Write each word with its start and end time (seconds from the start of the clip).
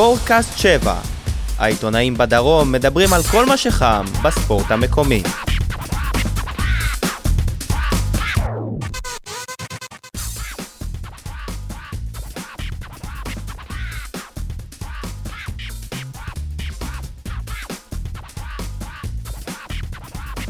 ספורטקאסט 0.00 0.58
7. 0.58 0.94
העיתונאים 1.58 2.14
בדרום 2.14 2.72
מדברים 2.72 3.08
על 3.12 3.22
כל 3.30 3.46
מה 3.46 3.56
שחם 3.56 4.04
בספורט 4.24 4.70
המקומי. 4.70 5.22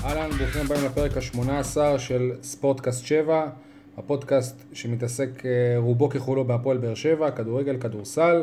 אהלן, 0.05 0.31
ברוכים 0.31 0.63
הבאים 0.63 0.85
לפרק 0.85 1.17
ה-18 1.17 1.99
של 1.99 2.31
ספורטקאסט 2.43 3.07
7, 3.07 3.47
הפודקאסט 3.99 4.63
שמתעסק 4.73 5.47
אה, 5.47 5.51
רובו 5.77 6.09
ככולו 6.09 6.45
בהפועל 6.45 6.79
באר 6.79 6.95
שבע, 6.95 7.31
כדורגל, 7.31 7.77
כדורסל. 7.81 8.43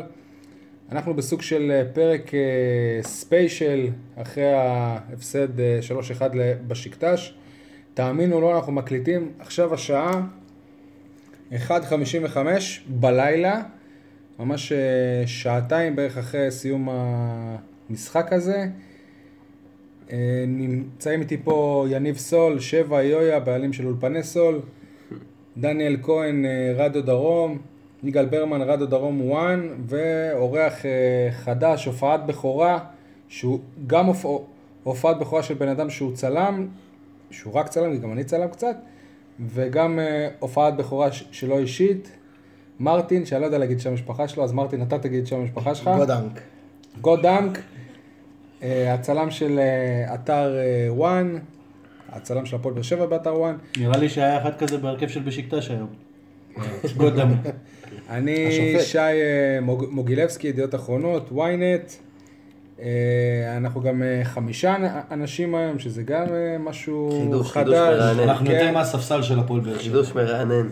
אנחנו 0.92 1.14
בסוג 1.14 1.42
של 1.42 1.70
אה, 1.70 1.82
פרק 1.94 2.34
אה, 2.34 3.02
ספיישל 3.02 3.90
אחרי 4.16 4.52
ההפסד 4.52 5.60
אה, 5.60 5.78
3-1 6.20 6.22
בשקטש. 6.68 7.34
תאמינו 7.94 8.36
או 8.36 8.40
לא, 8.40 8.56
אנחנו 8.56 8.72
מקליטים 8.72 9.32
עכשיו 9.38 9.74
השעה 9.74 10.22
1.55 11.52 12.36
בלילה, 12.86 13.62
ממש 14.38 14.72
אה, 14.72 15.26
שעתיים 15.26 15.96
בערך 15.96 16.18
אחרי 16.18 16.50
סיום 16.50 16.88
המשחק 17.90 18.32
הזה. 18.32 18.66
אה, 20.12 20.44
נמצאים 20.46 21.20
איתי 21.20 21.36
פה 21.44 21.86
יניב 21.90 22.16
סול, 22.16 22.60
שבע 22.60 23.02
יויה, 23.02 23.40
בעלים 23.40 23.72
של 23.72 23.86
אולפני 23.86 24.22
סול, 24.22 24.60
דניאל 25.56 25.96
כהן, 26.02 26.44
אה, 26.44 26.72
רדיו 26.76 27.02
דרום, 27.02 27.58
יגאל 28.02 28.26
ברמן, 28.26 28.62
רדיו 28.62 28.86
דרום 28.86 29.32
1, 29.32 29.38
ואורח 29.86 30.86
אה, 30.86 30.90
חדש, 31.32 31.84
הופעת 31.86 32.26
בכורה, 32.26 32.78
שהוא 33.28 33.58
גם 33.86 34.06
הופ- 34.06 34.42
הופעת 34.82 35.18
בכורה 35.18 35.42
של 35.42 35.54
בן 35.54 35.68
אדם 35.68 35.90
שהוא 35.90 36.12
צלם, 36.14 36.68
שהוא 37.30 37.52
רק 37.54 37.68
צלם, 37.68 37.98
גם 37.98 38.12
אני 38.12 38.24
צלם 38.24 38.48
קצת, 38.48 38.76
וגם 39.54 39.98
אה, 39.98 40.28
הופעת 40.38 40.76
בכורה 40.76 41.12
ש- 41.12 41.24
שלו 41.30 41.58
אישית, 41.58 42.10
מרטין, 42.80 43.26
שאני 43.26 43.40
לא 43.40 43.46
יודע 43.46 43.58
להגיד 43.58 43.80
שם 43.80 43.90
המשפחה 43.90 44.28
שלו, 44.28 44.44
אז 44.44 44.52
מרטין, 44.52 44.82
אתה 44.82 44.98
תגיד 44.98 45.26
שם 45.26 45.36
המשפחה 45.36 45.74
שלך. 45.74 45.90
גוטדאמק. 45.96 46.40
גוטדאמק, 47.00 47.58
אה, 48.62 48.94
הצלם 48.94 49.30
של 49.30 49.60
אתר 50.14 50.56
אה, 50.58 50.86
ONE, 50.92 51.38
הצלם 52.12 52.46
של 52.46 52.56
הפועל 52.56 52.74
באר 52.74 52.82
שבע 52.82 53.06
באתר 53.06 53.34
וואן. 53.38 53.56
נראה 53.78 53.96
לי 53.98 54.08
שהיה 54.08 54.42
אחד 54.42 54.56
כזה 54.58 54.78
בהרכב 54.78 55.08
של 55.08 55.22
בשקטש 55.22 55.70
היום. 55.70 55.88
גודם. 56.96 57.28
אני 58.08 58.46
השופט. 58.48 58.86
שי 58.86 58.98
אה, 58.98 59.12
מוג- 59.62 59.86
מוגילבסקי, 59.90 60.48
ידיעות 60.48 60.74
אחרונות, 60.74 61.30
ynet. 61.32 61.92
אה, 62.80 62.86
אנחנו 63.56 63.80
גם 63.80 64.02
אה, 64.02 64.20
חמישה 64.24 64.76
אנ- 64.76 64.84
אנשים 65.12 65.54
היום, 65.54 65.78
שזה 65.78 66.02
גם 66.02 66.26
משהו 66.60 67.10
חידוש, 67.24 67.52
חדש. 67.52 67.64
חידוש 67.66 67.78
מרענן. 67.78 68.20
אנחנו 68.28 68.46
כן. 68.46 68.52
יותר 68.52 68.72
מהספסל 68.72 69.22
של 69.22 69.38
הפועל 69.38 69.60
באר 69.60 69.72
שבע. 69.72 69.82
חידוש 69.82 70.12
מרענן. 70.14 70.68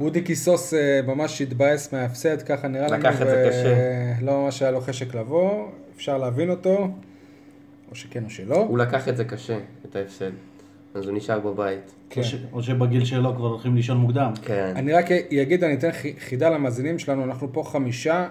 אודי 0.00 0.20
קיסוס 0.22 0.74
ממש 1.06 1.40
התבאס 1.42 1.92
מההפסד, 1.92 2.42
ככה 2.42 2.68
נראה 2.68 2.86
לנו. 2.88 2.96
לקח 2.98 3.22
את 3.22 3.26
זה 3.26 3.44
קשה. 3.48 3.74
לא 4.22 4.42
ממש 4.44 4.62
היה 4.62 4.70
לו 4.70 4.80
חשק 4.80 5.14
לבוא, 5.14 5.66
אפשר 5.96 6.18
להבין 6.18 6.50
אותו, 6.50 6.88
או 7.90 7.94
שכן 7.94 8.24
או 8.24 8.30
שלא. 8.30 8.56
הוא 8.56 8.78
לקח 8.78 9.08
את 9.08 9.16
זה 9.16 9.24
קשה, 9.24 9.58
את 9.90 9.96
ההפסד. 9.96 10.30
אז 10.94 11.06
הוא 11.06 11.16
נשאר 11.16 11.38
בבית. 11.40 11.92
כן. 12.10 12.20
או 12.20 12.24
ש- 12.26 12.34
או 12.52 12.62
שבגיל 12.62 13.04
שלו 13.04 13.36
כבר 13.36 13.46
הולכים 13.48 13.76
לישון 13.76 13.96
מוקדם. 13.96 14.32
כן. 14.42 14.72
אני 14.76 14.92
רק 14.92 15.10
אגיד, 15.12 15.64
אני 15.64 15.74
אתן 15.74 15.92
חי- 15.92 16.14
חידה 16.18 16.50
למאזינים 16.50 16.98
שלנו, 16.98 17.24
אנחנו 17.24 17.48
פה 17.52 17.62
חמישה, 17.66 18.26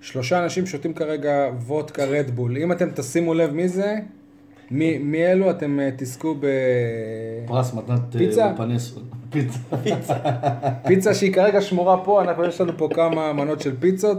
שלושה 0.00 0.44
אנשים 0.44 0.66
שותים 0.66 0.94
כרגע 0.94 1.32
וודקה 1.66 2.04
רדבול. 2.04 2.56
אם 2.56 2.72
אתם 2.72 2.88
תשימו 2.94 3.34
לב 3.34 3.50
מי 3.52 3.68
זה, 3.68 3.94
מי, 4.70 4.98
מי 4.98 5.26
אלו, 5.26 5.50
אתם 5.50 5.80
אה, 5.80 5.90
תזכו 5.96 6.34
פרס 7.46 7.74
מתנת 7.74 8.00
אה, 8.14 8.18
פיצה? 8.18 8.52
סול. 8.78 9.02
פיצה. 9.30 10.14
בפיצה 10.84 11.14
שהיא 11.14 11.32
כרגע 11.32 11.60
שמורה 11.60 12.04
פה, 12.04 12.22
אנחנו, 12.22 12.44
יש 12.44 12.60
לנו 12.60 12.72
פה 12.76 12.88
כמה 12.94 13.32
מנות 13.32 13.60
של 13.60 13.76
פיצות. 13.80 14.18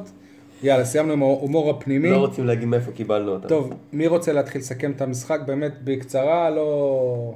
יאללה, 0.63 0.85
סיימנו 0.85 1.13
עם 1.13 1.21
ההומור 1.21 1.69
הפנימי. 1.69 2.09
לא 2.09 2.17
רוצים 2.17 2.45
להגיד 2.45 2.67
מאיפה 2.67 2.91
קיבלנו 2.91 3.31
אותם. 3.31 3.47
טוב, 3.47 3.73
מי 3.93 4.07
רוצה 4.07 4.33
להתחיל 4.33 4.61
לסכם 4.61 4.91
את 4.91 5.01
המשחק? 5.01 5.39
באמת 5.47 5.71
בקצרה, 5.83 6.49
לא... 6.49 7.33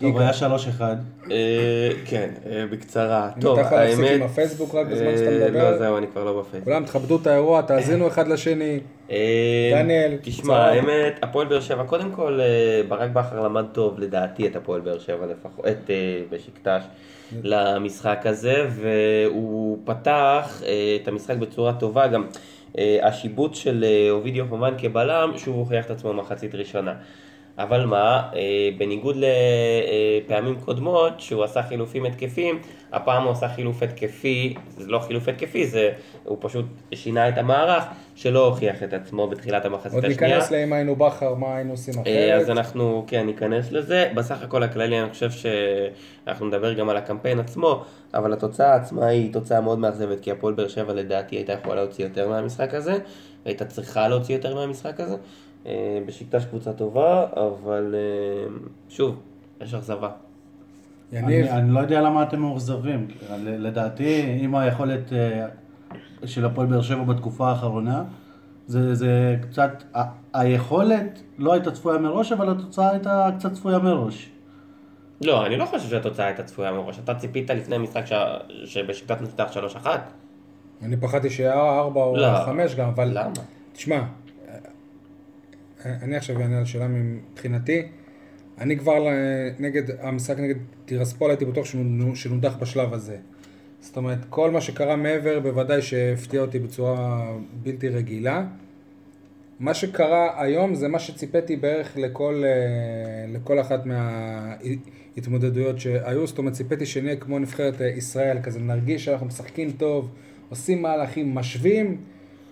טוב, 0.00 0.18
היה 0.18 0.30
3-1. 0.30 0.82
אה, 1.30 1.90
כן, 2.04 2.30
אה, 2.46 2.64
בקצרה. 2.70 3.30
טוב, 3.40 3.58
אתה 3.58 3.66
יכול 3.66 3.78
להפסיק 3.78 4.04
האמת... 4.04 4.20
עם 4.20 4.22
הפייסבוק 4.22 4.74
רק 4.74 4.86
בזמן 4.86 5.06
אה, 5.06 5.18
שאתה 5.18 5.30
לא, 5.30 5.46
מדבר. 5.46 5.78
זהו, 5.78 5.98
אני 5.98 6.06
כבר 6.06 6.24
לא 6.24 6.40
בפייסבוק. 6.40 6.64
כולם 6.64 6.84
תכבדו 6.84 7.16
את 7.16 7.26
האירוע, 7.26 7.62
תאזינו 7.62 8.08
אחד 8.08 8.28
לשני. 8.28 8.80
אה, 9.10 9.70
דניאל, 9.72 10.16
תשמע, 10.22 10.54
קצר. 10.54 10.62
האמת, 10.62 11.18
הפועל 11.22 11.46
באר 11.46 11.60
שבע, 11.60 11.84
קודם 11.84 12.10
כל, 12.12 12.40
אה, 12.40 12.82
ברק 12.88 13.10
בכר 13.10 13.40
למד 13.40 13.64
טוב, 13.72 13.98
לדעתי, 13.98 14.46
את 14.46 14.56
הפועל 14.56 14.80
באר 14.80 14.98
שבע 14.98 15.26
לפחות, 15.26 15.66
את 15.66 15.90
אה, 15.90 16.20
בשקטש, 16.30 16.82
למשחק 17.42 18.20
הזה, 18.24 18.66
והוא 18.70 19.78
פתח 19.84 20.62
אה, 20.66 20.96
את 21.02 21.08
המשחק 21.08 21.36
בצורה 21.36 21.72
טובה, 21.72 22.06
גם 22.06 22.26
השיבוט 23.02 23.54
של 23.54 23.84
אובידיו 24.10 24.48
כמובן 24.48 24.74
כבלם, 24.78 25.32
שוב 25.36 25.56
הוכיח 25.56 25.86
את 25.86 25.90
עצמו 25.90 26.12
במחצית 26.12 26.54
ראשונה. 26.54 26.94
אבל 27.58 27.86
מה, 27.86 28.30
אה, 28.34 28.68
בניגוד 28.78 29.16
לפעמים 29.16 30.60
קודמות, 30.60 31.20
שהוא 31.20 31.44
עשה 31.44 31.62
חילופים 31.62 32.04
התקפיים, 32.04 32.58
הפעם 32.92 33.22
הוא 33.24 33.32
עשה 33.32 33.48
חילוף 33.48 33.82
התקפי, 33.82 34.54
זה 34.76 34.90
לא 34.90 34.98
חילוף 34.98 35.28
התקפי, 35.28 35.66
זה, 35.66 35.90
הוא 36.24 36.38
פשוט 36.40 36.64
שינה 36.94 37.28
את 37.28 37.38
המערך, 37.38 37.84
שלא 38.14 38.46
הוכיח 38.46 38.82
את 38.82 38.92
עצמו 38.92 39.28
בתחילת 39.28 39.64
המחצית 39.64 39.92
עוד 39.92 40.04
השנייה. 40.04 40.36
ניכנס 40.36 40.50
לאם 40.50 40.72
היינו 40.72 40.96
בכר, 40.96 41.34
מה 41.34 41.56
היינו 41.56 41.70
עושים 41.70 41.94
אה, 42.06 42.34
אז 42.34 42.42
אחרת. 42.42 42.56
אנחנו, 42.56 43.04
כן, 43.06 43.26
ניכנס 43.26 43.72
לזה. 43.72 44.10
בסך 44.14 44.42
הכל 44.42 44.62
הכללי, 44.62 45.00
אני 45.00 45.10
חושב 45.10 45.30
שאנחנו 45.30 46.46
נדבר 46.46 46.72
גם 46.72 46.88
על 46.88 46.96
הקמפיין 46.96 47.40
עצמו, 47.40 47.84
אבל 48.14 48.32
התוצאה 48.32 48.74
עצמה 48.74 49.06
היא 49.06 49.32
תוצאה 49.32 49.60
מאוד 49.60 49.78
מאכזבת, 49.78 50.20
כי 50.20 50.30
הפועל 50.30 50.54
באר 50.54 50.68
שבע 50.68 50.92
לדעתי 50.92 51.36
הייתה 51.36 51.52
יכולה 51.52 51.74
להוציא 51.74 52.04
יותר 52.04 52.28
מהמשחק 52.28 52.74
הזה, 52.74 52.98
והייתה 53.44 53.64
צריכה 53.64 54.08
להוציא 54.08 54.34
יותר 54.34 54.54
מהמשחק 54.54 55.00
הזה. 55.00 55.16
אה, 55.66 55.72
בשקטש 56.06 56.44
קבוצה 56.44 56.72
טובה, 56.72 57.26
אבל 57.36 57.94
אה, 57.94 58.54
שוב, 58.88 59.20
יש 59.60 59.74
אכזבה. 59.74 60.10
יניב, 61.12 61.46
אני 61.46 61.50
אני 61.58 61.70
לא 61.70 61.80
יודע 61.80 62.00
למה 62.00 62.22
אתם 62.22 62.40
מאוכזבים. 62.40 63.06
ל- 63.38 63.66
לדעתי, 63.66 64.36
עם 64.40 64.54
היכולת 64.54 65.12
אה, 65.12 65.46
של 66.26 66.44
הפועל 66.44 66.66
באר 66.66 66.82
שבע 66.82 67.02
בתקופה 67.04 67.48
האחרונה, 67.50 68.04
זה 68.66 68.94
זה 68.94 69.36
קצת, 69.42 69.82
ה- 69.96 70.02
היכולת 70.34 71.22
לא 71.38 71.52
הייתה 71.52 71.70
צפויה 71.70 71.98
מראש, 71.98 72.32
אבל 72.32 72.50
התוצאה 72.50 72.90
הייתה 72.90 73.28
קצת 73.38 73.52
צפויה 73.52 73.78
מראש. 73.78 74.30
לא, 75.20 75.46
אני 75.46 75.56
לא 75.56 75.64
חושב 75.66 75.88
שהתוצאה 75.88 76.26
הייתה 76.26 76.42
צפויה 76.42 76.72
מראש. 76.72 76.98
אתה 76.98 77.14
ציפית 77.14 77.50
לפני 77.50 77.78
משחק 77.78 78.06
ש- 78.06 78.12
שבשקטת 78.64 79.20
נפתח 79.20 79.46
3-1? 79.84 79.86
אני 80.82 80.96
פחדתי 80.96 81.30
שהיה 81.30 81.52
ארבע 81.78 82.00
או 82.02 82.16
לא. 82.16 82.44
חמש 82.46 82.74
גם, 82.74 82.88
אבל... 82.88 83.08
למה? 83.12 83.32
תשמע, 83.72 84.00
אני 85.84 86.16
עכשיו 86.16 86.40
אענה 86.40 86.58
על 86.58 86.64
שאלה 86.64 86.88
מבחינתי. 86.88 87.82
אני 88.58 88.78
כבר 88.78 89.06
נגד, 89.58 89.82
המשחק 90.00 90.38
נגד 90.38 90.54
טירספול 90.84 91.30
הייתי 91.30 91.44
בטוח 91.44 91.66
שנודח 92.14 92.56
בשלב 92.60 92.94
הזה. 92.94 93.16
זאת 93.80 93.96
אומרת, 93.96 94.18
כל 94.30 94.50
מה 94.50 94.60
שקרה 94.60 94.96
מעבר 94.96 95.40
בוודאי 95.40 95.82
שהפתיע 95.82 96.40
אותי 96.40 96.58
בצורה 96.58 97.30
בלתי 97.62 97.88
רגילה. 97.88 98.46
מה 99.60 99.74
שקרה 99.74 100.42
היום 100.42 100.74
זה 100.74 100.88
מה 100.88 100.98
שציפיתי 100.98 101.56
בערך 101.56 101.96
לכל, 101.96 102.42
אה, 102.44 103.32
לכל 103.32 103.60
אחת 103.60 103.86
מההתמודדויות 103.86 105.80
שהיו, 105.80 106.26
זאת 106.26 106.38
אומרת 106.38 106.52
ציפיתי 106.52 106.86
שנהיה 106.86 107.16
כמו 107.16 107.38
נבחרת 107.38 107.80
אה, 107.80 107.86
ישראל, 107.86 108.42
כזה 108.42 108.60
נרגיש 108.60 109.04
שאנחנו 109.04 109.26
משחקים 109.26 109.70
טוב, 109.70 110.08
עושים 110.48 110.82
מהלכים, 110.82 111.34
משווים 111.34 111.96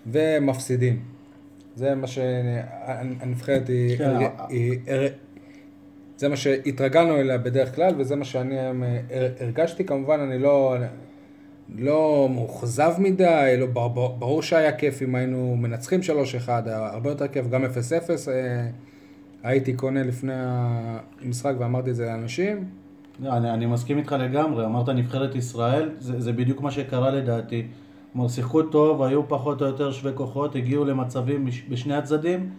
ומפסידים. 0.06 1.11
זה 1.74 1.94
מה 1.94 2.06
שהנבחרת 2.06 3.68
היא, 3.68 3.98
כן, 3.98 4.16
היא, 4.48 4.78
זה 6.16 6.28
מה 6.28 6.36
שהתרגלנו 6.36 7.16
אליה 7.16 7.38
בדרך 7.38 7.74
כלל 7.74 7.94
וזה 7.98 8.16
מה 8.16 8.24
שאני 8.24 8.58
היום 8.58 8.82
אה, 8.82 8.98
הרגשתי, 9.40 9.84
כמובן 9.84 10.20
אני 10.20 10.38
לא, 10.38 10.76
לא 11.78 12.28
מאוכזב 12.34 12.92
מדי, 12.98 13.56
לא, 13.58 13.66
בר- 13.66 13.88
ברור 14.18 14.42
שהיה 14.42 14.72
כיף 14.72 15.02
אם 15.02 15.14
היינו 15.14 15.56
מנצחים 15.56 16.00
3-1, 16.46 16.48
היה 16.66 16.86
הרבה 16.92 17.10
יותר 17.10 17.28
כיף, 17.28 17.46
גם 17.48 17.64
0-0. 17.64 17.68
אה, 18.28 18.66
הייתי 19.42 19.72
קונה 19.72 20.02
לפני 20.02 20.32
המשחק 21.22 21.52
ואמרתי 21.58 21.90
את 21.90 21.96
זה 21.96 22.06
לאנשים. 22.06 22.64
לא, 23.20 23.36
אני, 23.36 23.50
אני 23.50 23.66
מסכים 23.66 23.98
איתך 23.98 24.16
לגמרי, 24.18 24.64
אמרת 24.64 24.88
נבחרת 24.88 25.34
ישראל, 25.34 25.90
זה, 25.98 26.20
זה 26.20 26.32
בדיוק 26.32 26.60
מה 26.60 26.70
שקרה 26.70 27.10
לדעתי. 27.10 27.66
כלומר, 28.12 28.28
שיחקו 28.28 28.62
טוב, 28.62 29.02
היו 29.02 29.28
פחות 29.28 29.62
או 29.62 29.66
יותר 29.66 29.92
שווי 29.92 30.12
כוחות, 30.14 30.56
הגיעו 30.56 30.84
למצבים 30.84 31.46
בש- 31.46 31.62
בשני 31.68 31.94
הצדדים, 31.96 32.50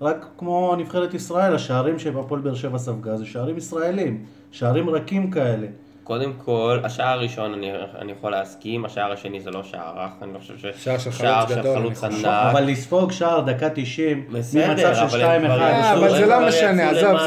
רק 0.00 0.26
כמו 0.38 0.74
נבחרת 0.78 1.14
ישראל, 1.14 1.54
השערים 1.54 1.98
שהפועל 1.98 2.40
באר 2.40 2.54
שבע 2.54 2.78
ספגה 2.78 3.16
זה 3.16 3.26
שערים 3.26 3.56
ישראלים, 3.56 4.24
שערים 4.50 4.90
רכים 4.90 5.30
כאלה. 5.30 5.66
קודם 6.04 6.32
כל, 6.44 6.78
השער 6.84 7.08
הראשון 7.18 7.52
אני, 7.54 7.70
אני 7.98 8.12
יכול 8.12 8.30
להסכים, 8.30 8.84
השער 8.84 9.12
השני 9.12 9.40
זה 9.40 9.50
לא 9.50 9.62
שער 9.62 9.92
רך, 10.04 10.10
אני 10.22 10.32
לא 10.34 10.38
חושב 10.38 10.58
ש... 10.58 10.66
שער 10.84 10.98
של 10.98 11.10
שער 11.10 11.40
חלוץ 11.46 11.54
של 11.54 11.60
גדול, 11.60 11.76
חלוץ 11.78 12.04
אני 12.04 12.14
חושב. 12.14 12.26
ענק. 12.28 12.50
אבל 12.52 12.64
לספוג 12.64 13.12
שער 13.12 13.40
דקה 13.40 13.68
90, 13.74 14.24
בסדר, 14.32 14.68
ממצב 14.68 14.94
של 14.94 15.02
אבל 15.02 15.22
הם 15.22 15.42
2-1. 15.44 15.46
כבר 15.46 15.60
אה, 15.62 15.92
אבל 15.94 16.10
זה 16.10 16.26
לא 16.26 16.48
משנה, 16.48 16.90
עזוב, 16.90 17.18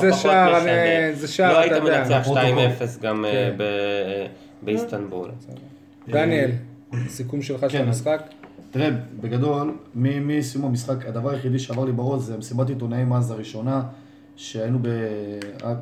זה 0.00 0.12
שער. 0.12 0.62
אני- 0.62 1.14
זה 1.14 1.28
שער, 1.28 1.52
לא 1.52 1.58
היית 1.58 1.72
אתה 1.72 1.80
יודע. 1.80 1.98
מנצח 2.00 2.20
לפרוטוקול. 2.20 2.48
2-0 2.80 3.02
גם 3.02 3.24
אה, 3.24 3.30
כן. 3.32 3.54
ב- 3.56 4.26
באיסטנבול. 4.62 5.30
דניאל, 6.08 6.50
סיכום 7.08 7.42
שלך 7.42 7.60
של 7.60 7.78
כן. 7.78 7.84
המשחק? 7.86 8.22
תראה, 8.70 8.90
בגדול, 9.20 9.76
מסיום 9.94 10.64
המשחק, 10.64 11.06
הדבר 11.06 11.30
היחידי 11.30 11.58
שעבר 11.58 11.84
לי 11.84 11.92
בראש 11.92 12.22
זה 12.22 12.36
מסיבת 12.36 12.68
עיתונאים 12.68 13.12
אז 13.12 13.30
הראשונה, 13.30 13.82
שהיינו 14.36 14.78
ב- 14.82 15.38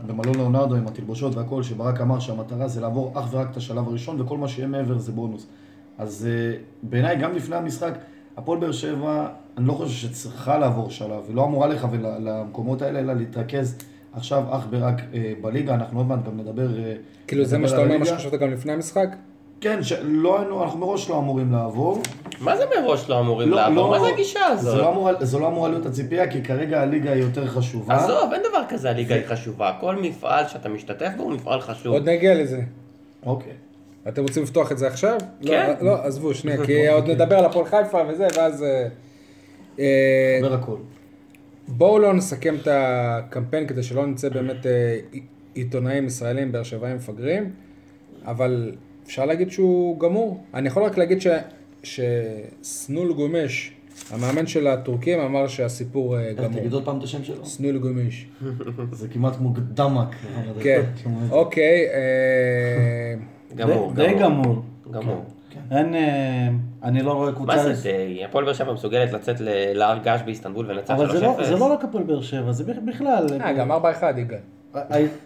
במלון 0.06 0.34
לאונרדו 0.34 0.74
עם 0.74 0.86
התלבושות 0.86 1.34
והכל, 1.34 1.62
שברק 1.62 2.00
אמר 2.00 2.20
שהמטרה 2.20 2.68
זה 2.68 2.80
לעבור 2.80 3.12
אך 3.14 3.34
ורק 3.34 3.50
את 3.50 3.56
השלב 3.56 3.88
הראשון, 3.88 4.20
וכל 4.20 4.38
מה 4.38 4.48
שיהיה 4.48 4.68
מעבר 4.68 4.98
זה 4.98 5.12
בונוס. 5.12 5.46
אז 5.98 6.28
אה, 6.30 6.56
בעיניי, 6.82 7.16
גם 7.16 7.34
לפני 7.34 7.56
המשחק, 7.56 7.92
הפועל 8.36 8.60
באר 8.60 8.72
שבע, 8.72 9.28
אני 9.56 9.66
לא 9.66 9.72
חושב 9.72 10.08
שצריכה 10.08 10.58
לעבור 10.58 10.90
שלב, 10.90 11.24
היא 11.28 11.34
לא 11.36 11.44
אמורה 11.44 11.66
לכוון 11.66 12.00
למקומות 12.02 12.82
האלה, 12.82 12.98
אלא 12.98 13.12
להתרכז 13.12 13.78
עכשיו 14.12 14.44
אך 14.50 14.66
ורק 14.70 15.00
אה, 15.14 15.32
בליגה, 15.40 15.74
אנחנו 15.74 15.98
עוד 15.98 16.06
מעט 16.06 16.24
גם 16.26 16.40
נדבר... 16.40 16.78
אה, 16.78 16.94
כאילו 17.26 17.44
זה 17.44 17.58
מה 17.58 17.68
שאתה 17.68 17.82
אומר, 17.82 17.98
מה. 17.98 18.06
שחשבת 18.06 18.40
גם 18.40 18.50
לפני 18.50 18.72
המשחק? 18.72 19.08
כן, 19.64 19.82
שלא 19.82 20.38
היינו, 20.38 20.64
אנחנו 20.64 20.78
מראש 20.78 21.11
לא 21.11 21.19
אמורים 21.19 21.52
לעבור. 21.52 22.02
מה 22.40 22.56
זה 22.56 22.64
מראש 22.81 23.08
לא 23.08 23.20
אמורים 23.20 23.50
לא, 23.50 23.56
לעבור? 23.56 23.84
לא- 23.84 23.90
מה 23.90 24.00
זה 24.00 24.06
הגישה 24.06 24.40
זו 24.56 24.69
הזאת? 24.69 24.81
לא 24.81 24.90
אמורה- 24.93 25.25
זו 25.25 25.38
לא 25.38 25.49
אמורה 25.49 25.69
להיות 25.69 25.87
הציפייה, 25.87 26.31
כי 26.31 26.43
כרגע 26.43 26.82
הליגה 26.82 27.12
היא 27.12 27.22
יותר 27.22 27.46
חשובה. 27.46 27.94
עזוב, 27.94 28.32
אין 28.32 28.43
דבר 28.49 28.62
כזה, 28.69 28.90
הליגה 28.90 29.14
היא 29.14 29.26
חשובה. 29.26 29.72
כל 29.81 29.96
מפעל 29.96 30.49
שאתה 30.49 30.69
משתתף 30.69 31.11
בו 31.16 31.22
הוא 31.22 31.32
מפעל 31.32 31.61
חשוב. 31.61 31.93
עוד 31.93 32.08
נגיע 32.08 32.34
לזה. 32.34 32.61
אוקיי. 33.26 33.52
אתם 34.08 34.22
רוצים 34.22 34.43
לפתוח 34.43 34.72
את 34.72 34.78
זה 34.78 34.87
עכשיו? 34.87 35.19
כן. 35.46 35.75
לא, 35.81 35.87
לא, 35.87 36.05
עזבו, 36.05 36.34
שנייה, 36.34 36.67
כי 36.67 36.88
עוד 36.94 37.10
נדבר 37.10 37.38
על 37.38 37.44
הפועל 37.44 37.64
חיפה 37.67 37.99
וזה, 38.08 38.26
ואז... 38.37 38.62
אה, 38.62 38.88
אה, 39.78 40.38
דבר 40.43 40.55
הכל. 40.55 40.76
בואו 41.69 41.99
לא 41.99 42.14
נסכם 42.14 42.55
את 42.62 42.69
הקמפיין 42.70 43.67
כדי 43.67 43.82
שלא 43.82 44.06
נצא 44.06 44.28
באמת 44.28 44.67
אה, 44.67 44.96
עיתונאים 45.55 46.06
ישראלים, 46.06 46.52
באר 46.52 46.62
שבעים 46.62 46.96
מפגרים, 46.96 47.50
אבל 48.26 48.72
אפשר 49.06 49.24
להגיד 49.24 49.50
שהוא 49.50 50.00
גמור. 50.00 50.40
אני 50.54 50.68
יכול 50.68 50.82
רק 50.82 50.98
להגיד 50.98 51.18
ש, 51.20 51.26
שסנול 51.82 53.12
גומש, 53.12 53.72
המאמן 54.10 54.46
של 54.46 54.66
הטורקים, 54.66 55.20
אמר 55.20 55.46
שהסיפור 55.48 56.18
אה, 56.18 56.32
גמור. 56.32 56.60
תגיד 56.60 56.72
עוד 56.72 56.84
פעם 56.84 56.98
את 56.98 57.02
השם 57.02 57.24
שלו. 57.24 57.46
סנול 57.46 57.78
גומש. 57.78 58.26
זה 58.92 59.08
כמעט 59.08 59.36
כמו 59.36 59.52
דמק. 59.58 60.08
כן, 60.62 60.82
אוקיי. 61.30 61.86
אה, 61.94 63.14
גמור, 63.56 63.92
די 63.94 64.14
גמור. 64.20 64.62
גמור. 64.90 65.24
אין, 65.70 65.94
אה, 65.94 66.48
אני 66.82 67.02
לא 67.02 67.12
רואה 67.12 67.32
קבוצה... 67.32 67.56
מה 67.56 67.74
זה 67.74 67.90
די? 67.90 68.24
הפועל 68.24 68.44
באר 68.44 68.52
שבע 68.52 68.72
מסוגלת 68.72 69.12
לצאת 69.12 69.40
ל- 69.40 69.72
להר 69.78 69.98
געש 69.98 70.20
באיסטנבול 70.22 70.66
ולנצח 70.70 70.94
3-0? 70.94 70.96
אבל 70.96 71.12
זה 71.12 71.20
לא- 71.20 71.44
זה 71.44 71.56
לא 71.56 71.64
רק 71.72 71.84
הפועל 71.84 72.04
באר 72.04 72.22
שבע, 72.22 72.52
זה 72.52 72.64
בכלל. 72.86 73.26
גם 73.58 73.72
4-1 73.72 73.74
יגאל. 74.18 74.38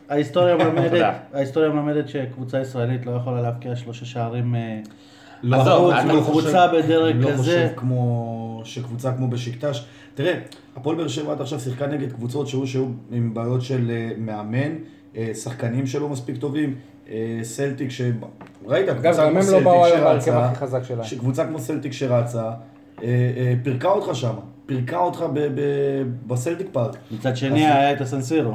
ההיסטוריה 0.08 0.56
מלמדת. 0.64 1.14
ההיסטוריה 1.34 1.70
מלמדת 1.70 2.08
שקבוצה 2.08 2.60
ישראלית 2.60 3.06
לא 3.06 3.12
יכולה 3.12 3.40
להבקיע 3.40 3.76
שלושה 3.76 4.04
שערים 4.04 4.54
אה, 4.54 4.80
לא, 5.42 5.60
עזוב, 5.60 5.90
אני 5.90 6.00
אתה 6.00 6.12
לא 6.12 6.20
קבוצה 6.20 6.68
בדרג 6.68 7.14
אני 7.14 7.22
לא 7.22 7.28
כזה. 7.28 7.38
חושב 7.38 7.68
כמו 7.76 8.60
שקבוצה 8.64 9.12
כמו 9.12 9.28
בשקטש. 9.28 9.84
תראה, 10.14 10.34
הפועל 10.76 10.96
באר 10.96 11.08
שבע 11.08 11.32
עד 11.32 11.40
עכשיו 11.40 11.60
שיחקה 11.60 11.86
נגד 11.86 12.12
קבוצות 12.12 12.48
שהיו 12.48 12.66
שהיו 12.66 12.84
עם 13.10 13.34
בעיות 13.34 13.62
של 13.62 13.90
אה, 13.90 14.10
מאמן, 14.18 14.72
אה, 15.16 15.30
שחקנים 15.34 15.86
שלא 15.86 16.08
מספיק 16.08 16.36
טובים, 16.36 16.74
סלטיק 17.42 17.90
ש... 17.90 18.00
ראית, 18.66 18.90
קבוצה 18.90 19.24
גם 19.24 19.30
כמו 19.30 19.38
לא 19.38 19.42
סלטיק 19.42 20.24
שרצה. 20.24 21.04
שקבוצה 21.04 21.46
כמו 21.46 21.58
סלטיק 21.58 21.92
שרצה, 21.92 22.50
פירקה 23.62 23.88
אותך 23.88 24.14
שם, 24.16 24.34
פירקה 24.66 24.98
אותך 24.98 25.24
בסלטיק 26.26 26.66
פארק. 26.72 26.96
מצד 27.10 27.36
שני 27.36 27.66
היה 27.66 27.92
את 27.92 28.00
הסנסירו. 28.00 28.54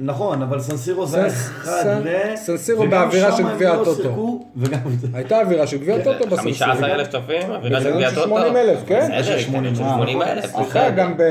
נכון, 0.00 0.42
אבל 0.42 0.60
סנסירו 0.60 1.06
זה 1.06 1.26
אחד 1.26 2.00
ל... 2.04 2.36
סנסירו 2.36 2.88
באווירה 2.88 3.36
של 3.36 3.42
גביע 3.42 3.74
לא 3.74 3.82
הטוטו. 3.82 4.44
הייתה 5.14 5.40
אווירה 5.40 5.66
של 5.66 5.78
גביע 5.78 6.04
טוטו 6.04 6.26
בסוף. 6.26 6.40
15 6.40 6.94
אלף 6.94 7.08
צופים? 7.08 7.50
אווירה 7.50 7.80
של 7.80 7.92
גביע 7.92 8.10
של 8.10 8.14
טוטו? 8.14 8.28
80,000, 8.28 8.84
כן? 8.86 9.08
בסדר, 9.18 9.38
80,000. 9.38 9.74
80 9.76 10.22
אלף. 10.22 10.56
אחרי, 10.56 10.90
גם 10.96 11.16
ב- 11.16 11.22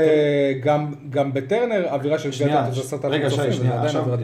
גם- 0.62 0.94
גם 1.10 1.32
בטרנר 1.34 1.86
אווירה 1.88 2.18
של 2.18 2.28
גביע 2.30 2.38
שנייה, 2.46 2.66
טוטו, 2.74 2.82
זה 3.00 3.08
רגע, 3.08 3.30
שי, 3.30 3.52
שנייה, 3.52 3.82
עכשיו, 3.82 4.12
אה. 4.14 4.16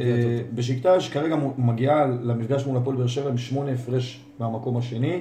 בשקטש 0.54 1.08
כרגע 1.08 1.36
מגיעה 1.58 2.06
למפגש 2.22 2.66
מול 2.66 2.76
הפועל 2.76 2.96
באר 2.96 3.06
שבע 3.06 3.30
עם 3.30 3.38
שמונה 3.38 3.72
הפרש 3.72 4.20
מהמקום 4.38 4.76
השני. 4.76 5.20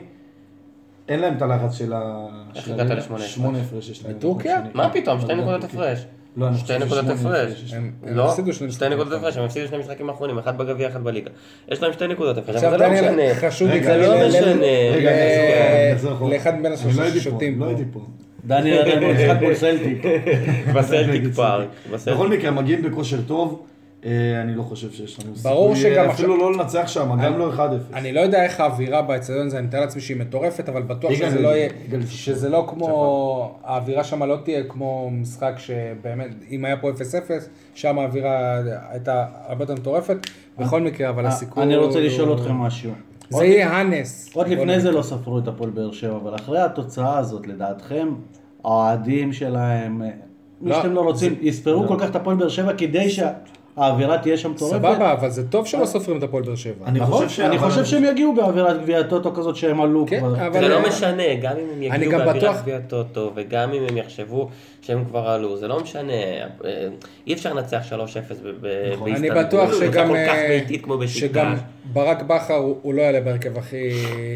אין 1.10 1.20
להם 1.20 1.38
את 1.38 1.42
הלחץ 1.42 1.74
של 1.74 1.94
ה... 1.94 2.28
איך 2.56 2.70
הגעת. 2.70 2.90
לשמונה 2.98 3.24
שמונה 3.24 3.60
הפרש 3.62 3.90
יש 3.90 4.06
להם. 4.06 4.14
בטורקיה? 4.18 4.62
מה 4.74 4.90
פתאום? 4.90 5.22
שתי 5.22 5.34
לא, 5.34 5.42
נקודות. 5.42 5.64
הפרש. 5.64 6.06
לא, 6.38 6.48
אני 6.48 6.58
שתי 6.58 6.74
חושב 6.74 6.86
נקודות 6.86 7.06
הפרש. 7.20 7.74
לא, 8.04 8.36
שתי 8.70 8.90
נקודות 8.90 9.14
הפרש, 9.14 9.38
הם 9.38 9.44
הפסידו 9.44 9.68
שני 9.68 9.78
משחקים 9.78 10.10
אחרונים, 10.10 10.38
אחד 10.38 10.58
בגביע, 10.58 10.88
אחד 10.88 11.04
בליגה. 11.04 11.30
יש 11.72 11.82
להם 11.84 11.94
שתי 11.94 12.08
נקודות 12.08 12.38
הפרש, 12.38 12.64
אבל 12.64 12.78
זה 12.78 12.84
לא 12.88 12.94
משנה. 12.94 13.24
זה 13.84 13.98
לא 13.98 14.28
משנה. 14.28 14.66
רגע. 14.94 15.12
לאחד 16.32 16.60
מבין 16.60 16.72
לא 16.72 16.78
השלושה 16.78 17.04
הייתי 17.04 17.18
פה, 17.20 17.24
ששותים 17.24 17.60
לא 17.60 17.66
פה. 17.66 17.70
הייתי 17.72 17.84
פה. 17.94 18.00
דניאל 18.46 19.00
במשחק 19.08 19.42
מול 19.42 19.56
סלטיק. 19.56 20.04
בסלטיק 20.76 21.24
פארק. 21.36 21.68
בכל. 22.08 22.28
מקרה, 22.30 22.52
מגיעים 22.52 22.82
בכושר 22.82 23.22
טוב. 23.28 23.66
אה, 24.06 24.42
אני 24.42 24.56
לא 24.56 24.64
חושב 24.64 24.92
שיש 24.92 25.20
לנו 25.20 25.34
ברור 25.36 25.76
סיכוי, 25.76 25.92
שגם 25.94 26.06
אה, 26.06 26.12
אפילו 26.14 26.34
עכשיו- 26.34 26.50
לא 26.52 26.58
לנצח 26.58 26.88
שם, 26.88 27.10
גם 27.24 27.38
לא 27.40 27.52
1-0. 27.54 27.60
אני 27.94 28.12
לא 28.12 28.20
יודע 28.20 28.44
איך 28.44 28.60
האווירה 28.60 29.02
באצטדיון 29.02 29.48
הזה, 29.48 29.58
אני 29.58 29.68
מתאר 29.68 29.80
לעצמי 29.80 30.02
שהיא 30.02 30.18
מטורפת, 30.18 30.70
אבל 30.70 30.82
בטוח 30.82 31.12
יגאל, 31.12 31.30
שזה 31.30 31.42
לא 31.42 31.48
יהיה, 31.48 31.70
שזה 32.08 32.50
לא 32.50 32.66
כמו, 32.70 33.60
האווירה 33.64 34.04
שם 34.04 34.24
לא 34.24 34.38
תהיה 34.44 34.64
כמו 34.64 35.10
משחק 35.12 35.54
שבאמת, 35.58 36.30
אם 36.52 36.66
היה 36.66 36.78
פה 36.78 36.90
0-0, 36.90 36.94
שם 37.74 38.00
האווירה 38.00 38.62
הייתה 38.90 39.26
הרבה 39.48 39.64
יותר 39.64 39.74
מטורפת, 39.74 40.18
בכל 40.60 40.82
מקרה, 40.82 41.10
אבל 41.10 41.26
הסיכוי... 41.26 41.64
אה, 41.64 41.68
אני 41.68 41.76
רוצה 41.76 42.00
לשאול 42.00 42.34
אתכם 42.34 42.54
משהו. 42.54 42.92
זה 43.30 43.46
יהיה 43.46 43.80
הנס. 43.80 44.30
עוד 44.34 44.48
לפני 44.48 44.80
זה 44.80 44.92
לא 44.92 45.02
ספרו 45.02 45.40
את 45.40 45.48
הפועל 45.48 45.70
באר 45.70 45.92
שבע, 45.92 46.16
אבל 46.16 46.36
אחרי 46.36 46.60
התוצאה 46.60 47.18
הזאת, 47.18 47.48
לדעתכם, 47.48 48.08
האוהדים 48.64 49.34
שלהם, 49.34 50.02
אה, 50.02 50.10
מי 50.62 50.70
לא, 50.70 50.76
שאתם 50.76 50.94
לא 50.94 51.02
רוצים, 51.02 51.36
יספרו 51.42 51.88
כל 51.88 51.96
כך 52.00 52.10
את 52.10 52.16
הפועל 52.16 52.36
באר 52.38 52.50
שבע 52.50 52.74
כדי 52.74 53.10
שהאווירה 53.82 54.18
תהיה 54.18 54.38
שם 54.38 54.52
מטורפת? 54.52 54.76
סבבה, 54.78 55.12
אבל 55.14 55.30
זה 55.30 55.50
טוב 55.50 55.68
שלא 55.68 55.86
סופרים 55.86 56.18
את 56.18 56.24
הפועל 56.24 56.44
באר 56.44 56.56
שבע. 56.56 56.86
אני 56.86 57.00
נכון? 57.00 57.14
חושב 57.14 57.30
ש- 57.30 57.40
אני 57.40 57.58
אבל- 57.58 57.70
חושב 57.70 57.86
שהם 57.86 58.04
יגיעו 58.06 58.36
באווירת 58.36 58.82
גביע 58.82 59.00
הטוטו 59.00 59.34
כזאת 59.34 59.56
שהם 59.56 59.82
עלו 59.82 60.06
כן, 60.08 60.20
כבר. 60.20 60.48
אבל- 60.48 60.60
זה 60.62 60.68
לא 60.68 60.88
משנה, 60.88 61.24
גם 61.42 61.52
אם 61.58 61.66
הם 61.74 61.84
יגיעו 61.84 62.12
באווירת 62.12 62.36
בטוח- 62.36 62.62
גביע 62.62 62.80
טוטו, 62.88 63.32
וגם 63.36 63.74
אם 63.74 63.84
הם 63.90 63.98
יחשבו 63.98 64.50
שהם 64.82 65.06
כבר 65.06 65.30
עלו, 65.30 65.58
זה 65.58 65.68
לא 65.68 65.80
משנה. 65.80 66.14
אה, 66.14 66.88
אי 67.28 67.34
אפשר 67.34 67.54
לנצח 67.54 67.82
3-0 67.90 67.92
ב- 68.44 68.48
ב- 68.62 68.92
נכון. 68.94 69.06
באיסטנבול. 69.06 69.38
אני 69.38 69.46
בטוח 69.48 69.74
שגם, 69.80 70.08
כל 70.08 70.14
כך 70.28 70.36
אה, 70.36 70.48
ביתית 70.48 70.84
כמו 70.84 70.98
בשקטש. 70.98 71.20
שגם 71.20 71.56
ברק 71.94 72.22
בכר 72.22 72.54
הוא 72.54 72.78
הוא 72.82 72.94
לא 72.94 73.02
יעלה 73.02 73.22
בהרכב 73.22 73.58
הכי 73.58 73.90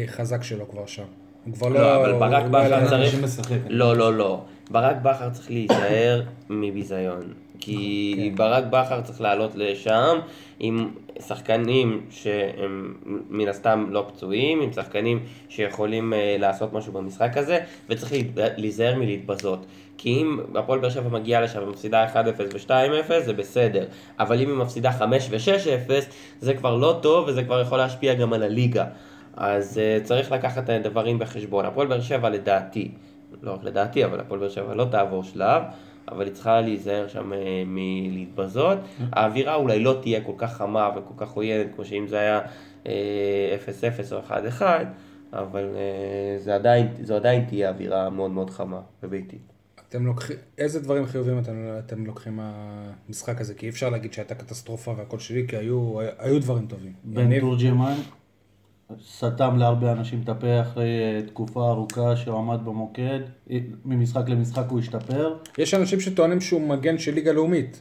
חזק 0.06 0.42
שלו 0.42 0.68
כבר 0.70 0.86
שם. 0.86 1.02
הוא 1.44 1.54
כבר 1.54 1.68
לא... 1.68 1.80
לא, 1.80 1.96
אבל 1.96 2.12
ברק 2.12 2.42
לא 2.42 2.48
בכר 2.48 2.88
צריך... 2.88 3.14
לא, 3.68 3.96
לא, 3.96 4.14
לא. 4.14 4.40
ברק 4.70 4.96
בכר 5.02 5.30
צריך 5.30 5.50
להיזהר 5.50 6.22
מביזיון. 6.50 7.22
כי 7.60 8.14
כן. 8.30 8.36
ברק 8.36 8.64
בכר 8.70 9.00
צריך 9.00 9.20
לעלות 9.20 9.50
לשם 9.54 10.18
עם 10.60 10.90
שחקנים 11.26 12.00
שהם 12.10 12.94
מן 13.30 13.48
הסתם 13.48 13.86
לא 13.90 14.06
פצועים, 14.08 14.60
עם 14.60 14.72
שחקנים 14.72 15.20
שיכולים 15.48 16.12
אה, 16.12 16.36
לעשות 16.38 16.72
משהו 16.72 16.92
במשחק 16.92 17.36
הזה, 17.36 17.58
וצריך 17.88 18.12
להיזהר 18.56 18.94
מלהתבזות. 18.98 19.66
כי 19.98 20.22
אם 20.22 20.38
הפועל 20.54 20.78
באר 20.78 20.90
שבע 20.90 21.08
מגיעה 21.08 21.40
לשם 21.40 21.62
ומפסידה 21.62 22.06
1-0 22.12 22.16
ו-2-0 22.38 23.20
זה 23.20 23.32
בסדר, 23.32 23.84
אבל 24.18 24.40
אם 24.40 24.48
היא 24.48 24.56
מפסידה 24.56 24.92
5 24.92 25.28
ו-6-0 25.30 25.90
זה 26.40 26.54
כבר 26.54 26.76
לא 26.76 26.98
טוב 27.02 27.28
וזה 27.28 27.44
כבר 27.44 27.60
יכול 27.60 27.78
להשפיע 27.78 28.14
גם 28.14 28.32
על 28.32 28.42
הליגה. 28.42 28.84
אז 29.36 29.80
uh, 29.80 30.04
צריך 30.04 30.32
לקחת 30.32 30.64
את 30.64 30.86
הדברים 30.86 31.18
בחשבון. 31.18 31.64
הפועל 31.64 31.86
באר 31.86 32.00
שבע 32.00 32.30
לדעתי, 32.30 32.90
לא 33.42 33.52
רק 33.52 33.64
לדעתי, 33.64 34.04
אבל 34.04 34.20
הפועל 34.20 34.40
באר 34.40 34.48
שבע 34.48 34.74
לא 34.74 34.84
תעבור 34.84 35.22
שלב, 35.22 35.62
אבל 36.08 36.26
היא 36.26 36.34
צריכה 36.34 36.60
להיזהר 36.60 37.08
שם 37.08 37.32
uh, 37.32 37.36
מלהתבזות. 37.66 38.78
האווירה 39.12 39.54
אולי 39.54 39.80
לא 39.80 39.98
תהיה 40.02 40.20
כל 40.20 40.32
כך 40.36 40.56
חמה 40.56 40.90
וכל 40.96 41.14
כך 41.16 41.30
עוינת 41.30 41.66
כמו 41.74 41.84
שאם 41.84 42.08
זה 42.08 42.18
היה 42.18 42.40
uh, 42.84 42.86
0-0 44.08 44.12
או 44.12 44.20
1-1, 44.60 44.62
אבל 45.32 45.68
uh, 45.74 46.42
זה 46.42 46.54
עדיין, 46.54 46.88
זו 47.02 47.16
עדיין 47.16 47.44
תהיה 47.44 47.68
אווירה 47.68 48.10
מאוד 48.10 48.30
מאוד 48.30 48.50
חמה 48.50 48.80
וביתית. 49.02 49.52
אתם 49.88 50.06
לוקחים, 50.06 50.36
איזה 50.58 50.80
דברים 50.80 51.06
חיוביים 51.06 51.38
אתם, 51.38 51.52
אתם 51.78 52.06
לוקחים 52.06 52.36
מהמשחק 52.36 53.40
הזה? 53.40 53.54
כי 53.54 53.66
אי 53.66 53.70
אפשר 53.70 53.90
להגיד 53.90 54.12
שהייתה 54.12 54.34
קטסטרופה 54.34 54.94
והכל 54.96 55.18
שלי, 55.18 55.48
כי 55.48 55.56
היו, 55.56 55.98
היו 56.18 56.40
דברים 56.40 56.66
טובים. 56.66 56.92
בן? 57.04 57.40
תורג'מן 57.40 57.94
סתם 59.18 59.56
להרבה 59.56 59.92
אנשים 59.92 60.20
את 60.24 60.28
הפה 60.28 60.60
אחרי 60.60 61.00
אה, 61.02 61.22
תקופה 61.26 61.70
ארוכה 61.70 62.16
שהוא 62.16 62.38
עמד 62.38 62.64
במוקד, 62.64 63.20
אה, 63.50 63.58
ממשחק 63.84 64.28
למשחק 64.28 64.64
הוא 64.68 64.78
השתפר. 64.78 65.36
יש 65.58 65.74
אנשים 65.74 66.00
שטוענים 66.00 66.40
שהוא 66.40 66.68
מגן 66.68 66.98
של 66.98 67.14
ליגה 67.14 67.32
לאומית. 67.32 67.80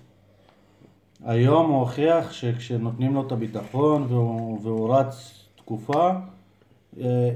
היום 1.25 1.69
הוא 1.71 1.79
הוכיח 1.79 2.31
שכשנותנים 2.31 3.13
לו 3.13 3.27
את 3.27 3.31
הביטחון 3.31 4.05
והוא, 4.09 4.59
והוא 4.63 4.95
רץ 4.95 5.45
תקופה, 5.55 6.11
אה, 7.01 7.29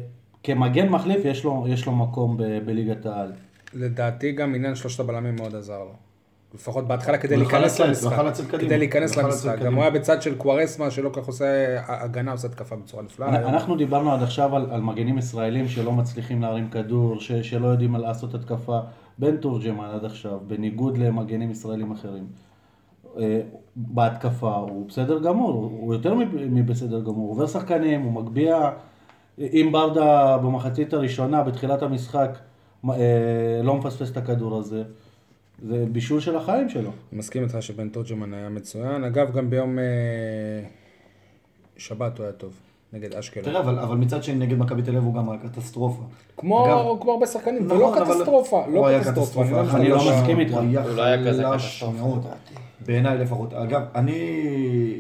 כמגן 0.44 0.90
מחליף 0.90 1.26
יש 1.26 1.44
לו, 1.44 1.66
יש 1.68 1.86
לו 1.86 1.92
מקום 1.92 2.38
ב, 2.38 2.44
בליגת 2.66 3.06
העל. 3.06 3.32
לדעתי 3.74 4.32
גם 4.32 4.56
עניין 4.56 4.76
שלושת 4.76 5.00
הבלמים 5.00 5.36
מאוד 5.36 5.56
עזר 5.56 5.80
לו. 5.80 6.09
לפחות 6.54 6.88
בהתחלה 6.88 7.18
כדי 7.18 7.38
להיכנס 7.38 7.80
למשחק. 7.80 8.32
כדי 8.60 8.78
להיכנס 8.78 9.18
למשחק. 9.18 9.60
גם. 9.60 9.74
הוא 9.76 9.82
היה 9.82 9.92
בצד 9.92 10.22
של 10.22 10.36
קוארסמה 10.36 10.92
שלא 10.92 11.10
כך 11.14 11.28
עושה 11.28 11.46
הגנה, 11.88 12.32
עושה 12.32 12.48
התקפה 12.48 12.76
בצורה 12.76 13.04
נפלאה. 13.04 13.36
אנחנו 13.50 13.76
דיברנו 13.76 14.12
עד 14.12 14.24
עכשיו 14.24 14.56
על, 14.56 14.68
על 14.72 14.82
מגנים 14.82 15.18
ישראלים 15.18 15.68
שלא 15.68 15.92
מצליחים 15.92 16.42
להרים 16.42 16.70
כדור, 16.70 17.20
ש, 17.20 17.32
שלא 17.32 17.68
יודעים 17.68 17.96
לעשות 17.96 18.34
התקפה. 18.34 18.80
בן 19.20 19.38
תורג'מן 19.38 19.86
עד 19.86 20.06
עכשיו, 20.06 20.40
בניגוד 20.48 20.98
למגנים 20.98 21.52
ישראלים 21.52 21.92
אחרים. 21.92 22.28
אה, 23.20 23.42
בהתקפה 23.76 24.56
הוא 24.56 24.88
בסדר 24.88 25.20
גמור, 25.20 25.52
הוא 25.80 25.94
יותר 25.94 26.14
מב- 26.14 26.36
מבסדר 26.50 27.00
גמור, 27.00 27.16
הוא 27.16 27.32
עובר 27.32 27.48
שחקנים, 27.48 28.02
הוא 28.02 28.14
מגביה. 28.14 28.72
אם 29.40 29.70
ברדה 29.72 30.38
במחצית 30.38 30.94
הראשונה, 30.94 31.44
בתחילת 31.44 31.82
המשחק, 31.84 32.38
אה, 32.90 32.96
לא 33.64 33.76
מפספס 33.76 34.12
את 34.12 34.18
הכדור 34.18 34.58
הזה, 34.58 34.84
זה 35.68 35.86
בישול 35.92 36.20
של 36.20 36.36
החיים 36.36 36.70
שלו. 36.70 36.90
אני 37.12 37.20
מסכים 37.20 37.44
איתך 37.44 37.58
שבן 37.62 37.90
תורג'מן 37.90 38.34
היה 38.34 38.50
מצוין. 38.50 39.04
אגב, 39.04 39.32
גם 39.38 39.50
ביום 39.50 39.80
אה, 39.80 39.84
שבת 41.78 42.18
הוא 42.18 42.24
היה 42.24 42.34
טוב, 42.34 42.54
נגד 42.94 43.14
אשקלון. 43.14 43.46
תראה, 43.46 43.60
אבל, 43.60 43.80
אבל 43.80 43.98
מצד 43.98 44.24
שני 44.24 44.36
נגד 44.46 44.58
מכבי 44.58 44.82
תל 44.82 44.90
אביב 44.92 45.04
הוא 45.04 45.16
גם 45.16 45.30
היה 45.30 45.40
קטסטרופה. 45.40 46.02
כמו 46.38 46.66
אגב, 46.66 47.02
כמו 47.02 47.12
הרבה 47.12 47.26
שחקנים, 47.28 47.66
נכון, 47.66 47.78
ולא 47.78 47.98
אבל- 47.98 48.14
קטסטרופה, 48.16 48.66
לא 48.74 48.88
היה 48.88 49.00
קטסטרופה. 49.04 49.44
קטסטרופה. 49.44 49.78
אני 49.78 49.82
אני 49.82 49.90
לא. 49.90 49.98
מסכים 49.98 50.40
איתך. 50.40 50.54
הוא 50.54 50.96
לא 50.96 51.02
היה 51.04 51.28
כזה 51.30 51.44
חלש 51.44 51.66
קטסטרופה. 51.84 52.30
בעיניי 52.86 53.18
לפחות. 53.18 53.54
אגב, 53.54 53.82
אני, 53.96 54.22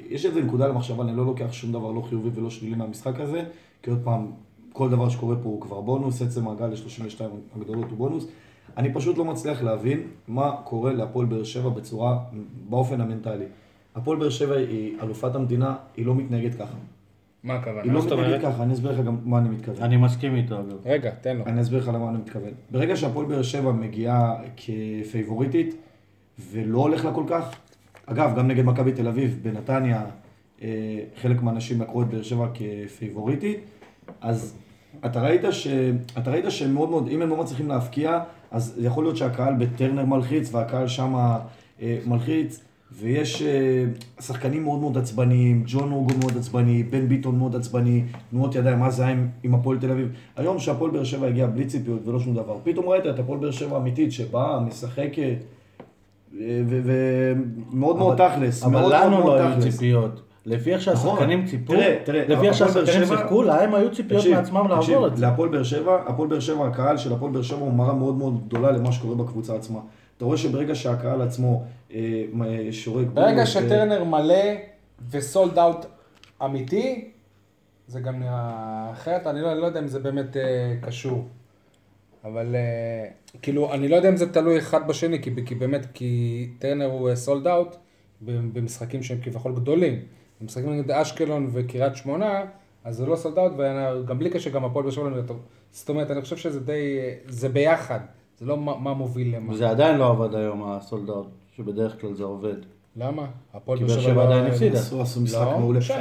יש 0.09 0.25
איזה 0.25 0.41
נקודה 0.41 0.67
למחשבה, 0.67 1.03
אני 1.03 1.17
לא 1.17 1.25
לוקח 1.25 1.51
שום 1.51 1.71
דבר 1.71 1.91
לא 1.91 2.01
חיובי 2.01 2.29
ולא 2.39 2.49
שלילי 2.49 2.75
מהמשחק 2.75 3.19
הזה, 3.19 3.43
כי 3.83 3.89
עוד 3.89 3.99
פעם, 4.03 4.31
כל 4.73 4.89
דבר 4.89 5.09
שקורה 5.09 5.35
פה 5.35 5.49
הוא 5.49 5.61
כבר 5.61 5.81
בונוס, 5.81 6.21
עצם 6.21 6.45
מעגל 6.45 6.65
ל-32 6.65 7.21
הגדולות 7.55 7.85
הוא 7.89 7.97
בונוס. 7.97 8.25
אני 8.77 8.93
פשוט 8.93 9.17
לא 9.17 9.25
מצליח 9.25 9.63
להבין 9.63 10.01
מה 10.27 10.55
קורה 10.63 10.93
להפועל 10.93 11.25
באר 11.25 11.43
שבע 11.43 11.69
בצורה, 11.69 12.19
באופן 12.69 13.01
המנטלי. 13.01 13.45
הפועל 13.95 14.19
באר 14.19 14.29
שבע 14.29 14.55
היא 14.55 14.95
אלופת 15.03 15.35
המדינה, 15.35 15.75
היא 15.97 16.05
לא 16.05 16.15
מתנהגת 16.15 16.55
ככה. 16.55 16.75
מה 17.43 17.53
היא 17.53 17.61
הכוונה? 17.61 17.93
לא 17.93 18.01
זאת 18.01 18.11
מתנהגת 18.11 18.27
אומרת? 18.27 18.53
ככה, 18.53 18.63
אני 18.63 18.73
אסביר 18.73 18.91
לך 18.91 19.05
גם 19.05 19.17
מה 19.25 19.37
אני 19.37 19.49
מתכוון. 19.49 19.83
אני 19.83 19.97
מסכים 19.97 20.35
איתו 20.35 20.59
אגב. 20.59 20.77
רגע, 20.85 21.11
תן 21.21 21.37
לו. 21.37 21.45
אני 21.45 21.61
אסביר 21.61 21.79
לך 21.79 21.87
למה 21.87 22.09
אני 22.09 22.17
מתכוון. 22.17 22.51
ברגע 22.71 22.95
שהפועל 22.95 23.25
באר 23.25 23.41
שבע 23.41 23.71
מגיעה 23.71 24.35
כפייבוריטית 24.57 25.75
ולא 26.51 26.77
הולך 26.77 27.05
לה 27.05 27.13
כל 27.13 27.23
כך, 27.27 27.55
אגב, 28.05 28.37
גם 28.37 28.47
נגד 28.47 28.65
מכבי 28.65 28.91
תל 28.91 29.07
אביב 29.07 29.39
בנתניה, 29.41 30.05
אה, 30.61 30.99
חלק 31.21 31.41
מהאנשים 31.41 31.81
לקחו 31.81 32.01
את 32.01 32.07
באר 32.07 32.21
שבע 32.21 32.47
כפייבוריטית, 32.53 33.59
אז 34.21 34.55
אתה 35.05 35.21
ראית, 35.21 35.41
ש... 35.51 35.67
אתה 36.17 36.31
ראית 36.31 36.45
שהם 36.49 36.73
מאוד 36.73 36.89
מאוד, 36.89 37.07
אם 37.07 37.21
הם 37.21 37.29
לא 37.29 37.37
מצליחים 37.37 37.67
להבקיע, 37.67 38.19
אז 38.51 38.79
יכול 38.81 39.03
להיות 39.03 39.17
שהקהל 39.17 39.53
בטרנר 39.53 40.05
מלחיץ 40.05 40.53
והקהל 40.53 40.87
שם 40.87 41.15
אה, 41.81 41.97
מלחיץ. 42.05 42.63
ויש 42.91 43.41
אה, 43.41 43.85
שחקנים 44.21 44.63
מאוד 44.63 44.79
מאוד 44.79 44.97
עצבניים, 44.97 45.63
ג'ון 45.67 45.91
אוגו 45.91 46.13
מאוד 46.19 46.37
עצבני, 46.37 46.83
בן 46.83 47.07
ביטון 47.07 47.37
מאוד 47.37 47.55
עצבני, 47.55 48.03
תנועות 48.29 48.55
ידיים, 48.55 48.79
מה 48.79 48.91
זה 48.91 49.03
היה 49.03 49.11
עם, 49.11 49.27
עם 49.43 49.55
הפועל 49.55 49.77
תל 49.77 49.91
אביב. 49.91 50.09
היום 50.35 50.59
שהפועל 50.59 50.91
באר 50.91 51.03
שבע 51.03 51.27
הגיע 51.27 51.47
בלי 51.47 51.65
ציפיות 51.65 52.07
ולא 52.07 52.19
שום 52.19 52.35
דבר, 52.35 52.57
פתאום 52.63 52.89
ראית 52.89 53.05
את 53.05 53.19
הפועל 53.19 53.39
באר 53.39 53.51
שבע 53.51 53.77
אמיתית 53.77 54.11
שבאה, 54.11 54.59
משחקת, 54.59 55.37
אה, 56.39 56.61
ומאוד 56.65 57.97
מאוד 57.97 58.17
תכלס, 58.17 58.63
אבל 58.63 58.95
לנו 58.95 59.19
לא 59.19 59.35
היו. 59.35 59.61
ציפיות. 59.61 60.21
לפי 60.45 60.73
איך 60.73 60.81
שהשחקנים 60.81 61.45
ציפו, 61.45 61.73
לפי 62.27 62.47
איך 62.47 62.57
שהשחקנים 62.57 63.05
שיחקו, 63.05 63.43
להם 63.43 63.75
היו 63.75 63.95
ציפיות 63.95 64.25
מעצמם 64.25 64.67
לעבור 64.69 65.07
את 65.07 65.17
זה. 65.17 65.21
להפועל 65.25 65.49
באר 65.49 65.63
שבע, 65.63 66.03
הפועל 66.07 66.29
באר 66.29 66.39
שבע, 66.39 66.67
הקהל 66.67 66.97
של 66.97 67.13
הפועל 67.13 67.31
באר 67.31 67.41
שבע 67.41 67.59
הוא 67.59 67.73
מראה 67.73 67.93
מאוד 67.93 68.15
מאוד 68.15 68.47
גדולה 68.47 68.71
למה 68.71 68.91
שקורה 68.91 69.15
בקבוצה 69.15 69.55
עצמה. 69.55 69.79
אתה 70.17 70.25
רואה 70.25 70.37
שברגע 70.37 70.75
שהקהל 70.75 71.21
עצמו 71.21 71.63
אה, 71.93 72.23
אה, 72.45 72.67
שורק... 72.71 73.07
ברגע 73.13 73.45
שטרנר 73.45 74.03
מלא 74.03 74.43
וסולד 75.11 75.59
אאוט 75.59 75.85
אמיתי, 76.45 77.11
זה 77.87 77.99
גם 77.99 78.19
נראה 78.19 78.89
אחרת. 78.91 79.27
אני 79.27 79.41
לא, 79.41 79.53
לא 79.53 79.65
יודע 79.65 79.79
אם 79.79 79.87
זה 79.87 79.99
באמת 79.99 80.37
אה, 80.37 80.75
קשור. 80.81 81.27
אבל 82.23 82.55
אה, 82.55 83.09
כאילו, 83.41 83.73
אני 83.73 83.87
לא 83.87 83.95
יודע 83.95 84.09
אם 84.09 84.17
זה 84.17 84.33
תלוי 84.33 84.57
אחד 84.57 84.87
בשני, 84.87 85.21
כי, 85.21 85.31
כי 85.45 85.55
באמת, 85.55 85.85
כי 85.93 86.49
טרנר 86.59 86.85
הוא 86.85 87.15
סולד 87.15 87.47
אאוט 87.47 87.75
במשחקים 88.21 89.03
שהם 89.03 89.17
כביכול 89.21 89.55
גדולים. 89.55 89.99
במשחקים 90.41 90.69
נגד 90.69 90.91
אשקלון 90.91 91.49
וקריית 91.51 91.95
שמונה, 91.95 92.45
אז 92.83 92.97
זה 92.97 93.05
לא 93.05 93.15
סולד 93.15 93.37
אאוט, 93.37 93.51
וגם 93.57 94.19
בלי 94.19 94.29
קשר, 94.29 94.49
גם 94.49 94.65
הפועל 94.65 94.83
באר 94.83 94.91
שבע 94.91 95.09
לא 95.09 95.21
טוב. 95.21 95.39
זאת 95.71 95.89
אומרת, 95.89 96.11
אני 96.11 96.21
חושב 96.21 96.37
שזה 96.37 96.59
די, 96.59 96.99
זה 97.27 97.49
ביחד. 97.49 97.99
זה 98.39 98.45
לא 98.45 98.57
מה, 98.57 98.77
מה 98.77 98.93
מוביל 98.93 99.35
למה. 99.35 99.55
זה 99.55 99.69
עדיין 99.69 99.97
לא 99.97 100.09
עבד 100.09 100.35
היום 100.35 100.63
הסולדאוט, 100.63 101.27
שבדרך 101.55 102.01
כלל 102.01 102.13
זה 102.13 102.23
עובד. 102.23 102.55
למה? 102.97 103.25
הפועל 103.53 103.77
כי 103.77 103.83
באר 103.85 103.99
שבע 103.99 104.13
לא- 104.13 104.23
עדיין 104.23 104.45
הפסידה. 104.45 104.79
עשו, 104.79 105.21
משחק 105.21 105.41
לא, 105.51 105.57
מעולה. 105.59 105.79
משחק 105.79 105.97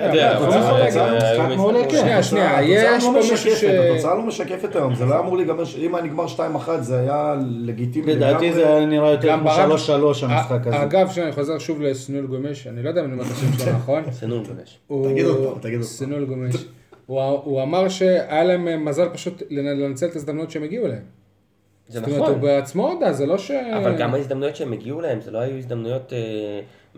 מעולה, 1.56 1.84
כן. 1.84 1.90
שנייה, 1.90 2.22
שנייה, 2.22 2.62
יש 2.62 3.04
לא 3.04 3.08
פה 3.08 3.16
מישהו 3.16 3.34
משקפת, 3.34 3.56
ש... 3.56 3.64
התוצאה 3.64 4.14
לא 4.14 4.22
משקפת 4.22 4.76
היום, 4.76 4.94
זה 4.94 5.04
לא 5.04 5.20
אמור 5.20 5.36
להיגמר, 5.36 5.62
אם 5.78 5.94
היה 5.94 6.04
נגמר 6.04 6.26
2-1 6.26 6.40
זה 6.80 6.98
היה 7.00 7.34
לגיטימי 7.64 8.14
לדעתי 8.14 8.52
זה 8.52 8.68
היה 8.76 8.86
נראה 8.86 9.10
יותר 9.10 9.28
גם 9.28 9.40
כמו 9.40 9.48
ברק- 9.48 9.78
3-3 10.22 10.24
המשחק 10.24 10.66
הזה. 10.66 10.82
אגב, 10.82 11.08
שנייה, 11.10 11.26
אני 11.28 11.34
חוזר 11.34 11.58
שוב 11.58 11.80
לסנול 11.82 12.26
גומש, 12.26 12.66
אני 12.66 12.82
לא 12.82 12.88
יודע 12.88 13.00
אם 13.00 13.06
אני 13.06 13.12
אומר 13.14 13.24
את 13.24 13.30
השם 13.30 13.52
שלו 13.58 13.72
נכון. 13.72 14.02
סנון 14.20 14.42
גולש. 14.44 14.78
הוא- 14.86 15.08
תגיד 15.10 15.24
עוד 15.26 15.36
פעם, 15.36 15.58
תגיד 15.62 15.74
עוד 15.74 15.82
פעם. 15.82 15.82
סנול 15.82 16.24
גומש. 16.24 16.54
הוא 17.06 17.20
הוא 17.22 17.62
אמר 17.62 17.88
שהיה 17.88 18.44
להם 18.44 18.68
אה, 18.68 18.76
מזל 18.76 19.08
פשוט 19.12 19.42
לנ- 19.50 19.54
לנצל 19.80 20.06
את 20.06 20.12
ההזדמנות 20.14 20.50
שהם 20.50 20.62
הגיעו 20.62 20.86
אליהם. 20.86 21.02
זה 21.88 22.00
זאת 22.00 22.08
אומרת, 22.08 22.20
הוא 22.20 22.28
נכון. 22.28 22.40
בעצמו 22.40 22.88
הודה, 22.90 23.12
זה 23.12 23.26
לא 23.26 23.38
ש... 23.38 23.50
אבל 23.50 23.96
גם 23.98 24.14
ההזדמנויות 24.14 24.56
שהם 24.56 24.72
הגיעו 24.72 25.00
להם, 25.00 25.20
זה 25.20 25.30
לא 25.30 25.38
היו 25.38 25.56
הזדמנויות 25.56 26.12
אה, 26.12 26.18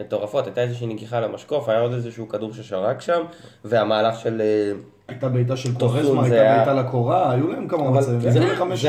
מטורפות, 0.00 0.46
הייתה 0.46 0.60
איזושהי 0.60 0.86
נגיחה 0.86 1.20
למשקוף, 1.20 1.68
היה 1.68 1.80
עוד 1.80 1.92
איזשהו 1.92 2.28
כדור 2.28 2.52
ששרק 2.52 3.00
שם, 3.00 3.20
והמהלך 3.64 4.20
של... 4.20 4.40
אה, 4.40 4.72
הייתה 5.08 5.28
בעיטה 5.28 5.56
של 5.56 5.74
קורזמה, 5.78 6.22
הייתה 6.22 6.36
היה- 6.40 6.56
בעיטה 6.56 6.74
לקורה, 6.74 7.32
היו 7.32 7.48
להם 7.52 7.68
כמה 7.68 7.90
מצבים. 7.90 8.20
זה- 8.20 8.28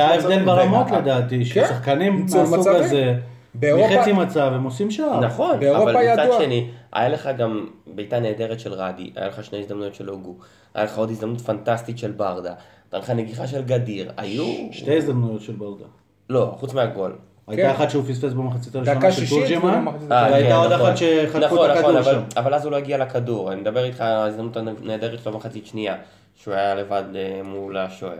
ההבדל 0.03 0.17
מצבים. 0.17 0.45
ברמות 0.45 0.87
ו- 0.91 0.95
לדעתי, 0.95 1.45
כן, 1.45 1.65
ששחקנים 1.65 2.25
מהסוג. 2.35 2.67
הזה, 2.67 3.13
באירופה- 3.55 3.95
מחצי 3.97 4.11
מצב 4.13 4.51
הם 4.55 4.63
עושים 4.63 4.91
שער. 4.91 5.19
נכון, 5.19 5.55
אבל 5.63 5.91
מצד 6.11 6.23
ידוע. 6.23 6.37
שני, 6.41 6.69
היה 6.93 7.09
לך 7.09 7.29
גם 7.37 7.65
בעיטה 7.87 8.19
נהדרת 8.19 8.59
של 8.59 8.73
רדי, 8.73 9.11
היה 9.15 9.27
לך 9.27 9.43
שני 9.43 9.59
הזדמנויות 9.59 9.95
של 9.95 10.09
אוגו, 10.09 10.35
היה 10.73 10.83
לך 10.83 10.97
עוד 10.97 11.09
הזדמנות 11.09 11.41
פנטסטית 11.41 11.97
של 11.97 12.11
ברדה, 12.11 12.53
הייתה 12.83 12.97
לך 12.97 13.09
נגיחה 13.09 13.47
של 13.47 13.61
גדיר, 13.61 14.11
היו... 14.17 14.45
שתי 14.71 14.97
הזדמנויות 14.97 15.41
של 15.41 15.53
ברדה. 15.53 15.85
לא, 16.29 16.55
חוץ 16.59 16.73
מהגול. 16.73 17.15
הייתה 17.51 17.71
אחת 17.71 17.89
שהוא 17.89 18.03
פספס 18.03 18.33
במחצית 18.33 18.75
הראשונה 18.75 19.11
של 19.11 19.29
תורג'מן, 19.29 19.85
אה, 20.11 20.27
והייתה 20.31 20.49
כן, 20.49 20.55
עוד 20.55 20.73
נכון. 20.73 20.87
אחת 20.87 20.97
שחטפו 20.97 21.45
נכון, 21.45 21.71
את 21.71 21.75
הכדור 21.77 21.99
אבל- 21.99 22.03
שם. 22.03 22.21
אבל 22.37 22.53
אז 22.53 22.63
הוא 22.65 22.71
לא 22.71 22.77
הגיע 22.77 22.97
לכדור, 22.97 23.51
אני 23.51 23.61
מדבר 23.61 23.83
איתך 23.83 24.01
על 24.01 24.07
ההזדמנות 24.07 24.57
הנהדרת 24.57 25.19
שלו 25.23 25.31
במחצית 25.31 25.67
שנייה, 25.67 25.95
שהוא 26.35 26.53
היה 26.53 26.75
לבד 26.75 27.03
אה, 27.15 27.41
מול 27.43 27.77
השוער. 27.77 28.13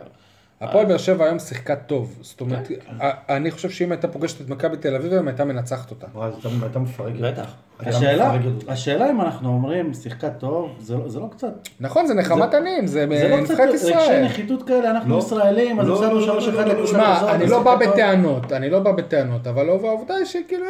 הפועל 0.62 0.86
באר 0.86 0.96
שבע 0.96 1.24
היום 1.24 1.38
שיחקה 1.38 1.76
טוב. 1.76 2.18
זאת 2.20 2.40
אומרת, 2.40 2.66
כן. 2.68 2.74
ה- 3.00 3.36
אני 3.36 3.50
חושב 3.50 3.70
שאם 3.70 3.92
הייתה 3.92 4.08
פוגשת 4.08 4.40
את 4.40 4.48
מכבי 4.48 4.76
תל 4.76 4.94
אביב, 4.94 5.12
היום 5.12 5.28
הייתה 5.28 5.44
מנצחת 5.44 5.90
אותה. 5.90 6.06
הייתה- 6.62 6.78
מפרקת. 6.78 7.16
בטח. 7.20 7.54
השאלה, 8.68 9.10
אם 9.10 9.20
אנחנו 9.20 9.48
אומרים 9.48 9.94
שיחקה 9.94 10.30
טוב, 10.30 10.70
זה 10.80 10.96
לא- 10.96 11.08
זה 11.08 11.20
לא 11.20 11.26
קצת, 11.30 11.68
נכון, 11.80 12.06
זה 12.06 12.14
נחמת 12.14 12.54
עניים, 12.54 12.86
זה 12.86 13.06
זה 13.10 13.28
לא 13.28 13.36
קצת 13.36 13.50
נבחרת 13.50 13.68
רגשי 13.68 13.86
ישראל. 13.86 14.24
נחיתות 14.24 14.62
כאלה, 14.62 14.90
אנחנו 14.90 15.10
לא. 15.10 15.18
ישראלים, 15.18 15.80
אז 15.80 15.88
לא, 15.88 15.94
הפסדנו 15.94 16.20
לא, 16.20 16.26
לא, 16.26 16.40
3-1 16.40 16.46
לא, 16.46 16.60
לא, 16.60 16.66
לא, 16.66 16.72
לקבוצה 16.72 16.92
שמע, 16.92 17.34
אני 17.34 17.46
לא 17.46 17.62
בא. 17.62 17.76
בטענות, 17.76 18.52
אני 18.52 18.70
לא 18.70 18.78
בא 18.80 18.92
בטענות, 18.92 19.46
אבל 19.46 19.68
העובדה 19.68 20.14
היא 20.14 20.24
שכאילו 20.24 20.64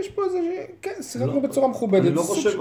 יש 0.00 0.08
פה 0.08 0.22
איזה, 0.24 0.38
כן, 0.82 0.90
שיחקנו 1.02 1.42
בצורה 1.42 1.68
מכובדת. 1.68 2.02
לא 2.04 2.08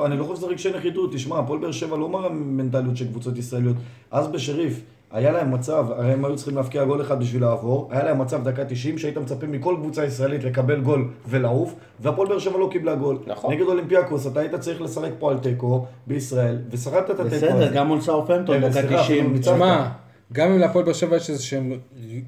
אני 0.06 0.18
לא 0.18 0.24
חושב 0.24 0.36
שזה 0.36 0.48
רגשי 0.48 0.70
נחיתות, 0.78 1.14
תשמע, 1.14 1.40
הפועל 1.40 1.60
באר 1.60 1.72
שבע 1.72 1.98
לא 1.98 2.10
מראה 2.10 2.30
מנטליות 2.30 2.98
של 2.98 3.08
קבוצות 3.08 3.38
ישראליות. 3.38 3.76
אז 4.12 4.28
בשריף, 4.28 4.82
היה 5.12 5.32
להם 5.32 5.52
מצב, 5.54 5.86
הרי 5.92 6.12
הם 6.14 6.26
היו 6.26 6.36
צריכים 6.36 6.56
להבקיע 6.56 6.86
גול 6.86 7.02
אחד 7.02 7.20
בשביל 7.20 7.42
לעבור, 7.42 7.88
היה 7.92 8.04
להם 8.04 8.22
מצב 8.22 8.44
דקה 8.50 8.66
90 8.66 8.98
שהיית 8.98 9.18
מצפה 9.18 9.48
מכל 9.48 9.76
קבוצה 9.82 10.06
ישראלית 10.06 10.44
לקבל 10.44 10.82
גול 10.82 11.08
ולעוף, 11.28 11.74
והפועל 12.00 12.28
באר 12.28 12.40
שבע 12.40 12.58
לא 12.58 12.70
קיבלה 12.72 12.96
גול. 12.96 13.18
נכון. 13.28 13.54
נגד 13.54 13.66
אולימפיאקוס, 13.66 14.28
אתה 14.28 14.40
היית 14.40 14.56
צריך 14.56 14.82
לשחק 14.82 15.10
פה 15.20 15.32
על 15.32 15.38
תיקו 15.40 15.86
בישראל, 16.08 16.60
ושחקת 16.72 17.10
את 17.12 17.20
התיקו 17.20 17.26
הזה. 17.36 17.48
בסדר, 17.48 17.74
גם 17.74 17.88
מול 17.88 18.02
סאופנטון, 18.02 18.56
אה, 18.64 18.70
דקה 18.70 18.82
סליחה, 18.82 19.04
90. 19.04 19.20
אפילו 19.20 19.34
ניצחת. 19.34 19.54
תשמע, 19.54 19.90
גם 20.34 20.52
אם 20.52 20.60
להפועל 20.60 20.86
באר 20.86 20.94
שבע 20.94 21.16
יש 21.16 21.30
איזה 21.30 21.44
שהם 21.44 21.74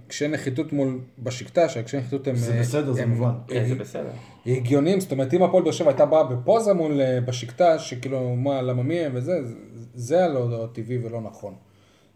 קשיי 0.07 0.27
נחיתות 0.27 0.73
מול 0.73 0.99
בשקטה, 1.19 1.69
שהקשיי 1.69 1.99
נחיתות 1.99 2.27
הם... 2.27 2.35
זה 2.35 2.57
בסדר, 2.59 2.91
זה 2.93 3.05
מובן. 3.05 3.31
כן, 3.47 3.65
זה 3.69 3.75
בסדר. 3.75 4.09
הגיוניים, 4.45 4.99
זאת 4.99 5.11
אומרת, 5.11 5.33
אם 5.33 5.43
הפועל 5.43 5.63
באר 5.63 5.71
שבע 5.71 5.89
הייתה 5.89 6.05
באה 6.05 6.23
בפוזה 6.23 6.73
מול 6.73 7.01
אה, 7.01 7.21
בשקטה, 7.21 7.79
שכאילו, 7.79 8.35
מה, 8.35 8.61
למה 8.61 8.83
מי 8.83 8.99
הם 8.99 9.11
וזה, 9.15 9.33
זה- 9.43 9.55
זה 9.93 10.25
הלא 10.25 10.49
לא 10.49 10.67
טבעי 10.73 10.97
ולא 11.03 11.21
נכון. 11.21 11.53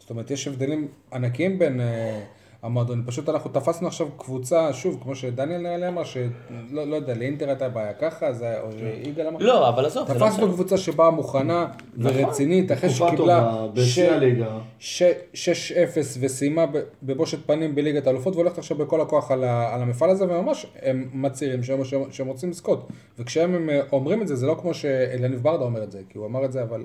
זאת 0.04 0.10
אומרת, 0.10 0.32
יש 0.32 0.48
הבדלים 0.48 0.88
ענקיים 1.14 1.60
בין... 1.60 1.82
אה, 1.82 2.22
המועדונים. 2.64 3.06
פשוט 3.06 3.30
אנחנו 3.30 3.50
תפסנו 3.50 3.88
עכשיו 3.88 4.08
קבוצה, 4.18 4.74
שוב, 4.74 5.00
כמו 5.04 5.16
שדניאל 5.16 5.84
אמר, 5.84 6.04
שלא 6.04 6.88
לא 6.88 6.96
יודע, 6.96 7.14
לאינטר 7.14 7.50
הייתה 7.50 7.70
בעיה 7.70 7.94
ככה, 7.94 8.34
זה 8.34 8.62
או 8.62 8.68
שיגאל 8.72 9.28
אמר. 9.28 9.40
לא, 9.40 9.70
אבל 9.70 9.86
עזוב, 9.86 10.12
לא 10.12 10.14
תפסנו. 10.14 10.54
קבוצה 10.54 10.78
שבאה 10.78 11.10
מוכנה 11.10 11.68
ורצינית, 11.98 12.72
אחרי 12.72 12.90
שקיבלה 12.90 13.16
טובה, 13.18 13.68
ש- 13.76 13.80
בשיא 13.80 14.12
הליגה. 14.12 14.58
ש- 14.80 15.04
6-0 15.34 16.18
וסיימה 16.20 16.66
בבושת 17.04 17.48
פנים 17.48 17.76
בליגת 17.76 18.08
האלופות 18.08 18.36
והולכת 18.36 18.58
עכשיו 18.58 18.78
בכל 18.78 19.02
הכוח 19.02 19.32
על, 19.32 19.44
על 19.44 19.82
המפעל 19.82 20.10
הזה 20.10 20.26
וממש 20.26 20.66
הם 20.82 21.10
מצהירים 21.14 21.64
שהם, 21.64 21.84
שהם, 21.84 22.02
שהם 22.12 22.28
רוצים 22.28 22.50
לזכות 22.50 22.88
וכשהם 23.20 23.56
הם, 23.56 23.70
אה, 23.70 23.82
אומרים 23.92 24.22
את 24.22 24.28
זה 24.28 24.36
זה 24.36 24.46
לא 24.48 24.58
כמו 24.62 24.74
שאליניב 24.74 25.44
ברדה 25.44 25.64
אומר 25.64 25.84
את 25.84 25.92
זה 25.92 26.02
כי 26.10 26.18
הוא 26.18 26.26
אמר 26.26 26.46
את 26.46 26.52
זה 26.52 26.64
אבל 26.64 26.84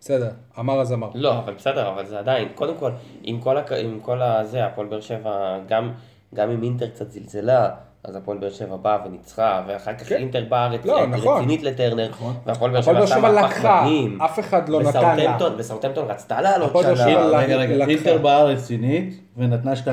בסדר 0.00 0.30
אמר 0.58 0.80
אז 0.80 0.92
אמר. 0.92 1.10
לא, 1.14 1.38
אבל 1.38 1.54
בסדר, 1.54 1.88
אבל 1.88 2.06
זה 2.06 2.18
עדיין, 2.18 2.48
קודם 2.54 2.76
כל, 2.78 2.90
עם 3.22 3.40
כל, 3.40 3.56
הק... 3.56 3.72
עם 3.72 4.00
כל 4.00 4.22
הזה, 4.22 4.66
הפועל 4.66 4.86
באר 4.86 5.00
שבע, 5.00 5.58
גם, 5.68 5.92
גם 6.34 6.50
אם 6.50 6.62
אינטר 6.62 6.88
קצת 6.88 7.10
זלזלה, 7.10 7.70
אז 8.08 8.16
הפועל 8.16 8.38
באר 8.38 8.50
שבע 8.50 8.76
באה 8.76 8.98
וניצחה, 9.06 9.62
ואחר 9.68 9.94
כך 9.94 10.08
כן. 10.08 10.16
אינטר 10.16 10.44
באה 10.48 10.68
רצ... 10.68 10.80
לא, 10.84 11.06
נכון. 11.06 11.36
רצינית 11.38 11.62
לטרנר, 11.62 12.10
והפועל 12.46 12.70
באר 12.70 12.80
שבע 12.82 12.98
עשתה 12.98 13.20
מהפך 13.20 13.64
מדהים. 13.64 14.22
אף 14.22 14.40
אחד 14.40 14.68
לא 14.68 14.82
נתן 14.82 15.16
לה. 15.16 15.38
וסאוטהמפטון 15.56 16.04
רצתה 16.08 16.40
לעלות 16.40 16.72
שנה. 16.96 17.06
רגע, 17.06 17.56
רגע. 17.56 17.86
אינטר 17.86 18.18
באה 18.18 18.44
רצינית 18.44 19.20
ונתנה 19.36 19.72
2-0. 19.72 19.86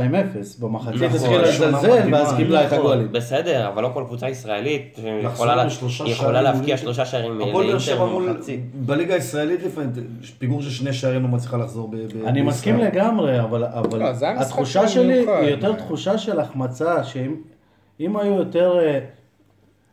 במחצית 0.61 1.01
נכון. 1.01 1.15
התחילה 1.15 1.51
שנה 1.51 1.67
לזלזל 1.67 1.87
מדהימה. 1.99 2.17
ואז 2.17 2.33
קיבלה 2.35 2.61
את 2.61 2.65
נכון, 2.65 2.79
הגולים. 2.79 3.11
בסדר, 3.11 3.67
אבל 3.67 3.83
לא 3.83 3.89
כל 3.93 4.03
קבוצה 4.07 4.29
ישראלית 4.29 4.99
יכולה 5.23 6.41
להבקיע 6.41 6.77
שלושה 6.77 7.05
שערים 7.05 7.39
לאינטר. 7.39 8.05
במחצית. 8.05 8.59
בליגה 8.75 9.13
הישראלית 9.13 9.63
לפעמים, 9.63 9.89
פיגור 10.39 10.61
של 10.61 10.69
שני 10.69 10.93
שערים 10.93 11.23
לא 11.23 11.27
מצליחה 11.27 11.57
לחזור 11.57 11.87
ב... 11.91 11.95
ב- 11.95 11.99
אני 11.99 12.07
בישראל. 12.07 12.43
מסכים 12.43 12.77
לגמרי, 12.77 13.39
אבל, 13.39 13.63
אבל 13.63 13.99
לא, 13.99 14.09
התחושה 14.37 14.87
שלהם 14.87 15.07
שלי. 15.07 15.25
היא 15.39 15.49
יותר 15.49 15.73
תחושה 15.73 16.17
של 16.17 16.39
החמצה, 16.39 17.03
שאם 17.03 17.35
אם 17.99 18.17
היו 18.17 18.33
יותר, 18.33 18.79
אה, 18.79 18.99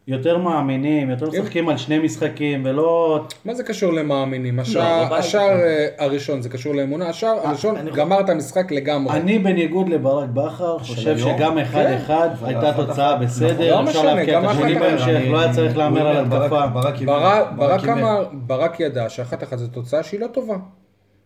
יותר 0.09 0.39
מאמינים, 0.39 1.11
יותר 1.11 1.27
משחקים 1.31 1.69
על 1.69 1.77
שני 1.77 1.99
משחקים 1.99 2.63
ולא... 2.65 3.21
מה 3.45 3.55
זה 3.55 3.63
קשור 3.65 3.93
למאמינים? 3.93 4.57
לא, 4.57 4.63
השער. 4.63 5.15
השער, 5.15 5.61
אה, 5.61 5.87
הראשון 5.99 6.43
זה 6.43 6.49
קשור 6.49 6.75
לאמונה, 6.75 7.09
השער 7.09 7.39
הראשון 7.47 7.77
אני- 7.77 7.91
גמר 7.91 8.21
את 8.21 8.29
המשחק 8.31 8.73
לגמרי. 8.73 9.17
אני 9.17 9.39
בניגוד 9.39 9.89
לברק 9.89 10.29
בכר 10.35 10.79
חושב 10.79 11.17
היום? 11.17 11.37
שגם 11.39 11.59
אחד 11.59 11.83
כן. 11.87 11.93
אחד 11.95 12.29
הייתה 12.43 12.73
תוצאה 12.73 13.15
אחת. 13.15 13.23
בסדר, 13.23 13.71
לא 13.71 13.89
אפשר 13.89 14.01
משנה, 14.01 14.15
להבקיע 14.15 14.35
גם 14.41 14.45
את 14.45 14.51
השני 14.51 14.75
בהמשך, 14.79 15.21
לא 15.31 15.41
היה 15.41 15.53
צריך 15.53 15.77
להמר 15.77 16.07
על 16.07 16.17
התקפה. 16.25 16.67
ברק. 16.67 17.89
אמר, 17.89 18.25
ברק 18.33 18.81
ידע 18.81 19.09
שאחת 19.09 19.43
אחת 19.43 19.59
זו 19.59 19.67
תוצאה 19.69 20.03
שהיא 20.03 20.21
לא 20.21 20.27
טובה. 20.27 20.57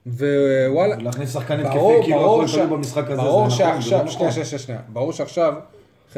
ווואלה, 0.06 0.96
להכניס 0.96 1.32
שחקן 1.32 1.60
התקפי, 1.60 1.74
ברור, 1.78 2.02
כאילו 2.04 2.42
הכל 2.42 2.52
תלוי 2.52 2.66
במשחק 2.66 3.10
הזה, 3.10 3.22
ברור 3.22 3.50
זה 3.50 3.64
נכון, 3.64 3.66
זה 3.66 3.74
לא 3.74 3.80
שעכשיו, 3.80 3.98
נכון. 3.98 4.30
שנייה, 4.30 4.32
שנייה, 4.46 4.58
שנייה, 4.62 4.80
ברור 4.88 5.12
שעכשיו, 5.12 5.54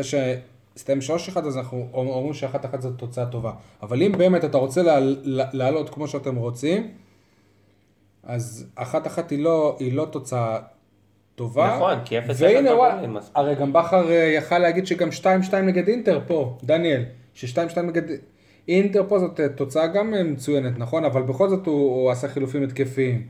אחרי 0.00 0.04
שהסתיים 0.04 0.98
3-1 1.34 1.46
אז 1.46 1.56
אנחנו 1.56 1.88
אומרים 1.94 2.34
שאחת 2.34 2.64
אחת 2.64 2.80
זו 2.82 2.90
תוצאה 2.90 3.26
טובה. 3.26 3.52
אבל 3.82 4.02
אם 4.02 4.12
באמת 4.18 4.44
אתה 4.44 4.58
רוצה 4.58 4.82
לעל- 4.82 5.20
לעלות 5.52 5.90
כמו 5.90 6.08
שאתם 6.08 6.36
רוצים, 6.36 6.90
אז 8.24 8.66
אחת 8.74 9.06
אחת 9.06 9.30
היא 9.30 9.38
לא, 9.44 9.76
היא 9.80 9.92
לא 9.92 10.04
תוצאה 10.10 10.58
טובה. 11.34 11.74
נכון, 11.76 11.94
כי 12.04 12.18
0-0 12.18 12.22
והנה 12.38 12.70
לא 12.70 12.76
וואלה, 12.76 13.06
מספיק. 13.06 13.32
הרי 13.36 13.54
גם 13.54 13.72
בכר 13.72 14.10
אה, 14.10 14.14
יכל 14.14 14.58
להגיד 14.58 14.86
שגם 14.86 15.08
2-2 15.08 15.24
נגד 15.56 15.88
אינטר 15.88 16.20
פה, 16.26 16.58
דניאל, 16.64 17.04
ש-2-2 17.34 17.80
נגד 17.82 18.02
אינטר 18.68 19.04
פה 19.08 19.18
זאת 19.18 19.40
אה, 19.40 19.48
תוצאה 19.48 19.86
גם 19.86 20.14
אה, 20.14 20.22
מצוינת, 20.22 20.78
נכון? 20.78 21.04
אבל 21.04 21.22
בכל 21.22 21.48
זאת 21.48 21.66
הוא, 21.66 21.74
הוא 22.02 22.10
עשה 22.10 22.28
חילופים 22.28 22.62
התקפיים. 22.62 23.26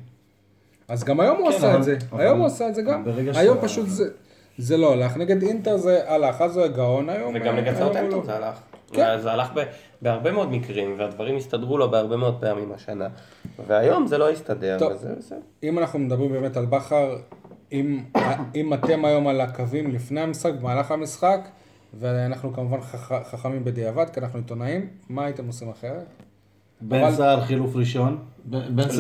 אז 0.88 1.04
גם 1.04 1.20
היום 1.20 1.37
הוא 1.38 1.50
כן, 1.50 1.56
עשה 1.56 1.70
אבל- 1.70 1.78
את 1.78 1.85
זה, 1.85 1.96
אבל 2.12 2.20
היום 2.20 2.38
הוא 2.38 2.46
עשה 2.46 2.68
את 2.68 2.75
זה 2.75 2.82
גם. 2.82 3.04
היום 3.35 3.56
שה- 3.56 3.62
פשוט 3.62 3.88
זה, 3.88 4.11
זה 4.58 4.76
לא 4.76 4.92
הלך, 4.92 5.16
נגד 5.16 5.42
אינטר 5.42 5.76
זה 5.76 6.10
הלך, 6.12 6.40
אז 6.40 6.56
הוא 6.56 6.64
היה 6.64 6.72
גאון 6.72 7.08
היום. 7.10 7.32
וגם 7.34 7.56
נגד 7.56 7.75
סאוטהמפטון 7.76 8.18
לא. 8.20 8.25
זה 8.26 8.36
הלך. 8.36 8.54
כן. 8.92 9.16
זה 9.20 9.32
הלך 9.32 9.48
ב- 9.54 9.62
בהרבה 10.02 10.32
מאוד 10.32 10.50
מקרים, 10.52 10.94
והדברים 10.98 11.36
הסתדרו 11.36 11.78
לו 11.78 11.90
בהרבה 11.90 12.16
מאוד 12.16 12.36
פעמים 12.40 12.72
השנה. 12.72 13.08
והיום 13.66 14.06
זה 14.06 14.18
לא 14.18 14.30
הסתדר, 14.30 14.76
טוב. 14.78 14.92
וזה 14.92 15.14
בסדר. 15.18 15.38
אם 15.62 15.78
אנחנו 15.78 15.98
מדברים 15.98 16.32
באמת 16.32 16.56
על 16.56 16.66
בכר, 16.66 17.16
אם, 17.72 18.00
אם 18.54 18.75
אתם 18.75 19.04
היום 19.04 19.28
על 19.28 19.40
הקווים 19.40 19.90
לפני 19.94 20.20
המשחק, 20.20 20.52
במהלך 20.60 20.90
המשחק, 20.90 21.40
ואנחנו 22.00 22.52
כמובן 22.52 22.78
חכ- 22.80 23.25
חכמים 23.30 23.64
בדיעבד, 23.64 24.10
כי 24.10 24.20
אנחנו 24.20 24.38
עיתונאים, 24.38 24.87
מה 25.09 25.24
הייתם 25.24 25.46
עושים 25.46 25.68
אחרת? 25.70 26.04
בן 26.81 27.12
סער 27.12 27.40
חילוף 27.40 27.76
ראשון. 27.76 28.18
בן 28.44 28.85
לא, 28.88 28.92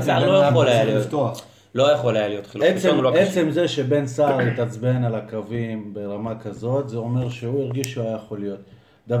סער 0.00 0.26
לא 0.26 0.40
היה 0.40 0.48
יכול 0.50 0.68
היה. 0.68 0.84
לפתוח. 0.98 1.42
לא 1.74 1.92
יכול 1.92 2.16
היה 2.16 2.28
להיות 2.28 2.46
חילוף 2.46 2.66
ראשון, 2.66 2.78
עצם, 2.90 2.94
הוא 2.96 3.04
לא. 3.04 3.14
עצם 3.14 3.50
זה 3.50 3.68
שבן 3.68 4.06
סער 4.06 4.40
התעצבן 4.40 5.04
על 5.04 5.14
הקווים 5.14 5.94
ברמה 5.94 6.38
כזאת, 6.38 6.88
זה 6.88 6.96
אומר 6.96 7.28
שהוא 7.30 7.62
הרגיש 7.64 7.92
שהוא 7.92 8.04
היה 8.04 8.16
יכול 8.16 8.38
להיות. 8.40 8.60
דו- 9.08 9.16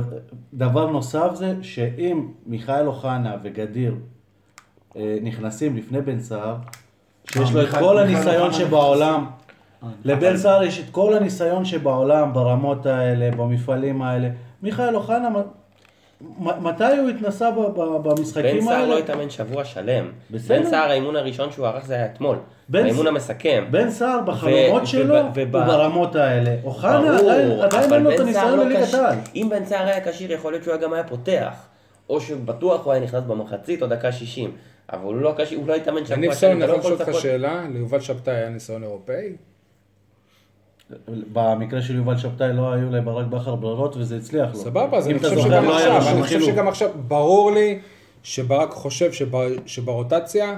דבר 0.54 0.90
נוסף 0.90 1.30
זה 1.34 1.54
שאם 1.62 2.28
מיכאל 2.46 2.86
אוחנה 2.86 3.36
וגדיר 3.42 3.94
אה, 4.96 5.18
נכנסים 5.22 5.76
לפני 5.76 6.00
בן 6.00 6.20
סער, 6.20 6.56
שיש 7.30 7.52
לו 7.52 7.62
את 7.62 7.68
כל 7.80 7.98
הניסיון 7.98 8.52
שבעולם, 8.52 9.26
אה, 9.82 9.88
לבן 10.04 10.36
סער 10.36 10.62
יש 10.62 10.80
את 10.80 10.90
כל 10.90 11.14
הניסיון 11.16 11.64
שבעולם 11.64 12.32
ברמות 12.32 12.86
האלה, 12.86 13.30
במפעלים 13.36 14.02
האלה. 14.02 14.28
מיכאל 14.62 14.96
אוחנה, 14.96 15.28
מתי 16.60 16.84
הוא 17.00 17.08
התנסה 17.10 17.50
ב- 17.50 17.54
ב- 17.60 18.02
בן 18.02 18.14
במשחקים 18.16 18.60
סער 18.60 18.72
האלה? 18.74 18.86
לא 18.86 18.98
התאמן 18.98 19.30
שבוע 19.30 19.64
שלם. 19.64 20.10
בסדר. 20.30 20.58
בן 20.58 20.66
סער 20.70 20.90
האימון 20.90 21.16
הראשון 21.16 21.52
שהוא 21.52 21.66
ערך 21.66 21.86
זה 21.86 21.94
היה 21.94 22.06
אתמול. 22.06 22.36
בן 22.68 22.84
האימון 22.84 23.04
ס- 23.04 23.08
המסכם. 23.08 23.64
בן 23.70 23.90
סער 23.90 24.20
בחלומות 24.26 24.82
ו- 24.82 24.86
שלו 24.86 25.14
וב- 25.14 25.38
הוא 25.38 25.66
ברמות 25.66 26.16
האלה. 26.16 26.54
אוחנה 26.64 27.16
עדיין 27.62 27.92
אין 27.92 28.02
לו 28.02 28.14
את 28.14 28.20
הניסיון 28.20 28.58
לא 28.58 28.64
לליגת 28.64 28.82
כשיר. 28.82 29.00
העל. 29.00 29.18
אם 29.34 29.46
בן 29.50 29.64
סער 29.64 29.86
היה 29.86 30.12
כשיר, 30.12 30.32
יכול 30.32 30.52
להיות 30.52 30.64
שהוא 30.64 30.76
גם 30.76 30.92
היה 30.92 31.04
פותח. 31.04 31.52
או 32.08 32.20
שבטוח 32.20 32.84
הוא 32.84 32.92
היה 32.92 33.02
נכנס 33.02 33.24
במחצית 33.24 33.82
או 33.82 33.86
דקה 33.86 34.12
60. 34.12 34.50
אבל 34.92 35.04
הוא 35.04 35.14
לא 35.16 35.34
כשיר, 35.38 35.58
הוא 35.58 35.68
לא 35.68 35.74
התאמן 35.74 36.06
שבוע 36.06 36.34
שלם, 36.34 36.50
אני 36.50 36.60
לא 36.60 36.76
יכול 36.76 36.92
לשאול 36.92 37.08
אותך. 37.08 37.20
שאלה, 37.22 37.64
ליובל 37.72 38.00
שבתאי 38.00 38.34
היה 38.34 38.48
ניסיון 38.48 38.82
אירופאי? 38.82 39.32
במקרה 41.32 41.82
של 41.82 41.96
יובל 41.96 42.16
שבתאי 42.16 42.52
לא 42.52 42.72
היו 42.72 42.90
לברק 42.90 43.26
בכר 43.26 43.54
ברירות 43.54 43.96
וזה 43.96 44.16
הצליח 44.16 44.48
לו. 44.52 44.56
סבבה, 44.56 44.98
אז 44.98 45.08
אני 45.08 45.18
חושב 45.18 45.38
שגם 45.38 45.64
לא 45.64 45.76
עכשיו, 45.76 46.08
אני 46.14 46.22
חושב. 46.22 46.40
שגם 46.40 46.68
עכשיו, 46.68 46.90
ברור 47.08 47.50
לי 47.52 47.78
שברק 48.22 48.70
חושב 48.70 49.12
שב- 49.12 49.66
שברוטציה, 49.66 50.56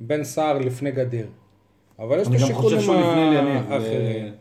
בן 0.00 0.24
סער 0.24 0.58
לפני 0.58 0.90
גדיר. 0.90 1.26
אבל 1.98 2.18
יש 2.18 2.28
את 2.28 2.32
אני 2.32 2.40
גם 2.40 2.46
חושב 2.52 2.54
השיקולים 2.76 2.80
שהוא 2.80 2.94
לפני 2.96 3.38
אליניב. 3.38 3.72
האחרים. 3.72 4.32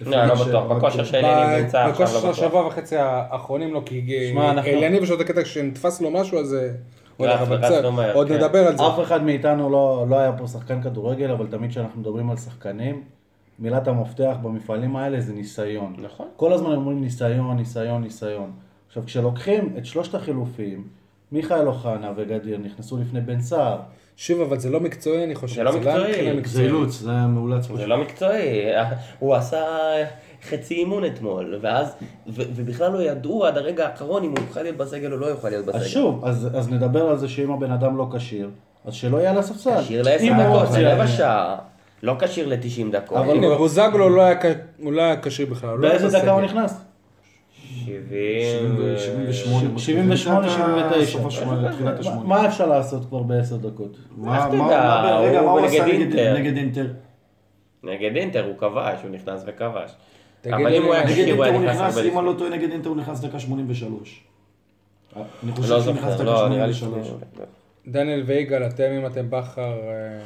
לא, 0.00 0.24
לא 0.26 0.34
בטוח, 0.34 0.64
בכושר 0.72 1.04
של 1.04 1.16
אליניב 1.16 1.64
נמצא 1.64 1.78
עכשיו, 1.78 1.92
בכושר 2.06 2.14
לא 2.14 2.20
של 2.20 2.28
בטוח. 2.28 2.38
השבוע 2.44 2.66
וחצי 2.66 2.96
האחרונים 2.96 3.74
לא, 3.74 3.82
כי 3.86 4.34
אליניב 4.66 5.02
יש 5.02 5.10
עוד 5.10 5.20
הקטע 5.20 5.44
שנתפס 5.44 6.00
לו 6.00 6.10
משהו, 6.10 6.38
אז 6.38 6.54
אה, 6.54 6.68
עוד 8.14 8.28
כן. 8.28 8.34
נדבר 8.34 8.66
על 8.66 8.76
זה. 8.76 8.86
אף 8.86 9.00
אחד 9.02 9.22
מאיתנו 9.22 9.70
לא, 9.70 10.06
לא 10.08 10.18
היה 10.18 10.32
פה 10.32 10.46
שחקן 10.46 10.82
כדורגל, 10.82 11.30
אבל 11.30 11.46
תמיד 11.46 11.70
כשאנחנו 11.70 12.00
מדברים 12.00 12.30
על 12.30 12.36
שחקנים, 12.36 13.02
מילת 13.58 13.88
המפתח 13.88 14.34
במפעלים 14.42 14.96
האלה 14.96 15.20
זה 15.20 15.32
ניסיון. 15.32 15.94
נכון. 15.98 16.26
כל 16.36 16.52
הזמן 16.52 16.72
אומרים 16.74 17.00
ניסיון, 17.00 17.56
ניסיון, 17.56 18.02
ניסיון. 18.02 18.50
עכשיו, 18.88 19.02
כשלוקחים 19.06 19.74
את 19.78 19.86
שלושת 19.86 20.14
החילופים, 20.14 20.84
מיכאל 21.32 21.66
אוחנה 21.68 22.12
וגדיר 22.16 22.58
נכנסו 22.58 22.96
לפני 22.98 23.20
בן 23.20 23.40
סער, 23.40 23.78
שוב, 24.16 24.40
אבל 24.40 24.58
זה 24.58 24.70
לא 24.70 24.80
מקצועי, 24.80 25.24
אני 25.24 25.34
חושב. 25.34 25.54
זה 25.54 25.62
לא 25.62 25.72
מקצועי. 25.76 26.10
מבחינה 26.10 26.42
זה. 26.44 26.62
אילוץ, 26.62 26.92
זה 27.00 27.10
היה 27.10 27.26
מאולץ. 27.26 27.68
זה 27.74 27.86
לא 27.86 27.98
מקצועי, 27.98 28.64
הוא 29.18 29.34
עשה 29.34 29.64
חצי 30.50 30.74
אימון 30.74 31.04
אתמול, 31.04 31.58
ואז, 31.60 31.94
ו- 32.28 32.42
ובכלל 32.54 32.92
לא 32.92 33.02
ידעו 33.02 33.44
עד 33.46 33.56
הרגע 33.58 33.86
האחרון 33.88 34.24
אם 34.24 34.30
הוא 34.30 34.38
יוכל 34.48 34.62
להיות 34.62 34.76
בסגל 34.76 35.12
או 35.12 35.16
לא 35.16 35.26
יוכל 35.26 35.48
להיות 35.48 35.66
בסגל. 35.66 35.78
אז 35.80 35.86
שוב, 35.86 36.24
אז, 36.24 36.48
אז 36.54 36.68
נדבר 36.72 37.08
על 37.08 37.16
זה 37.18 37.28
שאם 37.28 37.50
הבן 37.50 37.70
אדם 37.70 37.96
לא 37.96 38.06
כשיר, 38.16 38.50
אז 38.84 38.94
שלא 38.94 39.16
יהיה 39.16 39.30
על 39.30 39.38
הספסל. 39.38 39.80
כשיר 39.82 40.02
לעשר 40.02 40.32
דקות, 40.44 40.62
אופציה- 40.62 40.80
לרבע 40.82 41.06
שעה, 41.06 41.56
לא 42.04 42.16
כשיר 42.20 42.46
ל-90 42.46 42.92
דקות. 42.92 43.18
אבל 43.18 43.36
לא. 43.36 43.56
בוזגלו 43.56 44.08
לא 44.08 44.22
היה 44.22 44.34
לא 44.78 45.02
היה 45.02 45.20
כשיר 45.22 45.46
בכלל. 45.46 45.78
לא 45.78 45.88
באיזה 45.88 46.18
דקה 46.18 46.32
הוא. 46.32 46.40
נכנס? 46.40 46.80
70... 47.84 48.08
78, 48.98 49.78
78, 49.78 50.48
79. 50.48 51.04
סוף 51.06 51.26
השמונה, 51.26 51.72
תחילת 51.72 51.98
השמונה. 51.98 52.28
מה 52.28 52.48
אפשר 52.48 52.66
לעשות 52.66 53.04
כבר 53.04 53.22
בעשר 53.22 53.56
דקות? 53.56 53.96
מה, 54.16 54.44
הוא 54.44 54.56
מה 54.56 55.12
הוא 55.38 55.60
נגד 55.60 55.68
עשה 55.68 56.34
נגד 56.34 56.56
אינטר. 56.56 56.86
נגד 57.82 58.16
אינטר? 58.16 58.46
הוא 58.46 58.58
כבש, 58.58 59.02
הוא 59.02 59.10
נכנס 59.10 59.42
וכבש. 59.46 59.90
אבל 60.46 60.74
אם 60.74 60.82
הוא 60.82 60.94
היה 60.94 61.06
כשיר 61.06 61.34
הוא 61.34 61.44
היה 61.44 61.58
נכנס 61.58 61.76
הרבה 61.80 61.90
אם 61.90 61.98
אני 61.98 62.08
לפני. 62.08 62.26
לא 62.26 62.34
טועה, 62.38 62.50
נגד 62.50 62.70
אינטר 62.70 62.88
הוא 62.88 62.96
נכנס 62.96 63.20
דקה 63.20 63.40
83. 63.40 64.24
אני 65.16 65.22
לא 65.50 65.54
חושב 65.54 65.82
שהוא 65.82 65.94
נכנס 65.94 66.14
דקה 66.14 66.24
לא, 66.24 66.48
נראה 66.48 66.66
לי 66.66 66.74
83. 66.74 67.06
שהוא... 67.06 67.18
דניאל 67.86 68.22
ויגאל, 68.26 68.66
אתם 68.66 68.90
אם 68.98 69.06
אתם 69.06 69.30
בכר, 69.30 69.62
אה, 69.62 70.18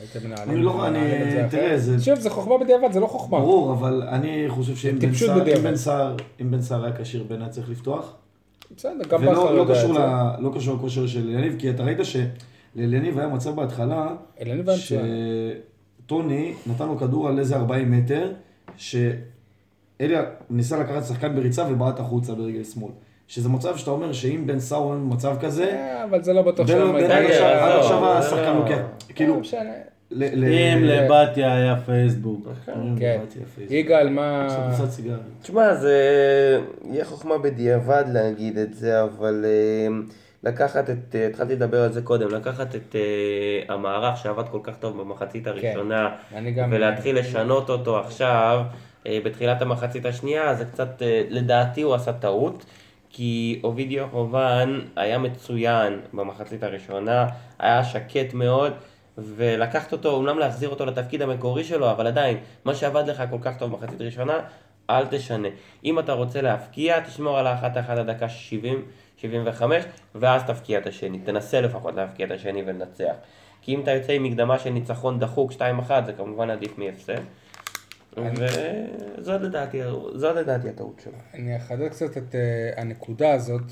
הייתם 0.00 0.28
מנהלים. 0.28 0.50
אני 0.54 0.62
לא, 0.62 0.86
אני, 0.86 0.98
מנהלים 0.98 1.22
את 1.26 1.30
זה 1.30 1.46
תראה, 1.50 1.66
אחרת. 1.66 1.80
זה... 1.80 2.00
שוב, 2.00 2.14
זה 2.20 2.30
חוכמה 2.30 2.58
בדיעבד, 2.58 2.92
זה 2.92 3.00
לא 3.00 3.06
חוכמה. 3.06 3.38
ברור, 3.40 3.72
אבל 3.72 4.02
אני 4.08 4.44
חושב 4.48 4.76
שאם 4.76 4.98
בן 4.98 5.14
סער-. 5.14 5.56
אם 5.56 5.62
בן 5.62 5.76
סער- 5.76 6.16
אם 6.40 6.50
בן 6.50 6.60
סער 6.62 6.84
היה 6.84 6.94
כשיר, 6.96 7.24
בן 7.28 7.40
היה 7.40 7.48
צריך 7.50 7.70
לפתוח. 7.70 8.14
בסדר, 8.76 8.92
גם 9.08 9.22
בכר 9.22 9.32
לא 9.32 9.60
יודע 9.60 9.72
את 9.72 9.78
קשור 9.78 9.92
לא 10.38 10.50
קשור 10.54 10.74
לכושר 10.76 11.06
של 11.06 11.30
יניב, 11.30 11.56
כי 11.58 11.70
אתה 11.70 11.82
ראית 11.82 11.98
שלליניב 12.74 13.18
היה 13.18 13.28
מצב 13.28 13.54
בהתחלה, 13.56 14.08
אליניב. 14.40 14.66
שטוני 16.04 16.54
נתן 16.66 16.86
לו 16.88 16.98
כדור 16.98 17.28
על 17.28 17.38
איזה 17.38 17.56
40 17.56 17.90
מטר, 17.90 18.32
שאליה 18.76 20.22
ניסה 20.50 20.78
לקחת 20.80 21.04
שחקן 21.04 21.34
בריצה 21.36 21.64
ובעט 21.70 22.00
החוצה 22.00 22.34
ברגל 22.34 22.64
שמאל. 22.64 22.90
שזה 23.28 23.48
מצב 23.48 23.76
שאתה 23.76 23.90
אומר 23.90 24.12
שאם 24.12 24.42
בן 24.46 24.60
סער 24.60 24.78
הוא 24.78 24.94
במצב 24.94 25.36
כזה, 25.40 25.64
אה, 25.72 26.04
אבל 26.04 26.22
זה 26.22 26.32
לא 26.32 26.42
בטוח 26.42 26.66
בן- 26.70 26.92
בסדר, 26.94 27.12
עד 27.54 27.80
עכשיו- 27.80 28.00
זה 28.00 28.18
השחקן 28.18 28.42
לא- 28.54 28.58
לוקח, 28.60 28.78
כאילו, 29.14 29.34
לא. 29.34 29.40
ל- 29.40 29.64
ל- 29.64 29.87
אם 30.12 30.84
לבתיה 30.84 31.54
היה 31.56 31.76
פייסבוק. 31.86 32.48
אומרים, 32.68 32.98
כן. 32.98 33.20
יגאל, 33.70 34.08
מה... 34.08 34.46
תשמע, 35.42 35.74
זה 35.74 35.94
יהיה 36.90 37.04
חוכמה 37.04 37.38
בדיעבד 37.38 38.04
להגיד 38.12 38.58
את 38.58 38.74
זה, 38.74 39.02
אבל 39.02 39.44
אה, 39.48 39.96
לקחת 40.44 40.90
את, 40.90 41.14
אה, 41.14 41.26
התחלתי 41.26 41.52
לדבר 41.52 41.82
על 41.82 41.92
זה 41.92 42.02
קודם, 42.02 42.28
לקחת 42.34 42.74
את 42.74 42.96
אה, 42.96 43.74
המערך 43.74 44.16
שעבד 44.16 44.48
כל 44.50 44.60
כך 44.62 44.76
טוב 44.80 45.00
במחצית 45.00 45.46
הראשונה, 45.46 46.08
אני 46.34 46.52
גם- 46.52 46.68
ולהתחיל 46.72 47.18
לשנות 47.18 47.70
אותו 47.70 47.98
עכשיו, 47.98 48.62
בתחילת 49.08 49.62
המחצית 49.62 50.06
השנייה, 50.06 50.54
זה 50.54 50.64
קצת, 50.64 51.02
לדעתי 51.30 51.82
הוא 51.82 51.94
עשה 51.94 52.12
טעות. 52.12 52.64
כי 53.10 53.60
אובידיו 53.64 54.04
הובן 54.10 54.80
היה 54.96 55.18
מצוין 55.18 56.00
במחצית 56.12 56.62
הראשונה, 56.62 57.26
היה 57.58 57.84
שקט 57.84 58.34
מאוד, 58.34 58.72
ולקחת 59.18 59.92
אותו, 59.92 60.10
אומנם 60.10 60.38
להחזיר 60.38 60.68
אותו 60.68 60.86
לתפקיד 60.86 61.22
המקורי 61.22 61.64
שלו, 61.64 61.90
אבל 61.90 62.06
עדיין, 62.06 62.36
מה 62.64 62.74
שעבד 62.74 63.08
לך 63.08 63.22
כל 63.30 63.38
כך 63.40 63.58
טוב 63.58 63.70
במחצית 63.70 64.00
הראשונה, 64.00 64.40
אל 64.90 65.06
תשנה. 65.06 65.48
אם 65.84 65.98
אתה 65.98 66.12
רוצה 66.12 66.40
להפקיע, 66.40 67.00
תשמור 67.00 67.38
על 67.38 67.46
האחת 67.46 67.78
אחת 67.78 67.98
עד 67.98 68.10
דקה 68.10 68.28
70, 68.28 68.84
75, 69.16 69.84
ואז 70.14 70.42
תפקיע 70.42 70.78
את 70.78 70.86
השני. 70.86 71.18
תנסה 71.18 71.60
לפחות 71.60 71.94
להפקיע 71.94 72.26
את 72.26 72.30
השני 72.30 72.62
ולנצח. 72.62 73.14
כי 73.62 73.74
אם 73.74 73.80
אתה 73.80 73.90
יוצא 73.90 74.12
עם 74.12 74.22
מקדמה 74.22 74.58
של 74.58 74.70
ניצחון 74.70 75.18
דחוק 75.18 75.52
2-1, 75.52 75.56
זה 76.06 76.12
כמובן 76.12 76.50
עדיף 76.50 76.78
מהפסד. 76.78 77.20
וזאת 78.16 79.40
לדעתי, 79.40 79.80
זאת 80.14 80.36
לדעתי 80.36 80.68
הטעות 80.68 81.00
שלו. 81.04 81.12
אני 81.34 81.56
אחדד 81.56 81.88
קצת 81.88 82.16
את 82.16 82.34
uh, 82.34 82.80
הנקודה 82.80 83.32
הזאת, 83.32 83.62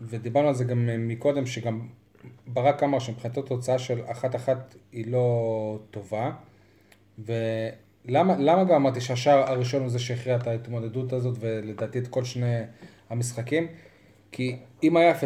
ודיברנו 0.00 0.48
על 0.48 0.54
זה 0.54 0.64
גם 0.64 0.88
אה, 0.88 0.96
מקודם, 0.98 1.46
שגם 1.46 1.80
ברק 2.46 2.82
אמר 2.82 2.98
שמבחינתו 2.98 3.42
תוצאה 3.42 3.78
של 3.78 4.00
אחת-אחת 4.06 4.74
היא 4.92 5.12
לא 5.12 5.78
טובה, 5.90 6.30
ולמה 7.18 8.36
למה 8.38 8.64
גם 8.64 8.74
אמרתי 8.74 9.00
שהשער 9.00 9.50
הראשון 9.50 9.82
הוא 9.82 9.88
זה 9.90 9.98
שהכריע 9.98 10.36
את 10.36 10.46
ההתמודדות 10.46 11.12
הזאת, 11.12 11.36
ולדעתי 11.40 11.98
את 11.98 12.08
כל 12.08 12.24
שני 12.24 12.60
המשחקים? 13.10 13.66
כי 14.32 14.56
אם 14.82 14.96
היה 14.96 15.14
0-0, 15.14 15.20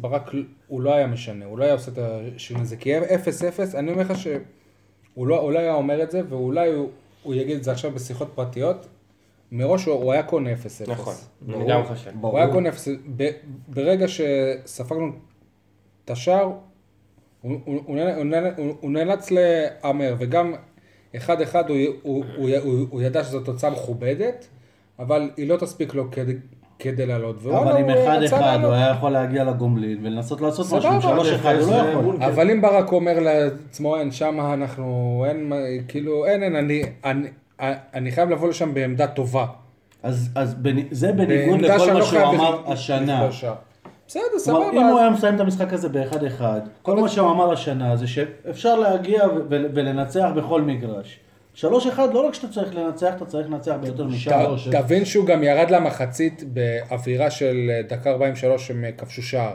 ברק 0.00 0.30
הוא 0.66 0.80
לא 0.80 0.94
היה 0.94 1.06
משנה, 1.06 1.44
הוא 1.44 1.58
לא 1.58 1.64
היה 1.64 1.72
עושה 1.72 1.90
את 1.90 1.98
השינוי 1.98 2.62
הזה, 2.62 2.76
כי 2.76 2.98
0-0, 2.98 3.02
אני 3.74 3.90
אומר 3.90 4.02
לך 4.02 4.18
שהוא 4.18 5.26
לא, 5.26 5.40
הוא 5.40 5.52
לא 5.52 5.58
היה 5.58 5.74
אומר 5.74 6.02
את 6.02 6.10
זה, 6.10 6.22
ואולי 6.28 6.68
הוא, 6.72 6.88
הוא 7.22 7.34
יגיד 7.34 7.56
את 7.56 7.64
זה 7.64 7.72
עכשיו 7.72 7.90
בשיחות 7.90 8.32
פרטיות, 8.34 8.88
מראש 9.52 9.84
הוא, 9.84 9.94
הוא 9.94 10.12
היה 10.12 10.22
קונה 10.22 10.50
0-0. 10.52 10.90
נכון, 10.90 11.14
אני. 11.48 11.64
גם 11.68 11.84
חושב. 11.84 12.10
הוא 12.20 12.38
היה 12.38 12.52
קונה 12.52 12.68
0 12.68 12.88
ב- 13.16 13.30
ברגע 13.68 14.06
שספגנו 14.08 15.12
את 16.08 16.12
השער, 16.12 16.50
הוא, 17.42 17.58
הוא, 17.64 17.80
הוא, 17.86 17.96
נאלץ- 18.24 18.54
הוא, 18.56 18.74
להמר, 19.30 20.14
וגם 20.18 20.54
אחד 21.16 21.40
אחד 21.40 21.70
הוא, 21.70 21.76
ידע 23.02 23.24
שזו 23.24 23.40
תוצאה 23.40 23.70
מכובדת, 23.70 24.46
אבל 24.98 25.30
היא 25.36 25.48
לא 25.48 25.56
תספיק 25.56 25.94
לו 25.94 26.10
כדי, 26.10 26.32
כדי 26.78 27.06
לעלות. 27.06 27.36
אבל 27.46 27.76
עם 27.76 27.90
הוא 27.90 28.04
אחד 28.04 28.22
אחד. 28.22 28.58
הוא 28.64 28.72
היה 28.72 28.90
יכול 28.90 29.10
להגיע 29.10 29.44
לגומלין 29.44 29.98
ולנסות 30.02 30.40
לעשות 30.40 30.66
משהו, 30.66 30.90
עם. 30.90 31.00
שלוש 31.00 31.28
אחד 31.28 31.54
הוא 31.54 31.70
לא 31.70 31.76
יכול. 31.76 32.22
אבל 32.22 32.50
אם 32.50 32.60
ברק 32.60 32.92
אומר 32.92 33.20
לעצמו, 33.20 33.96
אין, 33.96 34.10
שמה 34.10 34.54
אנחנו, 34.54 35.24
אין, 35.28 35.52
כאילו, 35.88 36.26
אין, 36.26 36.42
אין, 36.42 36.56
אני, 36.56 36.82
אני, 37.04 37.28
אני 37.94 38.10
חייב 38.10 38.30
לבוא 38.30 38.48
לשם 38.48 38.74
בעמדה 38.74 39.06
טובה. 39.06 39.46
אז 40.02 40.30
זה 40.90 41.12
בניגוד 41.12 41.60
לכל 41.60 41.86
מה 41.92 41.98
לא 41.98 42.04
שהוא 42.04 42.20
אמר 42.22 42.72
השנה. 42.72 43.28
בסדר, 44.08 44.22
כלומר, 44.22 44.38
סבבה. 44.38 44.70
אם 44.80 44.86
הוא 44.86 44.98
היה 44.98 45.10
מסיים 45.10 45.34
את 45.34 45.40
המשחק 45.40 45.72
הזה 45.72 45.88
באחד 45.88 46.24
אחד, 46.24 46.60
כל 46.82 46.96
מה 46.96 47.08
שהוא 47.08 47.30
אמר 47.30 47.52
השנה 47.52 47.96
זה 47.96 48.06
שאפשר 48.06 48.74
להגיע 48.78 49.26
ו- 49.26 49.40
ו- 49.50 49.66
ולנצח 49.74 50.28
בכל 50.36 50.62
מגרש. 50.62 51.20
שלוש 51.54 51.86
אחד, 51.86 52.14
לא 52.14 52.26
רק 52.26 52.34
שאתה 52.34 52.48
צריך 52.48 52.74
לנצח, 52.74 53.12
אתה 53.16 53.24
צריך 53.24 53.46
לנצח 53.50 53.74
ביותר. 53.80 54.06
ת- 54.06 54.08
תבין 54.70 55.04
שהוא 55.04 55.26
גם 55.26 55.42
ירד 55.42 55.70
למחצית 55.70 56.42
באווירה 56.46 57.30
של 57.30 57.56
דקה 57.88 58.10
43 58.10 58.70
הם 58.70 58.84
כבשו 58.98 59.22
שער. 59.22 59.54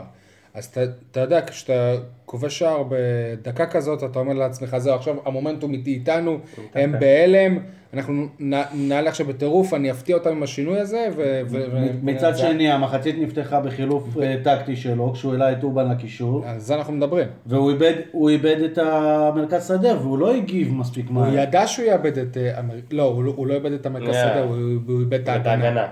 אז 0.54 0.64
אתה, 0.64 0.80
אתה 1.10 1.20
יודע, 1.20 1.40
כשאתה 1.46 1.92
כובש 2.26 2.58
שער 2.58 2.82
בדקה 2.88 3.66
כזאת, 3.66 4.04
אתה 4.04 4.18
אומר 4.18 4.32
לעצמך, 4.34 4.76
זהו, 4.78 4.94
עכשיו 4.94 5.14
המומנטום 5.24 5.72
איתי 5.72 5.90
איתנו, 5.94 6.38
הם 6.74 6.92
בהלם, 7.00 7.58
אנחנו 7.94 8.12
נ- 8.40 8.52
נעלה 8.88 9.08
עכשיו 9.10 9.26
בטירוף, 9.26 9.74
אני 9.74 9.90
אפתיע 9.90 10.16
אותם 10.16 10.30
עם 10.30 10.42
השינוי 10.42 10.78
הזה, 10.80 11.06
ו... 11.16 11.40
ו- 11.48 11.64
ו- 11.72 11.90
מצד 12.02 12.36
שני, 12.36 12.70
המחצית 12.72 13.16
נפתחה 13.18 13.60
בחילוף 13.60 14.08
אה, 14.22 14.36
טקטי 14.44 14.76
שלו, 14.76 15.12
כשהוא 15.12 15.32
העלה 15.32 15.52
את 15.52 15.64
אובן 15.64 15.90
לקישור, 15.90 16.44
על 16.46 16.58
זה 16.58 16.74
אנחנו 16.74 16.92
מדברים. 16.92 17.28
והוא 17.46 17.70
איבד, 17.70 17.94
הוא 18.12 18.30
איבד 18.30 18.56
את 18.64 18.78
המרכז 18.78 19.68
שדה, 19.68 19.98
והוא 20.00 20.18
לא 20.18 20.34
הגיב 20.34 20.74
מספיק 20.74 21.06
הוא 21.06 21.14
מהר. 21.14 21.34
ידע 21.38 21.66
שהוא 21.66 21.86
יאבד 21.86 22.18
את... 22.18 22.36
אה, 22.36 22.60
לא, 22.90 23.02
הוא 23.02 23.24
לא- 23.24 23.32
הוא 23.36 23.46
לא 23.46 23.54
איבד 23.54 23.72
את 23.72 23.86
המרכז 23.86 24.08
Yeah. 24.14 24.18
שדה, 24.18 24.40
הוא 24.42 24.56
הוא 24.86 25.00
איבד 25.00 25.20
את 25.28 25.46
ההגנה. 25.46 25.86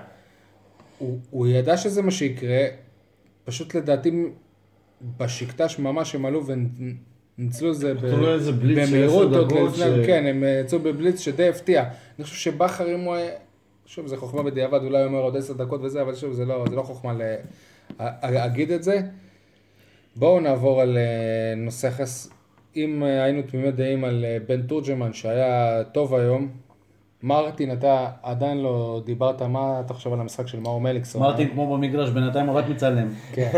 הוא, 0.98 1.18
הוא 1.30 1.46
ידע 1.46 1.76
שזה 1.76 2.02
מה 2.02 2.10
שיקרה, 2.10 2.58
פשוט 3.44 3.74
לדעתי 3.74 4.10
בשקטש 5.16 5.78
ממש 5.78 6.14
הם 6.14 6.26
עלו 6.26 6.42
וניצלו 7.38 7.70
את 7.70 7.76
זה 7.76 7.94
של 8.00 8.52
במהירות, 8.90 9.32
עוד 9.34 9.46
דקות 9.50 9.78
לפני- 9.78 10.06
כן, 10.06 10.26
הם 10.26 10.44
יצאו 10.60 10.78
בבליץ 10.78 11.20
שדי 11.20 11.48
הפתיע. 11.48 11.84
אני 12.18 12.24
חושב 12.24 12.36
שבכר 12.36 12.94
אם 12.94 13.00
הוא 13.00 13.16
שוב 13.86 14.06
זה 14.06 14.16
חוכמה 14.16 14.42
בדיעבד, 14.42 14.80
אולי 14.84 14.98
הוא 14.98 15.06
אומר 15.06 15.18
עוד 15.18 15.36
עשר 15.36 15.52
דקות 15.52 15.80
וזה, 15.82 16.02
אבל 16.02 16.14
שוב 16.14 16.32
זה 16.32 16.44
לא, 16.44 16.64
זה 16.70 16.76
לא 16.76 16.82
חוכמה 16.82 17.12
לה- 17.12 17.36
להגיד 18.30 18.70
את 18.70 18.82
זה. 18.82 19.00
בואו 20.16 20.40
נעבור 20.40 20.80
על 20.82 20.96
אה, 20.98 21.02
נושא 21.56 21.90
חס... 21.90 22.30
אם 22.76 23.02
אה, 23.04 23.22
היינו 23.24 23.42
תמימי 23.42 23.70
דעים 23.72 24.04
על 24.04 24.24
אה, 24.24 24.36
בן 24.48 24.62
תורג'מן 24.62 25.12
שהיה 25.12 25.82
טוב 25.92 26.14
היום, 26.14 26.48
מרטין, 27.22 27.72
אתה 27.72 28.10
עדיין 28.22 28.58
לא 28.58 29.02
דיברת, 29.04 29.42
מה 29.42 29.80
אתה 29.80 29.94
חושב 29.94 30.12
על 30.12 30.20
המשחק 30.20 30.46
של 30.46 30.60
מאור 30.60 30.80
מליקסון? 30.80 31.22
מרטין 31.22 31.50
כמו 31.50 31.76
במגרש, 31.76 32.10
בינתיים 32.10 32.46
הוא 32.46 32.58
רק 32.58 32.68
מצלם. 32.68 33.08
כן. 33.32 33.50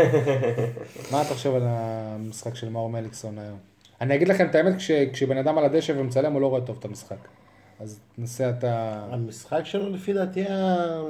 מה 1.11 1.21
אתה 1.21 1.33
חושב 1.33 1.55
על 1.55 1.63
המשחק 1.65 2.55
של 2.55 2.69
מאור 2.69 2.89
מליקסון 2.89 3.39
היום? 3.39 3.57
אני 4.01 4.15
אגיד 4.15 4.27
לכם 4.27 4.47
את 4.49 4.55
האמת, 4.55 4.75
כש, 4.75 4.91
כשבן 4.91 5.37
אדם 5.37 5.57
על 5.57 5.65
הדשא 5.65 5.93
ומצלם, 5.97 6.33
הוא 6.33 6.41
לא 6.41 6.47
רואה 6.47 6.61
טוב 6.61 6.77
את 6.79 6.85
המשחק. 6.85 7.27
אז 7.79 7.99
נסה 8.17 8.49
אתה... 8.49 9.03
המשחק 9.11 9.65
שלו 9.65 9.89
לפי 9.89 10.13
דעתי 10.13 10.39
היה 10.39 11.01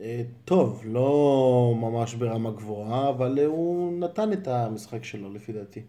אה, 0.00 0.22
טוב, 0.44 0.82
לא 0.84 1.74
ממש 1.76 2.14
ברמה 2.14 2.50
גבוהה, 2.50 3.08
אבל 3.08 3.38
הוא 3.46 3.92
נתן 4.00 4.32
את 4.32 4.48
המשחק 4.48 5.04
שלו 5.04 5.34
לפי 5.34 5.52
דעתי. 5.52 5.80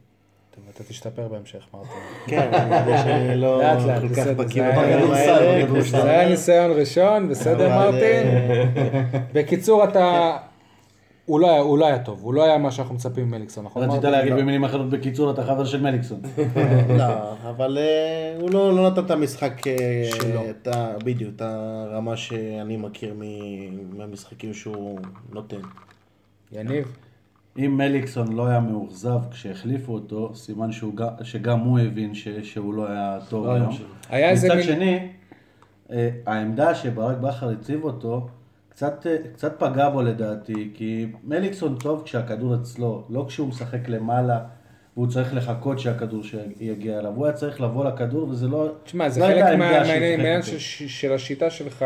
טוב, 0.57 0.65
אתה 0.75 0.83
תשתפר 0.83 1.27
בהמשך, 1.27 1.65
מרטין. 1.73 1.89
כן, 2.27 2.49
אני 2.53 2.75
יודע 2.79 2.97
שאני 3.03 3.37
לא 3.37 3.59
לאט 3.61 3.77
לאט, 3.85 4.01
כל 4.01 4.07
כך 4.07 4.13
בסדר, 4.21 4.33
בקיא 4.33 4.63
בכדורסל, 4.71 5.83
זה 6.01 6.09
היה 6.11 6.29
ניסיון 6.29 6.71
ראשון, 6.71 7.29
בסדר 7.29 7.67
אבל, 7.75 7.85
מרטין? 7.91 8.27
אה, 8.27 9.03
בקיצור, 9.33 9.83
אתה... 9.83 10.37
הוא 11.25 11.39
לא 11.39 11.51
היה- 11.51 11.59
הוא 11.61 11.77
לא 11.77 11.87
היה 11.87 11.99
טוב, 11.99 12.19
הוא 12.23 12.33
לא 12.33 12.43
היה 12.43 12.57
מה 12.57 12.71
שאנחנו 12.71 12.95
מצפים 12.95 13.27
ממליקסון, 13.27 13.65
נכון? 13.65 13.83
רצית? 13.83 14.03
להגיד 14.03 14.31
לא. 14.33 14.37
במילים 14.39 14.63
אחרות, 14.63 14.89
בקיצור, 14.89 15.31
אתה 15.31 15.43
חבר 15.43 15.65
של 15.65 15.81
מליקסון. 15.81 16.21
לא, 16.97 17.03
אבל 17.49 17.77
אה, 17.77 18.35
הוא 18.41 18.49
לא 18.51 18.75
לא 18.75 18.89
נתן 18.89 19.05
את 19.05 19.11
המשחק, 19.11 19.67
אה, 19.67 19.73
שלו. 20.21 20.41
בדיוק, 21.03 21.31
את 21.35 21.41
הרמה 21.45 22.17
שאני 22.17 22.77
מכיר 22.77 23.13
מ- 23.19 23.97
מהמשחקים 23.97 24.53
שהוא 24.53 24.99
נותן. 25.31 25.57
יניב? 26.51 26.97
אם 27.57 27.77
מליקסון 27.77 28.31
לא 28.35 28.47
היה 28.47 28.59
מאוכזב 28.59 29.19
כשהחליפו 29.31 29.93
אותו, 29.93 30.31
סימן 30.35 30.71
שהוא 30.71 30.95
גם- 30.95 31.07
שגם 31.23 31.59
הוא 31.59 31.79
הבין 31.79 32.13
ש- 32.13 32.27
שהוא 32.43 32.73
לא 32.73 32.89
היה 32.89 33.19
טוב 33.29 33.45
לא 33.45 33.51
היום. 33.53 33.69
היה 34.09 34.29
איזה 34.29 34.47
מצד 34.47 34.55
מין- 34.55 34.63
שני, 34.65 35.07
אה, 35.91 36.09
העמדה 36.25 36.75
שברק 36.75 37.17
בכר 37.17 37.49
הציב 37.49 37.83
אותו, 37.83 38.27
קצת, 38.69 39.07
אה, 39.07 39.17
קצת 39.33 39.59
פגע 39.59 39.89
בו 39.89 40.01
לדעתי, 40.01 40.71
כי 40.73 41.05
מליקסון 41.23 41.75
טוב 41.79 42.01
כשהכדור 42.05 42.55
אצלו, 42.55 43.03
לא 43.09 43.25
כשהוא 43.27 43.47
משחק 43.47 43.89
למעלה 43.89 44.39
והוא 44.97 45.07
צריך 45.07 45.33
לחכות 45.33 45.79
שהכדור 45.79 46.23
שיגיע 46.23 46.99
אליו, 46.99 47.11
הוא 47.15 47.25
היה 47.25 47.33
צריך 47.35 47.61
לבוא 47.61 47.85
לכדור 47.85 48.29
וזה 48.29 48.47
לא... 48.47 48.67
תשמע, 48.83 49.09
זה 49.09 49.19
לא 49.19 49.25
חלק 49.25 49.57
מהעניין. 49.57 50.41
של- 50.43 50.87
של 50.87 51.13
השיטה 51.13 51.49
שלך, 51.49 51.85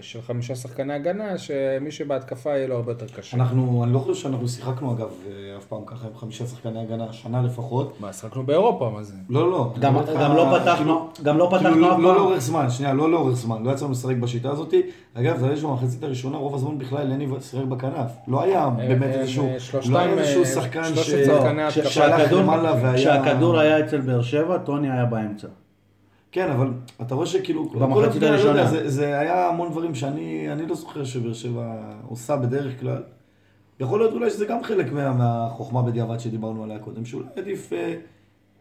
של 0.00 0.22
חמישה 0.22 0.54
שחקני 0.54 0.92
הגנה, 0.94 1.38
שמי 1.38 1.90
שבהתקפה 1.90 2.50
יהיה 2.50 2.66
לו 2.68 2.74
הרבה 2.76 2.92
יותר 2.92 3.06
קשה. 3.16 3.36
אנחנו, 3.36 3.84
אני 3.84 3.92
לא 3.92 3.98
חושב 3.98 4.14
שאנחנו 4.22 4.48
שיחקנו 4.48 4.92
אגב 4.92 5.00
אה, 5.26 5.56
אף 5.58 5.64
פעם 5.64 5.80
ככה 5.86 6.06
עם 6.06 6.14
חמישה 6.16 6.46
שחקני 6.46 6.80
הגנה, 6.80 7.12
שנה 7.12 7.42
לפחות. 7.42 8.00
מה, 8.00 8.12
שחקנו 8.12 8.46
באירופה, 8.46 8.90
מה 8.94 9.02
זה? 9.02 9.14
לא, 9.30 9.50
לא. 9.50 9.74
גם, 9.80 9.96
אומר 9.96 10.12
לך, 10.14 10.20
גם 10.20 10.36
לא 10.36 10.42
כאילו- 10.44 10.60
פתחנו, 10.60 11.08
גם 11.22 11.38
לא 11.38 11.46
כאילו 11.50 11.60
פתחנו 11.64 11.80
לא 11.80 11.92
אף 11.94 11.98
לא 12.00 12.08
פעם. 12.08 12.16
לאורך 12.16 12.38
זמן, 12.38 12.70
שנייה, 12.70 12.92
לא 12.94 13.10
לאורך 13.10 13.34
זמן, 13.36 13.62
לא 13.62 13.70
יצאנו 13.70 13.92
לשחק 13.92 14.16
בשיטה 14.16 14.50
הזאת. 14.50 14.74
אגב, 15.20 15.38
זה 15.38 15.46
היה 15.46 15.56
שבמחצית 15.56 16.02
הראשונה, 16.02 16.36
רוב 16.36 16.54
הזמן 16.54 16.78
בכלל 16.78 17.06
לני 17.06 17.26
שיחק 17.40 17.64
בכנף. 17.64 18.10
לא 18.28 18.42
היה 18.42 18.70
באמת 18.70 18.90
הם, 18.90 19.02
איזשהו, 19.02 19.46
אה, 19.46 19.60
שלושתם, 19.60 19.92
לא 19.92 19.98
היה 19.98 20.12
איזשהו 20.12 20.40
אה, 20.40 20.46
שחקן. 20.46 20.82
שהלך 21.70 22.32
למעלה 22.32 22.72
והיה... 22.72 22.94
כשהכדור 22.94 23.58
היה 23.58 23.80
אצל 23.80 24.00
באר 24.00 24.22
שבע, 24.22 24.58
טוני 24.58 24.90
היה 24.90 25.04
באמצע. 25.04 25.48
כן, 26.32 26.50
אבל 26.50 26.70
אתה 27.02 27.14
רואה 27.14 27.26
שכאילו... 27.26 27.68
במחצית 27.68 28.22
הראשונה. 28.22 28.66
זה, 28.66 28.90
זה 28.90 29.18
היה 29.18 29.48
המון 29.48 29.70
דברים 29.70 29.94
שאני 29.94 30.52
אני 30.52 30.66
לא 30.66 30.74
זוכר 30.74 31.04
שבאר 31.04 31.32
שבע 31.32 31.74
עושה 32.08 32.36
בדרך 32.36 32.80
כלל. 32.80 33.02
יכול 33.80 33.98
להיות 33.98 34.12
אולי 34.12 34.30
שזה 34.30 34.46
גם 34.46 34.62
חלק 34.62 34.92
מה, 34.92 35.12
מהחוכמה 35.12 35.82
בדיעבד 35.82 36.18
שדיברנו 36.18 36.64
עליה 36.64 36.78
קודם, 36.78 37.04
שאולי 37.04 37.28
עדיף 37.36 37.72
אה, 37.72 37.94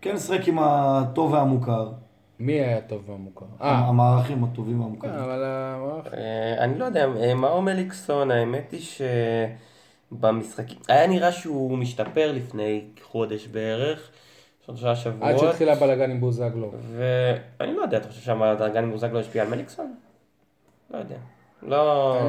כן 0.02 0.16
לשחק 0.16 0.48
עם 0.48 0.60
הטוב 0.60 1.32
והמוכר. 1.34 1.92
מי 2.40 2.54
היה 2.54 2.82
טוב 2.82 3.10
והמוכר? 3.10 3.46
אה, 3.62 3.78
המערכים 3.78 4.44
הטובים 4.44 4.82
והמוכרים. 4.82 5.14
אבל 5.14 5.44
המערך... 5.44 6.14
אה, 6.14 6.64
אני 6.64 6.80
לא 6.80 6.86
יודע, 6.86 7.08
אה, 7.22 7.34
מאור 7.34 7.62
מליקסון, 7.62 8.32
האמת 8.32 8.72
היא 8.72 8.86
שבמשחקים, 10.12 10.78
היה 10.88 11.08
נראה 11.08 11.32
שהוא 11.32 11.78
משתפר 11.78 12.32
לפני 12.32 12.82
חודש 13.04 13.48
בערך, 13.48 14.10
שלושה 14.66 14.90
עד 14.90 14.96
שבועות, 14.96 15.40
שהתחיל 15.40 15.70
הבלאגן 15.70 16.12
עם 16.12 16.20
בוזגלו. 16.20 16.72
ואני 17.60 17.74
לא 17.74 17.82
יודע, 17.82 17.98
אתה 17.98 18.08
חושב 18.08 18.22
שהבלאגן 18.22 18.84
עם 18.84 18.92
בוזגלו 18.92 19.20
השפיע 19.20 19.44
על 19.44 19.50
מליקסון? 19.50 19.96
לא 20.92 20.98
יודע. 20.98 21.18
לא... 21.62 22.20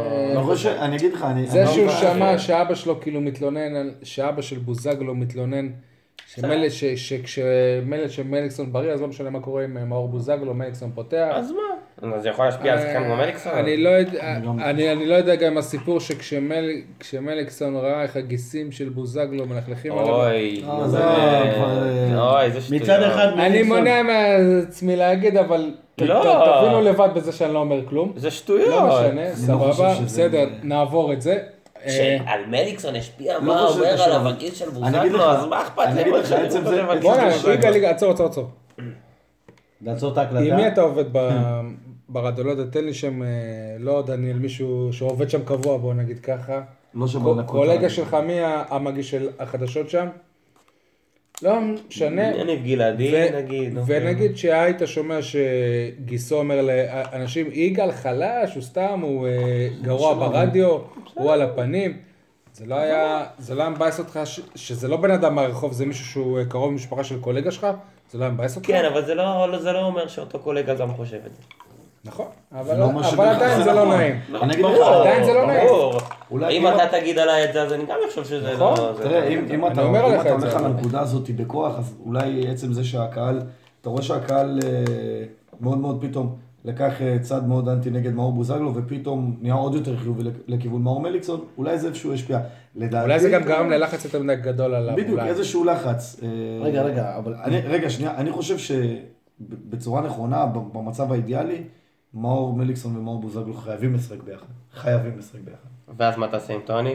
אני 0.78 0.96
אגיד 0.96 1.12
לך, 1.12 1.22
אני... 1.22 1.46
זה 1.46 1.62
אני 1.62 1.72
שהוא 1.72 1.86
לא- 1.86 1.92
שמע 1.92 2.38
שאבא 2.38 2.74
שלו 2.74 3.00
כאילו 3.00 3.20
מתלונן, 3.20 3.90
שאבא 4.02 4.42
של 4.42 4.58
בוזגלו 4.58 5.14
מתלונן, 5.14 5.70
שמילא 6.26 6.68
שמליקסון 8.08 8.72
בריא, 8.72 8.92
אז 8.92 9.00
לא 9.00 9.08
משנה 9.08 9.30
מה 9.30 9.40
קורה 9.40 9.64
עם 9.64 9.88
מאור 9.88 10.08
בוזגלו, 10.08 10.54
מליקסון 10.54 10.90
פותח. 10.94 11.28
אז 11.32 11.50
מה? 11.50 11.58
אז 12.16 12.22
זה 12.22 12.28
יכול 12.28 12.44
להשפיע 12.44 12.72
על 12.72 12.78
שחקן 12.78 13.04
כמו 13.04 13.16
מליקסון? 13.16 13.52
אה, 13.52 13.60
אני 13.60 13.76
לא 13.76 13.88
יודע, 13.88 14.36
אני 14.64 14.92
אני 14.92 15.06
לא 15.06 15.14
יודע 15.14 15.34
גם 15.34 15.58
הסיפור 15.58 16.00
שכשמליקסון 16.00 17.76
ראה 17.76 18.02
איך 18.02 18.16
הגיסים 18.16 18.72
של 18.72 18.88
בוזגלו 18.88 19.46
מלכלכים 19.46 19.92
עליו. 19.98 20.14
אוי, 20.14 20.62
אה, 20.68 20.88
זה 20.88 20.98
אה, 20.98 22.30
אוי, 22.32 22.42
איזה 22.42 22.60
שטויות. 22.60 22.82
מצד 22.82 23.02
אחד 23.02 23.26
אני 23.38 23.48
מליקסון- 23.48 23.78
מונע 23.78 24.02
מעצמי 24.02 24.96
להגיד, 24.96 25.36
אבל 25.36 25.70
לא. 26.00 26.60
תבינו 26.60 26.80
לבד 26.80 27.08
בזה 27.14 27.32
שאני 27.32 27.54
לא 27.54 27.58
אומר 27.58 27.86
כלום. 27.88 28.12
זה 28.16 28.30
שטויות. 28.30 28.68
לא 28.68 28.86
משנה, 28.86 29.28
לא 29.30 29.34
סבבה, 29.34 29.94
בסדר, 30.04 30.48
נעבור 30.62 31.12
את 31.12 31.22
זה. 31.22 31.38
אה, 31.86 31.90
שעל 32.26 32.46
מליקסון 32.46 32.96
השפיע 32.96 33.34
לא 33.38 33.44
מה 33.44 33.66
אומר 33.68 34.02
עליו 34.02 34.28
הגיל 34.28 34.54
של 34.54 34.64
אני 34.82 35.00
אגיד 35.00 35.12
בוזגלו, 35.12 35.30
אז 35.30 35.44
מה 35.46 35.62
אכפת 35.62 35.82
אני 35.86 35.94
לי? 35.94 36.00
אגיד 36.02 36.12
מה 36.12 36.18
לך, 36.18 36.32
עצם 36.32 36.64
זה- 36.64 36.84
על 36.90 36.98
בוא'נה, 37.00 37.22
עצור, 37.90 38.10
עצור, 38.10 38.26
עצור. 38.26 38.48
לעצור 39.82 40.12
את 40.12 40.18
עם 40.18 40.34
מי 40.36 40.50
ההקלטה. 40.50 40.68
אתה 40.68 40.80
עובד 40.80 41.04
ב- 41.12 41.60
ברדיולוגיה? 42.08 42.64
תן 42.66 42.84
לי 42.84 42.94
שם, 42.94 43.22
אה, 43.22 43.28
לא 43.78 44.02
דניאל, 44.06 44.36
מישהו 44.38 44.88
שעובד 44.92 45.30
שם 45.30 45.44
קבוע, 45.44 45.78
בוא 45.78 45.94
נגיד 45.94 46.20
ככה. 46.20 46.60
לא 46.94 47.06
לנקות 47.36 47.46
קולגה. 47.56 47.90
שלך, 47.90 48.14
מי 48.14 48.34
המגיש 48.42 49.10
של 49.10 49.28
החדשות 49.38 49.90
שם? 49.90 50.06
לא 51.42 51.56
משנה. 51.88 52.22
יניב 52.36 52.64
גלעדי, 52.64 53.12
ו- 53.14 53.36
נגיד. 53.36 53.78
אוקיי. 53.78 53.96
ונגיד 54.00 54.36
שהיית 54.36 54.76
שומע 54.84 55.18
שגיסו 55.22 56.38
אומר 56.38 56.62
לאנשים, 56.62 57.46
יגאל 57.52 57.92
חלש, 57.92 58.54
הוא 58.54 58.62
סתם, 58.62 59.00
הוא 59.02 59.26
אה, 59.26 59.32
גרוע 59.82 60.14
ברדיו, 60.14 60.78
הוא 61.14 61.32
על 61.32 61.42
הפנים. 61.42 61.96
זה 62.52 62.66
לא 62.66 62.74
היה, 62.74 63.24
זה 63.38 63.54
לא 63.54 63.60
היה 63.62 63.70
מבאס 63.70 63.98
אותך, 63.98 64.20
ש- 64.24 64.40
שזה 64.54 64.88
לא 64.88 64.96
בן 64.96 65.10
אדם 65.10 65.34
מהרחוב, 65.34 65.72
זה 65.72 65.86
מישהו 65.86 66.04
שהוא 66.06 66.38
אה, 66.38 66.44
קרוב 66.44 66.72
משפחה 66.72 67.04
של 67.04 67.20
קולגה 67.20 67.50
שלך? 67.50 67.66
זה 68.10 68.18
לא 68.18 68.24
היה 68.24 68.32
מבאס 68.32 68.56
אותך? 68.56 68.66
כן, 68.66 68.84
אבל 68.92 69.04
זה 69.04 69.14
לא 69.14 69.52
לא- 69.52 69.58
זה 69.58 69.72
לא 69.72 69.84
אומר 69.86 70.08
שאותו 70.08 70.38
קולגה 70.38 70.74
גם 70.74 70.94
חושב 70.94 71.16
את 71.26 71.34
זה. 71.34 71.42
נכון, 72.06 72.26
אבל 72.52 72.78
לא 72.78 72.84
אומר 72.84 73.00
אבל 73.00 73.10
שבהכרח 73.10 73.36
עדיין 73.42 73.62
זה 73.64 73.72
לא 73.72 73.84
נכון. 73.84 73.96
נעים. 73.96 74.14
אני 74.42 74.52
אגיד 74.54 74.64
לך, 74.64 74.70
ברור, 74.72 74.84
עדיין 74.94 75.24
זה 75.24 75.32
לא 75.34 75.46
נעים. 75.46 76.66
אם 76.66 76.74
אתה 76.74 76.98
תגיד 77.00 77.18
עליי 77.18 77.44
את 77.44 77.52
זה, 77.52 77.62
אז 77.62 77.72
אני 77.72 77.84
גם 77.86 77.96
אחשוב 78.08 78.24
שזה 78.24 78.52
נכון. 78.54 78.78
לא... 78.78 78.92
זה 78.96 79.02
תראה, 79.02 79.20
לא- 79.20 79.26
אם, 79.34 79.44
אם 79.54 79.66
אתה, 79.66 79.82
אומר 79.82 80.06
אם 80.06 80.12
לך 80.14 80.20
אתה 80.20 80.34
את 80.34 80.40
זה, 80.40 80.46
הולך 80.46 80.58
על 80.58 80.64
הנקודה 80.64 81.00
הזאת 81.00 81.30
בכוח, 81.30 81.78
אז 81.78 81.94
אולי 82.06 82.48
עצם 82.48 82.72
זה 82.72 82.84
שהקהל, 82.84 83.40
אתה 83.80 83.90
רואה 83.90 84.02
שהקהל 84.02 84.60
אה, 84.64 85.24
מאוד 85.60 85.78
מאוד 85.78 85.98
פתאום 86.00 86.34
לקח 86.64 87.02
אה, 87.02 87.16
צד 87.20 87.48
מאוד 87.48 87.68
אנטי 87.68 87.90
נגד 87.90 88.14
מאור 88.14 88.32
בוזגלו, 88.32 88.74
ופתאום 88.74 89.36
נהיה 89.40 89.54
עוד 89.54 89.74
יותר 89.74 89.96
חיובי 89.96 90.22
לכ- 90.22 90.32
לכיוון 90.48 90.82
מאור 90.82 91.00
מליקסון, 91.00 91.44
אולי 91.58 91.78
זה 91.78 91.88
איפשהו 91.88 92.12
השפיע. 92.12 92.38
לדעתי... 92.76 93.04
אולי 93.04 93.20
זה 93.20 93.30
גם 93.30 93.42
גרם 93.42 93.70
ללחץ 93.70 94.04
יותר 94.04 94.22
מדי 94.22 94.36
גדול 94.36 94.74
עליו. 94.74 94.96
בדיוק, 94.96 95.10
אולי. 95.18 95.28
איזשהו 95.28 95.64
לחץ. 95.64 96.20
אה, 96.22 96.28
רגע, 96.64 96.82
רגע, 96.82 97.16
אבל... 97.18 97.34
אני, 97.44 97.60
רגע, 97.60 97.90
שנייה, 97.90 98.14
אני 98.16 98.32
חושב 98.32 98.56
שבצורה 98.58 100.00
נכונה, 100.00 100.46
במצב 100.72 101.12
האידיאלי, 101.12 101.62
מאור 102.14 102.56
מליקסון 102.56 102.96
ומאור 102.96 103.20
בוזגלו 103.20 103.54
חייבים 103.54 103.94
לשחק 103.94 104.22
ביחד. 104.22 104.46
חייבים 104.74 105.18
לשחק 105.18 105.40
ביחד. 105.44 105.68
ואז 105.96 106.16
מה 106.16 106.28
תעשה 106.28 106.54
עם 106.54 106.60
טוני? 106.64 106.94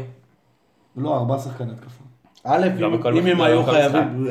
לא, 0.97 1.17
ארבעה 1.17 1.39
שחקני 1.39 1.71
התקפה. 1.71 2.03
א', 2.43 2.67
לא 2.79 2.87
אם- 3.19 3.25
הם 3.27 3.41
היו 3.41 3.63
חייבים... 3.63 4.25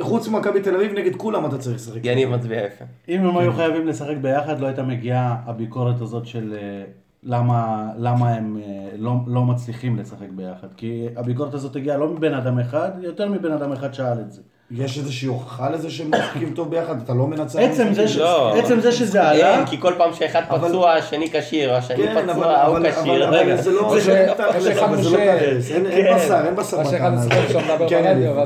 חוץ 0.00 0.28
ממכבי 0.28 0.60
תל 0.60 0.74
אביב, 0.76 0.92
נגד 0.92 1.16
כולם 1.16 1.46
אתה 1.46 1.58
צריך 1.58 1.76
לשחק. 1.76 2.00
יניב 2.04 2.28
מצביע 2.28 2.64
יפה. 2.64 2.84
אם 3.08 3.24
הם 3.26 3.36
היו 3.38 3.52
חייבים 3.52 3.86
לשחק 3.86 4.16
ביחד, 4.20 4.60
לא 4.60 4.66
הייתה 4.66 4.82
מגיעה 4.82 5.36
הביקורת 5.46 6.00
הזאת 6.00 6.26
של 6.26 6.54
אה, 6.60 6.84
למה, 7.22 7.88
למה 7.98 8.30
הם 8.30 8.56
אה, 8.62 8.88
לא, 8.98 9.12
לא 9.26 9.44
מצליחים 9.44 9.96
לשחק 9.98 10.28
ביחד. 10.36 10.68
כי 10.76 11.06
הביקורת 11.16 11.54
הזאת 11.54 11.76
הגיעה 11.76 11.96
לא 11.96 12.08
מבן 12.08 12.34
אדם 12.34 12.58
אחד, 12.58 12.90
יותר 13.02 13.28
מבן 13.28 13.52
אדם 13.52 13.72
אחד 13.72 13.94
שאל 13.94 14.20
את 14.20 14.32
זה. 14.32 14.42
יש 14.76 14.98
איזושהי 14.98 15.28
הוכחה 15.28 15.70
לזה 15.70 15.90
שהם 15.90 16.10
משחקים 16.14 16.52
טוב 16.54 16.70
ביחד, 16.70 17.02
אתה 17.02 17.14
לא 17.14 17.26
מנצח. 17.26 17.58
עצם 17.58 17.88
זה, 17.92 18.08
ש... 18.08 18.16
לא. 18.16 18.56
עצם 18.58 18.80
זה 18.80 18.92
שזה 18.92 19.28
עלה, 19.28 19.56
אין, 19.58 19.66
כי 19.66 19.80
כל 19.80 19.92
פעם 19.98 20.12
שאחד 20.14 20.42
אבל- 20.50 20.68
פצוע, 20.68 20.92
השני 20.92 21.30
כשיר, 21.32 21.74
השני 21.74 21.96
כן, 21.96 22.16
אבל- 22.28 22.32
פצוע, 22.32 22.46
ההוא 22.46 22.76
אבל- 22.78 22.90
כשיר. 22.92 23.28
אבל- 23.28 23.40
אבל 23.40 23.56
זה 23.56 23.70
לא... 23.70 23.96
ש- 24.00 24.02
זה 24.02 24.26
לא 24.26 24.32
או 24.32 24.50
תכלס, 24.52 24.64
שאחד 24.64 24.82
אבל 24.82 25.02
זה 25.02 25.10
לא 25.10 25.16
משה- 25.16 25.36
תכלס, 25.38 25.70
אין- 25.70 25.86
אין 25.86 26.16
בשר, 26.16 26.42
אין 26.46 26.56
בשר 26.56 26.76
או 26.76 26.84
שאחד 26.84 26.94
בטענה 26.96 27.16
משחק 27.26 27.36
הזאת. 27.38 27.50
שם 27.50 27.74
מדבר 27.74 27.88
כן, 27.88 28.02
יניב, 28.06 28.26
לא 28.36 28.44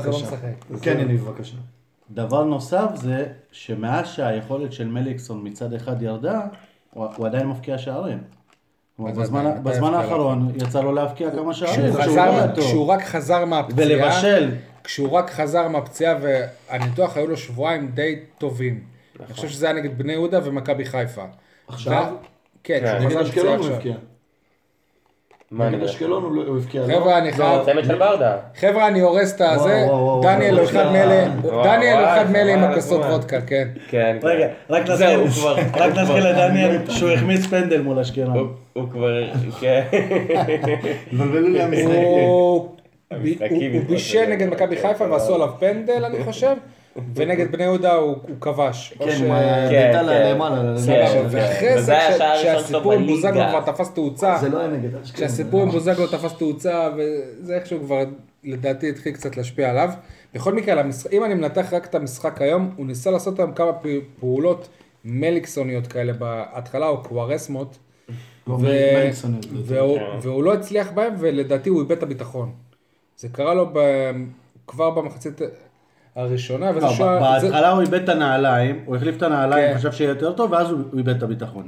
בבקשה. 1.31 1.51
כן. 1.51 1.55
דבר 2.11 2.43
נוסף 2.43 2.87
זה 2.95 3.25
שמאז 3.51 4.07
שהיכולת 4.07 4.73
של 4.73 4.87
מליקסון 4.87 5.39
מצד 5.43 5.73
אחד 5.73 6.01
ירדה, 6.01 6.39
הוא, 6.93 7.25
עדיין 7.25 7.47
מפקיע 7.47 7.77
שערים. 7.77 8.17
בזמן, 9.63 9.93
האחרון 9.93 10.51
יצא 10.55 10.81
לו 10.81 10.91
להבקיע 10.93 11.31
כמה 11.31 11.53
שערים. 11.53 11.85
לא. 11.95 12.45
כשהוא 12.57 12.85
רק 12.85 13.03
חזר 13.03 13.45
מהפציעה, 13.45 13.87
ולבשל. 13.87 14.51
כשהוא 14.89 15.11
רק 15.11 15.29
חזר 15.29 15.67
מהפציעה 15.67 16.15
והניתוח 16.21 17.17
היו 17.17 17.27
לו 17.27 17.37
שבועיים 17.37 17.87
די 17.87 18.19
טובים. 18.37 18.79
אני 19.25 19.33
חושב 19.33 19.47
שזה 19.47 19.65
היה 19.65 19.75
נגד 19.75 19.97
בני 19.97 20.13
יהודה 20.13 20.39
ומכבי 20.43 20.85
חיפה. 20.85 21.23
עכשיו? 21.67 22.13
כן, 22.63 22.79
כן. 22.81 23.05
נגד 23.05 23.17
אשקלון 23.17 23.59
הוא. 23.59 23.67
הבקיע. 23.67 23.93
מה 25.51 25.67
אני 25.67 25.77
נגד? 25.77 25.85
אשקלון 25.85 26.23
הוא 26.23 26.57
הבקיע. 26.57 26.81
לא? 26.81 26.93
חבר'ה, 26.93 27.17
אני 27.17 27.33
חייב... 27.33 27.65
צמד 27.65 27.83
של 27.85 27.95
ברדה. 27.95 28.37
חבר'ה, 28.55 28.87
אני 28.87 28.99
הורס 28.99 29.35
את 29.35 29.41
הזה, 29.41 29.87
דניאל 30.21 30.59
הוא 30.59 30.65
אחד 30.65 30.91
מאלה, 30.91 31.27
דניאל 31.63 31.97
הוא 31.97 32.05
אחד 32.05 32.31
מאלה 32.31 32.53
עם 32.53 32.63
הכוסות 32.63 33.01
וואו. 33.01 33.13
וודקה, 33.13 33.41
כן. 33.41 33.67
כן, 33.89 34.17
כן. 34.21 34.27
רגע, 34.27 34.47
רק 34.69 34.89
נזכיר, 34.89 35.23
רק 35.73 35.97
נזכיר 35.97 36.31
לדניאל 36.31 36.89
שהוא 36.89 37.09
החמיץ 37.09 37.45
פנדל 37.45 37.81
מול 37.81 37.99
אשקלון. 37.99 38.53
הוא 38.73 38.89
כבר, 38.91 39.33
כן. 39.59 39.83
הוא 41.17 42.78
הוא 43.49 43.83
בישל. 43.87 44.25
נגד 44.25 44.47
מכבי 44.49 44.77
חיפה 44.81 45.11
ועשו 45.11 45.35
עליו 45.35 45.49
פנדל, 45.59 46.05
אני 46.05 46.23
חושב, 46.23 46.55
ונגד 47.15 47.51
בני 47.51 47.63
יהודה 47.63 47.93
הוא 47.93 48.17
הוא 48.27 48.35
כבש. 48.41 48.93
כן, 48.99 49.03
עם 49.03 49.09
כן, 49.69 49.91
כן. 49.93 50.05
למעלה. 50.05 50.75
כן, 50.85 51.25
ואחרי 51.29 51.75
וזה 51.75 51.81
זה, 51.81 51.97
כשהסיפור 52.39 52.93
עם 52.93 53.07
בוזגלו. 53.07 53.41
כבר 53.49 53.61
תפס 53.61 53.93
תאוצה, 53.93 54.37
זה 54.41 54.49
לא 54.49 54.59
היה 54.59 54.67
נגד. 54.67 54.89
כשהסיפור 55.13 55.61
עם 55.61 55.69
בוזגלו 55.69 56.07
תפס 56.07 56.33
תאוצה, 56.33 56.89
וזה 56.97 57.55
איכשהו 57.55 57.79
כבר, 57.79 58.03
לדעתי, 58.43 58.89
התחיל 58.89 59.13
קצת 59.13 59.37
להשפיע 59.37 59.69
עליו. 59.69 59.89
בכל 60.33 60.53
מקרה, 60.53 60.83
אם 61.11 61.23
אני 61.23 61.33
מנתח 61.33 61.73
רק 61.73 61.85
את 61.85 61.95
המשחק 61.95 62.41
היום, 62.41 62.73
הוא 62.77 62.85
ניסה 62.85 63.11
לעשות 63.11 63.39
היום 63.39 63.51
כמה 63.51 63.71
פעולות 64.19 64.69
מליקסוניות 65.05 65.87
כאלה 65.87 66.13
בהתחלה, 66.13 66.87
או 66.87 67.03
קוארסמות, 67.03 67.77
לא, 68.47 68.57
והוא, 69.65 69.99
והוא 70.21 70.43
לא 70.43 70.53
הצליח 70.53 70.91
בהם, 70.91 71.13
ולדעתי 71.19 71.69
הוא 71.69 71.79
איבד 71.79 71.91
את 71.91 72.03
הביטחון. 72.03 72.51
זה 73.19 73.29
קרה 73.29 73.53
לו 73.53 73.69
ב- 73.73 74.11
כבר 74.67 74.89
במחצית 74.89 75.41
הראשונה, 76.15 76.71
וזה 76.75 76.85
לא, 76.85 76.91
זה- 76.93 77.03
בהתחלה 77.49 77.71
הוא 77.71 77.81
איבד 77.81 78.03
את 78.03 78.09
הנעליים, 78.09 78.83
הוא 78.85 78.95
החליף 78.95 79.17
את 79.17 79.21
הנעליים, 79.23 79.71
כן. 79.73 79.77
חשב 79.77 79.91
שיהיה 79.91 80.09
יותר 80.09 80.33
טוב, 80.33 80.51
ואז 80.51 80.69
הוא 80.71 80.79
הוא 80.91 80.97
איבד 80.97 81.15
את 81.17 81.23
הביטחון. 81.23 81.67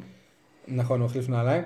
נכון, 0.67 0.99
הוא 0.99 1.05
החליף 1.05 1.29
נעליים, 1.29 1.63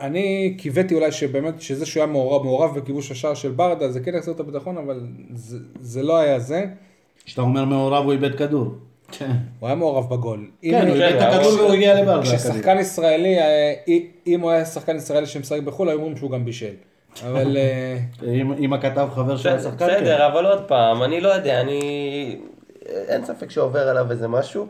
ואני 0.00 0.54
קיוויתי 0.58 0.94
אולי 0.94 1.12
שבאמת, 1.12 1.60
שזה 1.60 1.86
שהוא 1.86 2.02
היה 2.02 2.12
מעורב, 2.12 2.42
מעורב 2.44 2.78
בכיבוש 2.78 3.10
השער 3.10 3.34
של 3.34 3.50
ברדה, 3.50 3.88
זה 3.90 4.00
כן 4.00 4.14
יחזיר 4.14 4.34
את 4.34 4.40
הביטחון, 4.40 4.78
אבל 4.78 5.00
זה, 5.34 5.58
זה 5.80 6.02
לא 6.02 6.16
היה 6.16 6.38
זה. 6.38 6.64
כשאתה 7.24 7.42
אומר 7.42 7.64
מעורב 7.64 8.04
הוא 8.04 8.12
איבד 8.12 8.34
כדור. 8.38 8.74
כן. 9.12 9.30
הוא 9.60 9.66
היה 9.66 9.76
מעורב 9.76 10.10
בגול. 10.10 10.50
כן, 10.62 10.86
הוא 10.88 10.94
איבד 10.96 11.14
את 11.16 11.22
הכדור 11.22 11.52
והוא 11.54 11.72
הגיע 11.72 12.02
לברדה. 12.02 12.22
כששחקן 12.22 12.78
ישראלי, 12.78 13.38
אה, 13.38 13.74
אם 14.26 14.40
הוא 14.40 14.50
היה 14.50 14.64
שחקן 14.64 14.96
ישראלי 14.96 15.26
שמשחק 15.26 15.60
בחו"ל, 15.62 15.88
היו 15.88 15.98
אומרים 15.98 16.16
שהוא 16.16 16.30
גם 16.30 16.44
בישל. 16.44 16.74
אבל 17.22 17.56
אה, 17.56 17.98
אם 18.26 18.52
אם 18.52 18.72
הכתב 18.72 19.08
חבר 19.14 19.36
של 19.36 19.48
השחקן, 19.48 19.86
כן. 19.86 19.94
בסדר, 19.96 20.26
אבל 20.26 20.46
עוד 20.46 20.62
פעם, 20.68 21.02
אני 21.02 21.20
לא 21.20 21.28
יודע, 21.28 21.60
אני... 21.60 22.40
אין 22.86 23.24
ספק 23.24 23.50
שעובר 23.50 23.88
עליו 23.88 24.10
איזה 24.10 24.28
משהו. 24.28 24.68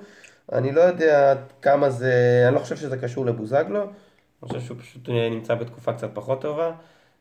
אני 0.52 0.72
לא 0.72 0.80
יודע 0.80 1.35
כמה 1.62 1.90
זה... 1.90 2.44
אני 2.46 2.54
לא 2.54 2.61
חושב 2.61 2.76
שזה 2.76 2.96
קשור 2.96 3.26
לבוזגלו. 3.26 3.80
אני 3.83 3.88
חושב 4.48 4.61
שהוא 4.61 4.76
פשוט 4.80 5.09
אה, 5.09 5.28
נמצא 5.30 5.54
בתקופה 5.54 5.92
קצת 5.92 6.11
פחות 6.14 6.40
טובה. 6.40 6.72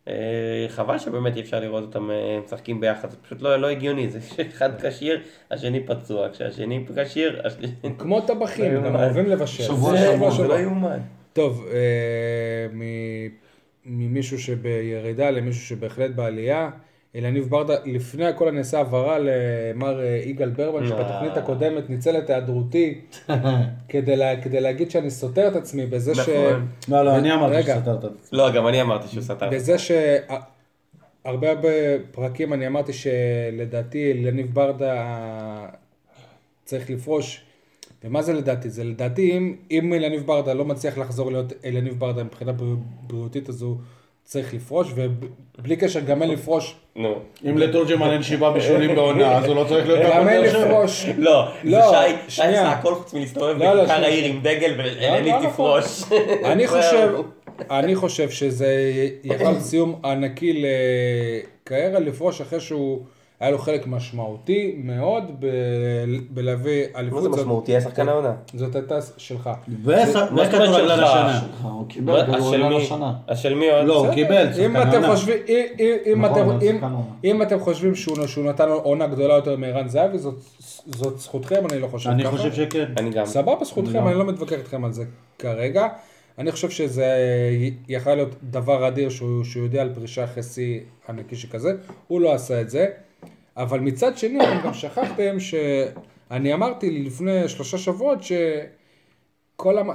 אה, 0.07 0.65
חבל 0.69 0.99
שבאמת 0.99 1.35
אי 1.35 1.41
אפשר 1.41 1.59
לראות 1.59 1.83
אותם 1.83 2.09
משחקים 2.45 2.79
ביחד, 2.81 3.09
זה 3.11 3.17
פשוט 3.23 3.41
לא 3.41 3.55
לא 3.57 3.67
הגיוני, 3.69 4.09
זה 4.09 4.19
שאחד 4.35 4.69
כשיר, 4.81 5.21
השני 5.51 5.85
פצוע, 5.85 6.29
כשהשני 6.29 6.85
כשיר, 7.05 7.41
השני... 7.45 7.67
כמו 7.97 8.21
טבחים, 8.21 8.75
גם 8.75 8.85
יאומן. 8.85 8.99
אוהבים 8.99 9.25
לבשל. 9.25 9.63
שבוע 9.63 9.97
שבוע. 9.97 10.31
זה 10.31 10.47
לא 10.47 10.59
יאומן. 10.59 10.99
טוב, 11.33 11.65
אה, 11.73 12.67
מ- 12.73 13.43
ממישהו 13.85 14.39
שבירידה 14.39 15.29
למישהו 15.31 15.65
שבהחלט 15.65 16.11
בעלייה, 16.15 16.69
אלניב 17.15 17.49
ברדה, 17.49 17.73
לפני 17.85 18.25
הכל 18.25 18.47
אני 18.47 18.57
אעשה 18.57 18.79
הבהרה 18.79 19.17
למר 19.19 20.01
אה, 20.03 20.21
יגאל 20.25 20.49
ברמן, 20.49 20.87
שבתוכנית 20.87 21.37
הקודמת 21.37 21.89
ניצל 21.89 22.17
את 22.17 22.29
היעדרותי 22.29 23.01
כדי 23.89 24.15
לה- 24.15 24.41
כדי 24.41 24.61
להגיד 24.61 24.91
שאני 24.91 25.09
סותר 25.11 25.47
את 25.47 25.55
עצמי 25.55 25.85
בזה 25.85 26.15
ש... 26.15 26.19
נכון. 26.19 26.67
לא, 26.89 27.05
לא, 27.05 27.17
אני 27.17 27.33
אמרתי. 27.33 27.63
שסתרת. 27.63 28.03
לא, 28.31 28.51
גם 28.51 28.67
אני 28.67 28.81
אמרתי 28.81 29.07
שהוא 29.07 29.23
סתר. 29.23 29.49
בזה 29.49 29.75
שהרבה 29.79 31.49
הרבה 31.51 31.69
פרקים 32.11 32.53
אני 32.53 32.67
אמרתי 32.67 32.93
שלדעתי 32.93 34.11
אלניב 34.11 34.53
ברדה 34.53 35.65
צריך 36.65 36.89
לפרוש. 36.89 37.45
ומה 38.03 38.21
זה 38.21 38.33
לדעתי? 38.33 38.69
זה 38.69 38.83
לדעתי 38.83 39.31
אם, 39.37 39.55
אם 39.71 39.93
אלניב 39.93 40.21
ברדה 40.25 40.53
לא 40.53 40.65
מצליח 40.65 40.97
לחזור 40.97 41.31
להיות 41.31 41.53
אלניב 41.65 41.99
ברדה 41.99 42.23
מבחינה 42.23 42.51
בריא- 42.51 42.77
בריאותית 43.07 43.49
אז 43.49 43.61
הוא 43.61 43.75
צריך 44.23 44.53
לפרוש 44.53 44.93
ובלי 44.95 45.75
קשר 45.75 45.99
גם 45.99 46.21
אין 46.21 46.31
לפרוש, 46.31 46.75
נו. 46.95 47.15
אם 47.49 47.57
לתורג'מן 47.57 48.09
אין 48.11 48.23
שבעה 48.23 48.51
בישולים 48.53 48.95
בעונה, 48.95 49.37
אז 49.37 49.45
הוא 49.45 49.55
לא 49.55 49.65
צריך 49.69 49.87
להיות 49.87 50.13
גם 50.13 50.27
אין. 50.29 50.41
לפרוש. 50.41 51.05
לא, 51.17 51.47
זה 51.63 51.69
לא, 51.69 51.91
שי, 51.91 52.15
שי. 52.27 52.41
עשה 52.41 52.71
הכל 52.71 52.95
חוץ 52.95 53.13
מלהסתובב 53.13 53.57
לא, 53.59 53.73
לא, 53.75 53.83
בכיכר 53.83 54.03
העיר. 54.03 54.25
עם 54.25 54.39
דגל 54.41 54.73
ואלני 54.77 55.29
לא, 55.31 55.49
תפרוש. 55.49 56.03
אני. 56.45 56.67
חושב, 56.73 57.09
אני 57.71 57.95
חושב 57.95 58.29
שזה 58.29 58.91
יכול 59.23 59.59
סיום 59.59 59.99
ענקי 60.05 60.63
לקריירה 61.63 61.99
לפרוש 61.99 62.41
אחרי 62.41 62.59
שהוא, 62.59 63.03
היה 63.43 63.51
לו 63.51 63.57
חלק 63.57 63.87
משמעותי 63.87 64.75
מאוד 64.83 65.23
ב- 65.39 65.47
בלהביא 66.29 66.83
מה 66.93 66.99
אליפות. 66.99 67.23
זה 67.23 67.29
זאת- 67.29 67.39
משמעותי? 67.39 67.71
היה 67.71 67.81
שחקן 67.81 68.09
העונה. 68.09 68.33
זאת 68.53 68.75
הייתה 68.75 68.95
שלך. 69.17 69.49
ואיך 69.83 70.15
מה 70.15 70.45
זאת 70.45 70.53
אומרת 70.53 70.75
שלך? 70.75 71.09
השנה? 71.09 71.41
הוא 71.63 71.85
קיבל 71.89 72.13
מה, 72.13 72.25
כדורגלן 72.37 72.61
השל 72.63 72.77
מי? 72.77 72.83
השנה. 72.83 73.13
השל 73.27 73.53
מי 73.55 73.71
עוד? 73.71 73.85
לא, 73.85 74.05
הוא 74.07 74.13
קיבל, 74.13 74.47
אם 74.65 74.77
אתם. 74.77 75.01
חושבים, 75.05 75.37
אם- 75.47 75.65
אם- 75.79 75.95
אם 76.13 76.21
נכון, 76.25 76.59
אם- 77.23 77.41
אתם 77.41 77.59
חושבים 77.59 77.95
שהוא 77.95 78.17
נתן 78.45 78.69
עונה 78.69 79.07
גדולה 79.07 79.33
יותר 79.33 79.55
מערן 79.55 79.87
זהבי, 79.87 80.17
זאת- 80.17 80.39
זכותכם, 81.17 81.63
אני 81.71 81.79
לא 81.79 81.87
חושב 81.87 82.09
אני 82.09 82.23
ככה. 82.23 82.37
חושב 82.37 82.53
שכן. 82.53 82.85
אני 82.97 83.09
גם. 83.09 83.25
סבבה, 83.25 83.65
זכותכם, 83.65 84.07
אני 84.07 84.15
לא 84.15 84.25
מתווכח 84.25 84.53
איתכם 84.57 84.85
על 84.85 84.91
זה 84.93 85.03
כרגע. 85.39 85.87
אני 86.39 86.51
חושב 86.51 86.69
שזה 86.69 87.05
יכול 87.89 88.13
להיות 88.13 88.35
דבר 88.43 88.87
אדיר 88.87 89.09
שהוא, 89.09 89.43
שהוא 89.43 89.63
יודע 89.63 89.81
על 89.81 89.89
פרישה 89.95 90.23
אחרי 90.23 90.43
שיא 90.43 90.79
ענקי 91.09 91.35
שכזה, 91.35 91.73
הוא 92.07 92.21
לא 92.21 92.33
עשה 92.33 92.61
את 92.61 92.69
זה. 92.69 92.87
אבל 93.57 93.79
מצד 93.79 94.17
שני, 94.17 94.39
אתם 94.43 94.65
גם 94.65 94.73
שכחתם 94.73 95.39
שאני 95.39 96.53
אמרתי 96.53 97.03
לפני 97.05 97.47
שלושה 97.49 97.77
שבועות 97.77 98.19
שכל 98.23 99.77
המ... 99.77 99.89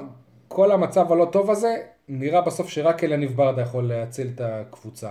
כל 0.48 0.72
המצב 0.72 1.12
הלא 1.12 1.24
טוב 1.24 1.50
הזה, 1.50 1.76
נראה 2.08 2.40
בסוף 2.40 2.68
שרק 2.68 3.04
אליניב 3.04 3.36
ברדה 3.36 3.62
יכול 3.62 3.88
להציל 3.88 4.28
את 4.34 4.40
הקבוצה. 4.44 5.10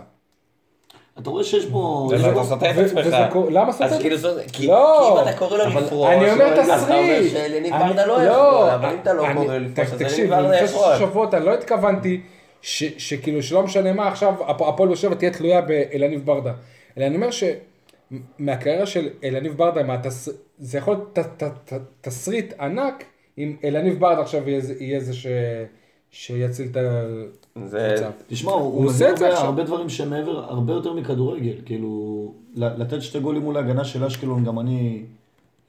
אתה 1.20 1.30
רואה 1.30 1.44
שיש 1.44 1.66
פה... 1.72 2.08
זה 2.18 2.30
אתה 2.32 2.44
סותר 2.44 2.72
את 2.72 2.98
עצמך. 2.98 3.38
למה 3.52 3.72
סותר? 3.74 3.86
אז 3.86 3.98
כאילו, 4.02 4.18
זה- 4.18 4.44
כי 4.54 4.68
לא. 4.68 5.14
כי 5.16 5.22
אם 5.22 5.30
אתה 5.30 5.38
קורא 5.38 5.58
לו 5.58 5.66
לפרוש, 5.82 6.10
אני 6.10 6.32
אומר 6.32 6.46
אז 6.46 6.84
אתה 6.84 6.96
אומר 6.98 7.18
תסריט. 7.18 7.32
שאליניב 7.32 7.74
אני- 7.74 7.88
ברדה 7.94 8.06
לא 8.06 8.14
יכול, 8.22 8.70
אבל 8.70 8.90
אם 8.90 8.98
אתה 9.02 9.14
לא 9.14 9.26
אני- 9.28 9.34
קורא 9.36 9.58
לו 9.58 9.66
לפרוש, 9.66 9.88
אז 9.88 9.94
תקשיב, 10.00 10.10
אליניב 10.10 10.30
ברדה 10.30 10.64
לפני 10.64 10.66
יכול. 10.78 10.86
שלושה 10.96 11.00
שבועות 11.00 11.34
אני 11.34 11.46
לא 11.46 11.54
התכוונתי 11.54 12.22
ש- 12.62 13.10
שכאילו 13.10 13.44
שלא 13.44 13.64
משנה 13.64 13.94
מה 13.94 14.08
עכשיו 14.08 14.34
הפ- 14.48 14.62
הפועל 14.62 14.88
באר 14.90 14.96
שבע 14.96 15.16
תהיה 15.16 15.32
תלויה 15.32 15.62
באלניב 15.62 16.26
ברדה. 16.26 16.54
אלא 16.98 17.06
אני 17.06 17.16
אומר 17.16 17.30
שמהקריירה 18.12 18.86
של 18.86 19.08
אלניב 19.24 19.54
ברדה, 19.58 19.84
מהתס- 19.84 20.30
זה 20.60 20.78
יכול 20.78 20.94
להיות 20.94 21.14
ת- 21.14 21.44
ת- 21.44 21.74
ת- 21.74 21.80
תסריט 22.02 22.54
ענק 22.60 23.04
אם 23.38 23.56
אלניב 23.64 24.00
ברדה 24.00 24.22
עכשיו 24.22 24.50
יהיה 24.50 24.62
זה- 24.62 24.74
יהיה 24.80 25.00
זה 25.00 25.14
ש- 25.14 25.28
שיציל 26.12 26.68
את 26.68 26.74
זה- 26.74 27.88
הקבוצה. 27.96 28.10
תשמע, 28.28 28.52
הוא 28.52 28.62
הוא 28.62 28.74
הוא 28.74 28.86
עושה 28.86 29.10
את 29.12 29.18
זה 29.18 29.26
הרבה- 29.26 29.34
עכשיו. 29.36 29.50
הרבה 29.50 29.64
דברים 29.64 29.90
שמעבר, 29.90 30.40
הרבה 30.50 30.74
יותר 30.74 30.94
מכדורגל. 30.94 31.54
כאילו, 31.66 31.88
ל- 32.56 32.82
לתת 32.82 33.02
שתי 33.02 33.20
גולים 33.20 33.42
מול 33.42 33.58
ההגנה 33.58 33.84
של 33.86 34.04
אשקלון, 34.04 34.44
גם 34.44 34.60
אני... 34.60 35.04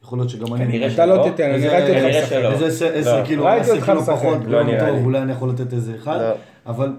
יכול 0.04 0.18
להיות 0.18 0.30
שגם 0.30 0.54
אני... 0.54 0.64
כנראה 0.64 0.86
אתה 0.86 0.94
שלא. 0.96 1.16
לא 1.16 1.22
תיתן, 1.22 1.44
אני 1.44 1.54
איזה- 1.54 1.78
ראיתי 1.78 2.16
אותך. 2.18 2.28
שלא. 2.30 2.52
איזה 2.52 2.66
עשר- 2.66 3.18
לא. 3.20 3.24
קילו, 3.26 3.44
ראיתי 3.44 3.60
עשר 3.70 3.80
קילו 3.84 4.00
משחק. 4.00 4.14
פחות, 4.14 4.38
לא. 4.46 4.60
אולי 5.04 5.18
אני 5.18 5.32
יכול 5.32 5.48
לתת 5.50 5.72
איזה 5.72 5.94
אחד, 5.94 6.18
לא. 6.20 6.34
אבל 6.66 6.92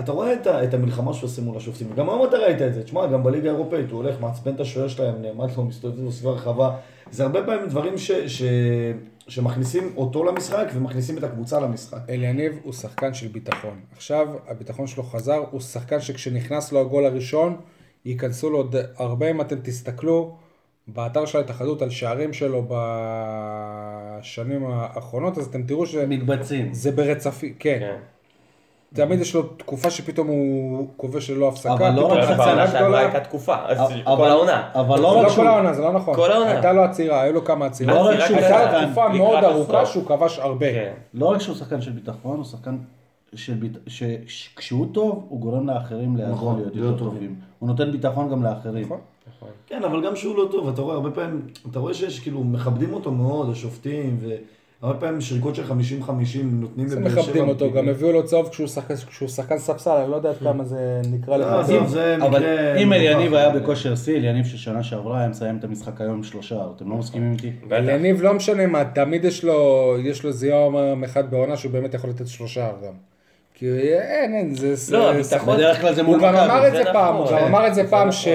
אתה 0.00 0.12
רואה 0.12 0.32
את 0.32 0.46
ה- 0.46 0.64
את 0.64 0.74
המלחמה 0.74 1.12
שהוא 1.14 1.26
עושה 1.28 1.42
מול 1.42 1.56
השופטים, 1.56 1.88
גם 1.96 2.08
היום 2.10 2.24
אתה 2.28 2.36
ראית 2.36 2.62
את 2.62 2.74
זה, 2.74 2.82
תשמע, 2.82 3.06
גם 3.06 3.22
בליגה 3.22 3.50
האירופאית, 3.50 3.90
הוא 3.90 4.02
הולך, 4.02 4.20
מעצבן 4.20 4.54
את 4.54 4.60
השוער 4.60 4.88
שלהם, 4.88 5.22
נעמד 5.22 5.48
לו, 5.56 5.64
מסתובב 5.64 6.00
לו 6.02 6.12
סביב 6.12 6.28
הרחבה, 6.30 6.76
זה 7.10 7.22
הרבה 7.22 7.44
פעמים 7.46 7.68
דברים 7.68 7.98
ש- 7.98 8.10
ש- 8.12 8.42
שמכניסים 9.28 9.92
אותו 9.96 10.24
למשחק 10.24 10.66
ומכניסים 10.74 11.18
את 11.18 11.24
הקבוצה 11.24 11.60
למשחק. 11.60 11.98
אליניב 12.08 12.58
הוא 12.62 12.72
שחקן 12.72 13.14
של 13.14 13.28
ביטחון. 13.28 13.80
עכשיו 13.96 14.28
הביטחון 14.48 14.86
שלו 14.86 15.02
חזר, 15.02 15.44
הוא 15.50 15.60
שחקן 15.60 16.00
שכשנכנס 16.00 16.72
לו 16.72 16.80
הגול 16.80 17.06
הראשון, 17.06 17.56
ייכנסו 18.04 18.50
לו 18.50 18.56
עוד 18.58 18.76
הרבה 18.96 19.30
אם 19.30 19.40
אתם 19.40 19.56
תסתכלו 19.62 20.36
באתר 20.88 21.24
של 21.26 21.38
ההתאחדות 21.38 21.82
על 21.82 21.90
שערים 21.90 22.32
שלו 22.32 22.64
בשנים 24.20 24.66
האחרונות, 24.66 25.38
אז 25.38 25.46
אתם 25.46 25.62
תראו 25.62 25.86
שזה 25.86 26.06
מקבצים. 26.06 26.72
ברצפי, 26.94 27.54
כן. 27.58 27.76
כן. 27.80 27.96
תמיד 28.94 29.20
יש 29.20 29.34
לו 29.34 29.42
תקופה 29.42 29.90
שפתאום 29.90 30.28
הוא 30.28 30.88
כובש 30.96 31.30
ללא 31.30 31.48
הפסקה, 31.48 31.72
אבל 31.72 31.90
לא 31.90 32.06
רק 32.06 32.28
בעונה 32.38 32.66
שעברה. 32.68 32.98
הייתה 32.98 33.20
תקופה, 33.20 33.54
אבל- 33.54 34.02
כל 34.16 34.28
העונה. 34.28 34.68
אבל 34.74 34.96
זה 34.96 35.02
לא 35.02 35.14
לא 35.14 35.18
רק 35.20 35.26
כל 35.26 35.32
שהוא... 35.32 35.44
העונה, 35.44 35.72
זה 35.74 35.82
לא 35.82 35.92
נכון. 35.92 36.14
כל 36.14 36.32
העונה. 36.32 36.50
הייתה 36.50 36.72
לו 36.72 36.82
עצירה, 36.82 37.22
היו 37.22 37.32
לו 37.32 37.44
כמה 37.44 37.66
עצירות. 37.66 37.94
לא 37.94 38.00
רק 38.00 38.20
שהוא 38.26 38.36
הייתה 38.36 38.64
שחקן, 38.64 38.86
תקופה 38.86 39.06
לקראת 39.06 39.18
מאוד. 39.18 39.44
ארוכה 39.44 39.86
שהוא 39.86 40.04
כבש 40.06 40.38
הרבה. 40.38 40.72
כן. 40.72 40.92
לא 41.14 41.26
רק 41.26 41.40
שהוא 41.40 41.56
שחקן 41.56 41.80
של 41.80 41.90
ביטחון, 41.90 42.36
הוא 42.36 42.44
שחקן 42.44 42.76
של 43.34 43.54
ביט... 43.54 43.78
שכשהוא 44.26 44.86
טוב, 44.92 45.26
הוא 45.28 45.40
גורם 45.40 45.66
לאחרים 45.70 46.16
לעזור 46.16 46.34
נכון, 46.34 46.56
להיות 46.60 46.76
יותר 46.76 46.98
טובים. 46.98 47.34
הוא 47.58 47.68
נותן 47.68 47.92
ביטחון 47.92 48.30
גם 48.30 48.42
לאחרים. 48.44 48.84
נכון. 48.84 48.98
כן, 49.66 49.84
אבל 49.84 50.06
גם 50.06 50.16
שהוא 50.16 50.36
לא 50.36 50.48
טוב, 50.50 50.68
אתה 50.68 50.82
רואה, 50.82 50.94
הרבה 50.94 51.10
פעמים, 51.10 51.46
אתה 51.70 51.78
רואה 51.78 51.94
שיש, 51.94 52.20
כאילו, 52.20 52.44
מכבדים 52.44 52.94
אותו 52.94 53.10
מאוד, 53.12 53.50
השופטים, 53.50 54.18
והרבה 54.82 55.00
פעמים 55.00 55.20
שריקות 55.20 55.54
של 55.54 55.62
50-50 55.64 55.72
נותנים 56.44 56.86
לבאר 56.86 57.10
שבע 57.10 57.22
מכבדים 57.22 57.48
אותו, 57.48 57.72
גם 57.72 57.88
הביאו 57.88 58.12
לו 58.12 58.24
צהוב 58.26 58.48
כשהוא 58.48 58.66
שחקן- 59.28 59.58
ספסל, 59.58 59.90
אני 59.90 60.10
לא 60.10 60.16
יודע 60.16 60.30
עד 60.30 60.36
כמה 60.36 60.64
זה 60.64 60.76
נקרא 61.12 61.36
לא, 61.36 61.46
לך. 61.46 61.52
עזוב, 61.64 61.86
זה 61.88 62.16
אבל. 62.16 62.44
אם 62.82 62.92
אליניב. 62.92 63.34
היה 63.34 63.50
בכושר 63.50 63.96
שיא, 63.96 64.16
אליניב 64.16 64.46
של 64.46 64.56
שנה 64.56 64.82
שעברה 64.82 65.18
היה 65.20 65.28
מסיים 65.28 65.56
את 65.58 65.64
המשחק 65.64 66.00
היום 66.00 66.14
עם 66.14 66.22
שלושה, 66.22 66.56
אתם 66.76 66.90
לא 66.90 66.96
מסכימים 66.96 67.32
איתי? 67.32 67.50
בטח. 67.68 67.82
יניב 67.88 68.22
לא 68.22 68.34
משנה 68.34 68.66
מה, 68.66 68.84
תמיד 68.84 69.24
יש 69.24 69.44
לו, 69.44 69.56
יש 70.04 70.22
לו 70.22 70.28
איזה 70.28 70.48
יום 70.48 71.04
אחד 71.04 71.30
בעונה 71.30 71.56
שהוא 71.56 71.72
באמת 71.72 71.94
יכול 71.94 72.10
לתת 72.10 72.26
שלושה 72.28 72.68
גם. 72.86 72.92
כי 73.54 73.66
אין, 73.82 74.34
אין, 74.34 74.54
זה... 74.54 74.96
לא, 74.98 75.10
הביטחון- 75.10 75.56
בדרך 75.56 75.80
כלל 75.80 75.94
זה 75.94 76.02
מול 76.02 76.14
הוא 76.18 76.26
גם 76.28 76.34
מכבי. 76.34 76.44
אמר 76.46 76.68
את 76.68 76.72
זה 76.72 76.82
זה 76.84 76.92
פעם, 76.92 77.14
הוא 77.16 77.24
נכון. 77.24 77.38
גם 77.38 77.44
אמר 77.44 77.66
את 77.66 77.74
זה 77.74 77.90
פעם 77.90 78.08
נכון. 78.08 78.20
ש- 78.20 78.28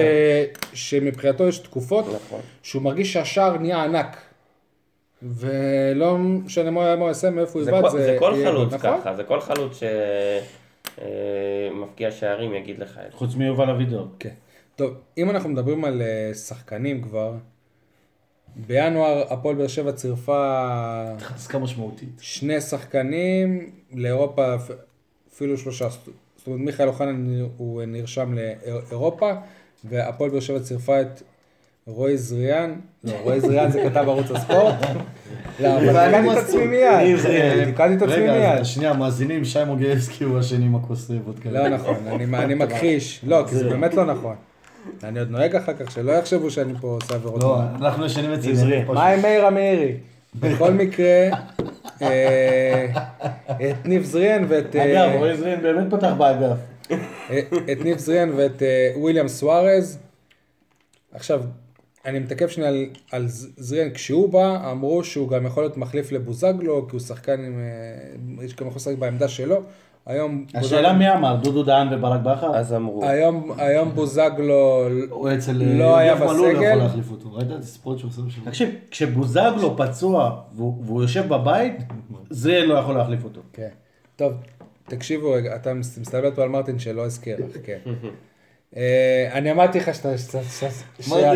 שמבחינתו 0.90 1.48
יש 1.48 1.58
תקופות 1.58 2.04
נכון. 2.06 2.40
שהוא 2.62 2.82
מרגיש 2.82 3.12
שהשער 3.12 3.58
נהיה 3.58 3.84
ענק. 3.84 4.16
ולא 5.22 6.18
משנה 6.18 6.70
מה 6.70 6.92
הוא 6.92 7.08
יעשה, 7.08 7.30
מאיפה 7.30 7.58
הוא 7.58 7.68
יבעט, 7.68 7.82
כל- 7.84 7.90
זה... 7.90 8.04
זה 8.04 8.16
כל 8.18 8.34
חלוץ 8.44 8.72
נכון? 8.72 9.00
ככה, 9.00 9.14
זה 9.16 9.24
כל 9.24 9.40
חלוץ 9.40 9.80
שמפקיע 11.72 12.10
שערים 12.10 12.54
יגיד 12.54 12.78
לך 12.78 13.00
את 13.06 13.12
זה. 13.12 13.16
חוץ 13.18 13.34
מיובל 13.34 13.70
אבידור. 13.70 14.06
כן. 14.18 14.34
טוב, 14.76 14.94
אם 15.18 15.30
אנחנו 15.30 15.48
מדברים 15.48 15.84
על 15.84 16.02
אה, 16.02 16.34
שחקנים 16.34 17.02
כבר, 17.02 17.32
בינואר 18.56 19.24
הפועל 19.32 19.56
באר 19.56 19.66
שבע 19.68 19.92
צירפה 19.92 20.62
חזקה 21.20 21.58
משמעותית. 21.58 22.08
שני 22.20 22.60
שחקנים 22.60 23.70
לאירופה, 23.94 24.54
אפ- 24.54 24.70
אפילו 25.34 25.58
שלושה. 25.58 25.88
זאת 25.88 26.08
אומרת, 26.46 26.60
מיכאל 26.60 26.88
אוחנה 26.88 27.12
הוא 27.56 27.82
נרשם 27.86 28.34
לאירופה, 28.34 29.32
והפועל 29.84 30.30
באר 30.30 30.40
שבע 30.40 30.60
צירפה 30.60 31.00
את 31.00 31.22
רועי 31.86 32.16
זריאן, 32.18 32.74
לא, 33.04 33.12
רועי 33.22 33.40
זריאן 33.40 33.70
זה 33.70 33.82
כתב 33.82 34.04
ערוץ 34.08 34.30
הספורט. 34.30 34.74
לא, 35.60 35.76
אבל 35.76 36.06
תיקנתי 36.10 36.32
את 36.32 36.44
עצמי 36.44 36.66
מיד, 36.66 37.16
תיקנתי 37.64 37.94
את 37.96 38.02
עצמי 38.02 38.14
רגע, 38.14 38.32
מיד. 38.32 38.58
אז 38.60 38.66
שנייה, 38.66 38.92
מאזינים, 38.92 39.44
שי 39.44 39.64
מוגילבסקי 39.64 40.24
הוא 40.24 40.38
השני 40.38 40.64
עם 40.64 40.74
הכוס 40.74 41.10
וודקה. 41.10 41.50
לא 41.50 41.68
נכון, 41.68 41.96
אני- 42.06 42.36
אני 42.38 42.54
מכחיש. 42.54 43.20
לא, 43.26 43.44
כי 43.48 43.54
זה 43.56 43.68
באמת 43.68 43.94
לא 43.94 44.04
נכון. 44.04 44.34
אני 45.04 45.18
עוד 45.18 45.30
נוהג 45.30 45.56
אחר 45.56 45.72
כך, 45.74 45.90
שלא 45.90 46.12
יחשבו 46.12 46.50
שאני 46.50 46.72
פה 46.80 46.86
עושה 47.02 47.14
עבירות. 47.14 47.42
לא. 47.42 47.60
אנחנו 47.76 48.06
ישנים 48.06 48.32
אצל 48.32 48.50
עזרי. 48.50 48.82
פשוט. 48.82 48.94
מה 48.94 49.06
עם 49.06 49.22
מאיר 49.22 49.46
המאירי? 49.46 49.92
בכל 50.40 50.70
מקרה, 50.72 51.28
אה, 52.02 52.86
את 53.70 53.86
ניב 53.86 54.04
זריאן 54.04 54.44
ואת... 54.48 54.76
אה, 54.76 55.04
אגב, 55.08 55.18
רועי 55.18 55.36
זרין 55.36 55.62
באמת 55.62 55.94
פתח 55.94 56.12
באגף. 56.18 56.56
את 57.72 57.84
ניב 57.84 57.98
זריאן 57.98 58.30
ואת 58.36 58.62
אה, 58.62 58.92
וויליאם 58.96 59.28
סוארז. 59.28 59.98
עכשיו, 61.14 61.42
אני 62.06 62.18
מתעכב 62.18 62.48
שנייה 62.48 62.70
על, 62.70 62.86
על 63.12 63.24
זריאן, 63.56 63.90
כשהוא 63.94 64.28
בא, 64.28 64.70
אמרו 64.72 65.04
שהוא 65.04 65.28
גם 65.28 65.46
יכול 65.46 65.62
להיות 65.62 65.76
מחליף 65.76 66.12
לבוזגלו, 66.12 66.86
כי 66.88 66.96
הוא 66.96 67.00
שחקן 67.00 67.44
עם... 67.44 67.60
אה, 68.38 68.44
יש 68.44 68.56
גם 68.56 68.66
יכול 68.66 68.76
לשחק 68.76 68.98
בעמדה 68.98 69.28
שלו, 69.28 69.62
היום 70.06 70.46
השאלה 70.54 70.92
מי 70.92 71.12
אמר, 71.12 71.36
דודו 71.42 71.62
דהן 71.62 71.94
וברק 71.94 72.20
בכר? 72.20 72.56
אז 72.56 72.72
אמרו. 72.72 73.04
היום, 73.04 73.50
היום 73.58 73.90
בוזגלו 73.94 74.86
הוא 75.10 75.28
אצל 75.34 75.52
לא 75.52 75.96
היה 75.98 76.12
יוגב 76.12 76.24
מלול 76.24 76.36
לא 76.46 76.52
בסגל. 76.54 76.62
יכול 76.68 76.78
להחליף 76.82 77.10
אותו. 77.10 77.32
ראית 77.34 77.46
את 77.50 77.58
הספורט 77.58 77.98
שהוא 77.98 78.08
עושה 78.08 78.20
שם? 78.28 78.44
תקשיב, 78.44 78.68
כשבוזגלו 78.90 79.76
פצוע 79.76 80.40
והוא 80.56 80.82
והוא 80.86 81.02
יושב 81.02 81.28
בבית, 81.28 81.76
זה 82.30 82.60
לא 82.66 82.74
יכול 82.74 82.94
להחליף 82.94 83.24
אותו. 83.24 83.40
כן. 83.52 83.68
טוב, 84.16 84.32
תקשיבו 84.88 85.30
רגע, 85.32 85.56
אתה 85.56 85.74
מס- 85.74 85.98
מסתלבט 85.98 86.34
פה 86.34 86.42
על 86.42 86.48
מרטין 86.48 86.78
שלא 86.78 87.04
הזכיר 87.04 87.36
לך, 87.48 87.56
כן. 87.66 87.78
אה, 88.76 89.28
אני 89.32 89.50
אמרתי 89.50 89.78
לך 89.78 89.94
שאתה 89.94 90.14
תשתפר, 90.14 91.32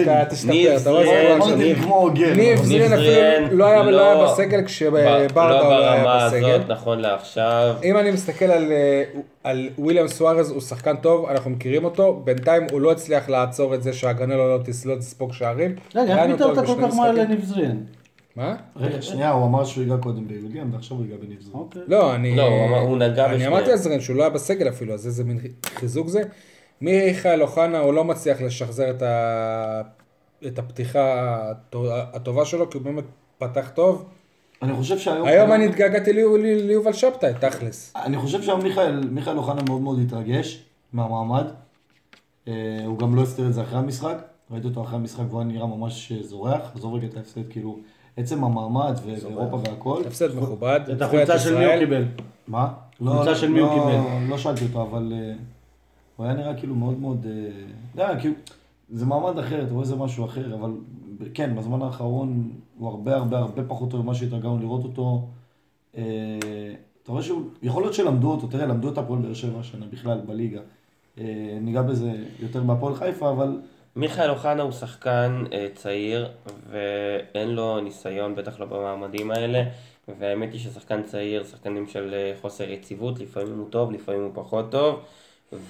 ניב 0.47 0.70
אתה 0.80 0.91
רואה 0.91 1.38
כמו 1.82 1.97
הוגן. 1.97 2.34
ניב 2.36 2.59
זריאן 2.59 2.88
זריאן 2.88 3.43
אפילו 3.43 3.59
לא 3.59 3.66
היה 3.66 3.82
לא 3.82 4.01
היה 4.01 4.24
בסגל 4.24 4.64
כשברדה 4.64 5.05
לא 5.05 5.09
לא 5.09 5.82
היה 5.82 6.05
ברמה 6.05 6.26
בסגל. 6.26 6.51
הזאת, 6.51 6.68
נכון 6.70 6.99
לעכשיו. 6.99 7.74
אם 7.84 7.97
אני 7.97 8.11
מסתכל 8.11 8.45
על, 8.45 8.72
אה, 8.72 9.03
על 9.45 9.68
וויליאם 9.78 10.09
סוארז, 10.09 10.51
הוא 10.51 10.61
שחקן 10.61 10.97
טוב, 10.97 11.26
אנחנו 11.26 11.51
מכירים 11.51 11.84
אותו, 11.84 12.20
בינתיים 12.24 12.66
הוא 12.72 12.80
לא 12.80 12.93
הצליח 12.93 13.28
לעצור 13.28 13.74
את 13.74 13.82
זה 13.82 13.93
שהגנלו 13.93 14.49
לא 14.49 14.59
לא 14.84 14.97
תספוג 14.97 15.32
שערים. 15.32 15.76
רגע, 15.95 16.24
איך 16.24 16.32
אותו 16.32 16.49
ויתרת 16.49 16.66
כל 16.66 16.74
כך 16.82 16.88
משחקים. 16.88 17.14
לניב 17.14 17.45
זריאן? 17.45 17.76
מה? 18.36 18.57
רגע, 18.76 19.03
שנייה, 19.03 19.30
הוא 19.30 19.47
אמר 19.47 19.64
שהוא 19.64 19.82
ייגע 19.82 19.97
קודם 19.97 20.28
בוויליאם, 20.28 20.74
ועכשיו 20.74 20.97
הוא 20.97 21.07
ייגע 21.07 21.16
בניב 21.26 21.41
זריאן. 21.41 21.59
אוקיי. 21.59 21.82
לא, 21.88 22.14
אני... 22.14 22.36
לא, 22.36 22.43
הוא 22.80 22.99
נגע 22.99 23.26
אני 23.26 23.34
בשניהם. 23.34 23.53
אמרתי 23.53 23.70
על 23.70 23.76
זרן 23.76 24.01
שהוא 24.01 24.16
לא 24.16 24.22
היה 24.22 24.30
בסגל 24.30 24.68
אפילו, 24.68 24.95
אז 24.95 25.07
איזה 25.07 25.24
מין 25.24 25.38
חיזוק 25.66 26.09
זה. 26.09 26.22
מיכאל 26.81 27.43
אוחנה, 27.43 27.78
הוא 27.78 27.95
לא 27.95 28.05
מצליח 28.05 28.41
לשחזר 28.41 28.91
את, 28.91 29.03
ה... 29.03 29.81
את 30.47 30.59
הפתיחה 30.59 31.01
הטו- 31.51 31.87
הטובה 31.93 32.45
שלו, 32.45 32.70
כי 32.70 32.78
הוא 32.78 32.85
באמת 32.85 33.05
פתח 33.39 33.70
טוב. 33.74 34.05
אני 34.62 34.72
חושב 34.76 34.99
שהיום... 34.99 35.28
היום 35.28 35.53
אני 35.53 35.66
התגעגעתי 35.66 36.12
ליו- 36.12 36.37
לי- 36.37 36.62
ליובל 36.62 36.93
שבתאי, 36.93 37.33
תכלס. 37.41 37.93
אני 37.97 38.18
חושב 38.18 38.43
שהיום 38.43 38.62
מיכאל, 38.62 39.01
מיכאל 39.11 39.37
אוחנה 39.39 39.62
מאוד 39.68 39.81
מאוד 39.81 39.99
התרגש 40.07 40.62
מהמעמד. 40.93 41.45
אה, 42.49 42.53
הוא 42.87 42.99
גם 42.99 43.14
לא 43.14 43.22
הסתיר 43.22 43.47
את 43.47 43.55
זה 43.55 43.62
אחרי 43.62 43.78
המשחק. 43.78 44.16
ראיתי 44.51 44.66
אותו 44.68 44.83
אחרי 44.83 44.97
המשחק 44.97 45.24
והוא 45.31 45.43
נראה 45.43 45.66
ממש 45.66 46.12
אה, 46.12 46.22
זורח. 46.22 46.61
עזוב 46.74 46.95
רגע 46.95 47.07
את 47.07 47.16
ההפסד, 47.16 47.41
כאילו, 47.51 47.78
עצם 48.16 48.45
המעמד 48.45 48.99
ו- 49.05 49.14
ואירופה 49.24 49.57
והכל. 49.68 50.03
הפסד 50.07 50.37
מכובד. 50.37 50.81
את 50.93 51.03
החולצה 51.03 51.39
של 51.39 51.59
מי 51.59 51.64
הוא. 51.64 51.78
קיבל? 51.78 52.05
מה? 52.49 52.72
קבוצה 52.99 53.35
של 53.35 53.49
מי 53.49 53.61
הוא 53.61 53.68
לא- 53.68 53.74
קיבל? 53.74 54.28
לא 54.28 54.39
שאלתי 54.39 54.64
אותו, 54.64 54.83
אבל 54.83 55.12
אה, 55.16 55.33
הוא 56.21 56.27
היה 56.27 56.35
נראה 56.35 56.55
כאילו 56.55 56.75
מאוד 56.75 57.01
מאוד... 57.01 57.27
אה, 57.27 57.51
אתה 57.95 58.03
יודע, 58.03 58.21
כאילו, 58.21 58.35
זה 58.91 59.07
מעמד 59.07 59.39
אחר, 59.39 59.62
אתה 59.62 59.73
רואה 59.73 59.83
איזה 59.83 59.97
משהו 59.97 60.25
אחר, 60.25 60.55
אבל 60.55 60.71
כן, 61.35 61.57
בזמן 61.57 61.83
האחרון 61.83 62.53
הוא 62.79 62.89
הרבה 62.89 63.16
הרבה 63.16 63.39
הרבה 63.39 63.62
פחות 63.68 63.91
טוב 63.91 64.03
ממה 64.03 64.14
שהתרגלנו 64.14 64.59
לראות 64.59 64.85
אותו. 64.85 65.29
אה, 65.97 66.03
אתה 67.03 67.12
רואה 67.12 67.23
שהוא, 67.23 67.43
יכול 67.62 67.83
להיות 67.83 67.95
שלמדו 67.95 68.31
אותו, 68.31 68.47
תראה, 68.47 68.66
למדו 68.66 68.93
את 68.93 68.99
הפועל 68.99 69.21
באר 69.21 69.35
שבע 69.35 69.61
השנה 69.61 69.87
בכלל 69.93 70.21
בליגה. 70.27 70.61
אה, 71.18 71.59
ניגע 71.61 71.83
בזה 71.83 72.12
יותר 72.41 72.62
בהפועל 72.62 72.95
חיפה, 72.95 73.31
אבל 73.31 73.61
מיכאל 73.97 74.31
אוחנה 74.31 74.62
הוא 74.62 74.73
שחקן 74.73 75.45
צעיר 75.75 76.29
ואין 76.71 77.49
לו 77.49 77.81
ניסיון, 77.81 78.35
בטח 78.35 78.61
לא 78.61 78.66
במעמדים 78.66 79.31
האלה. 79.31 79.62
והאמת 80.18 80.53
היא 80.53 80.61
ששחקן 80.61 81.03
צעיר, 81.03 81.45
שחקנים 81.45 81.87
של 81.87 82.33
חוסר 82.41 82.71
יציבות, 82.71 83.21
לפעמים 83.21 83.59
הוא 83.59 83.71
טוב, 83.71 83.93
לפעמים 83.93 84.23
הוא 84.23 84.31
פחות 84.35 84.71
טוב. 84.71 85.01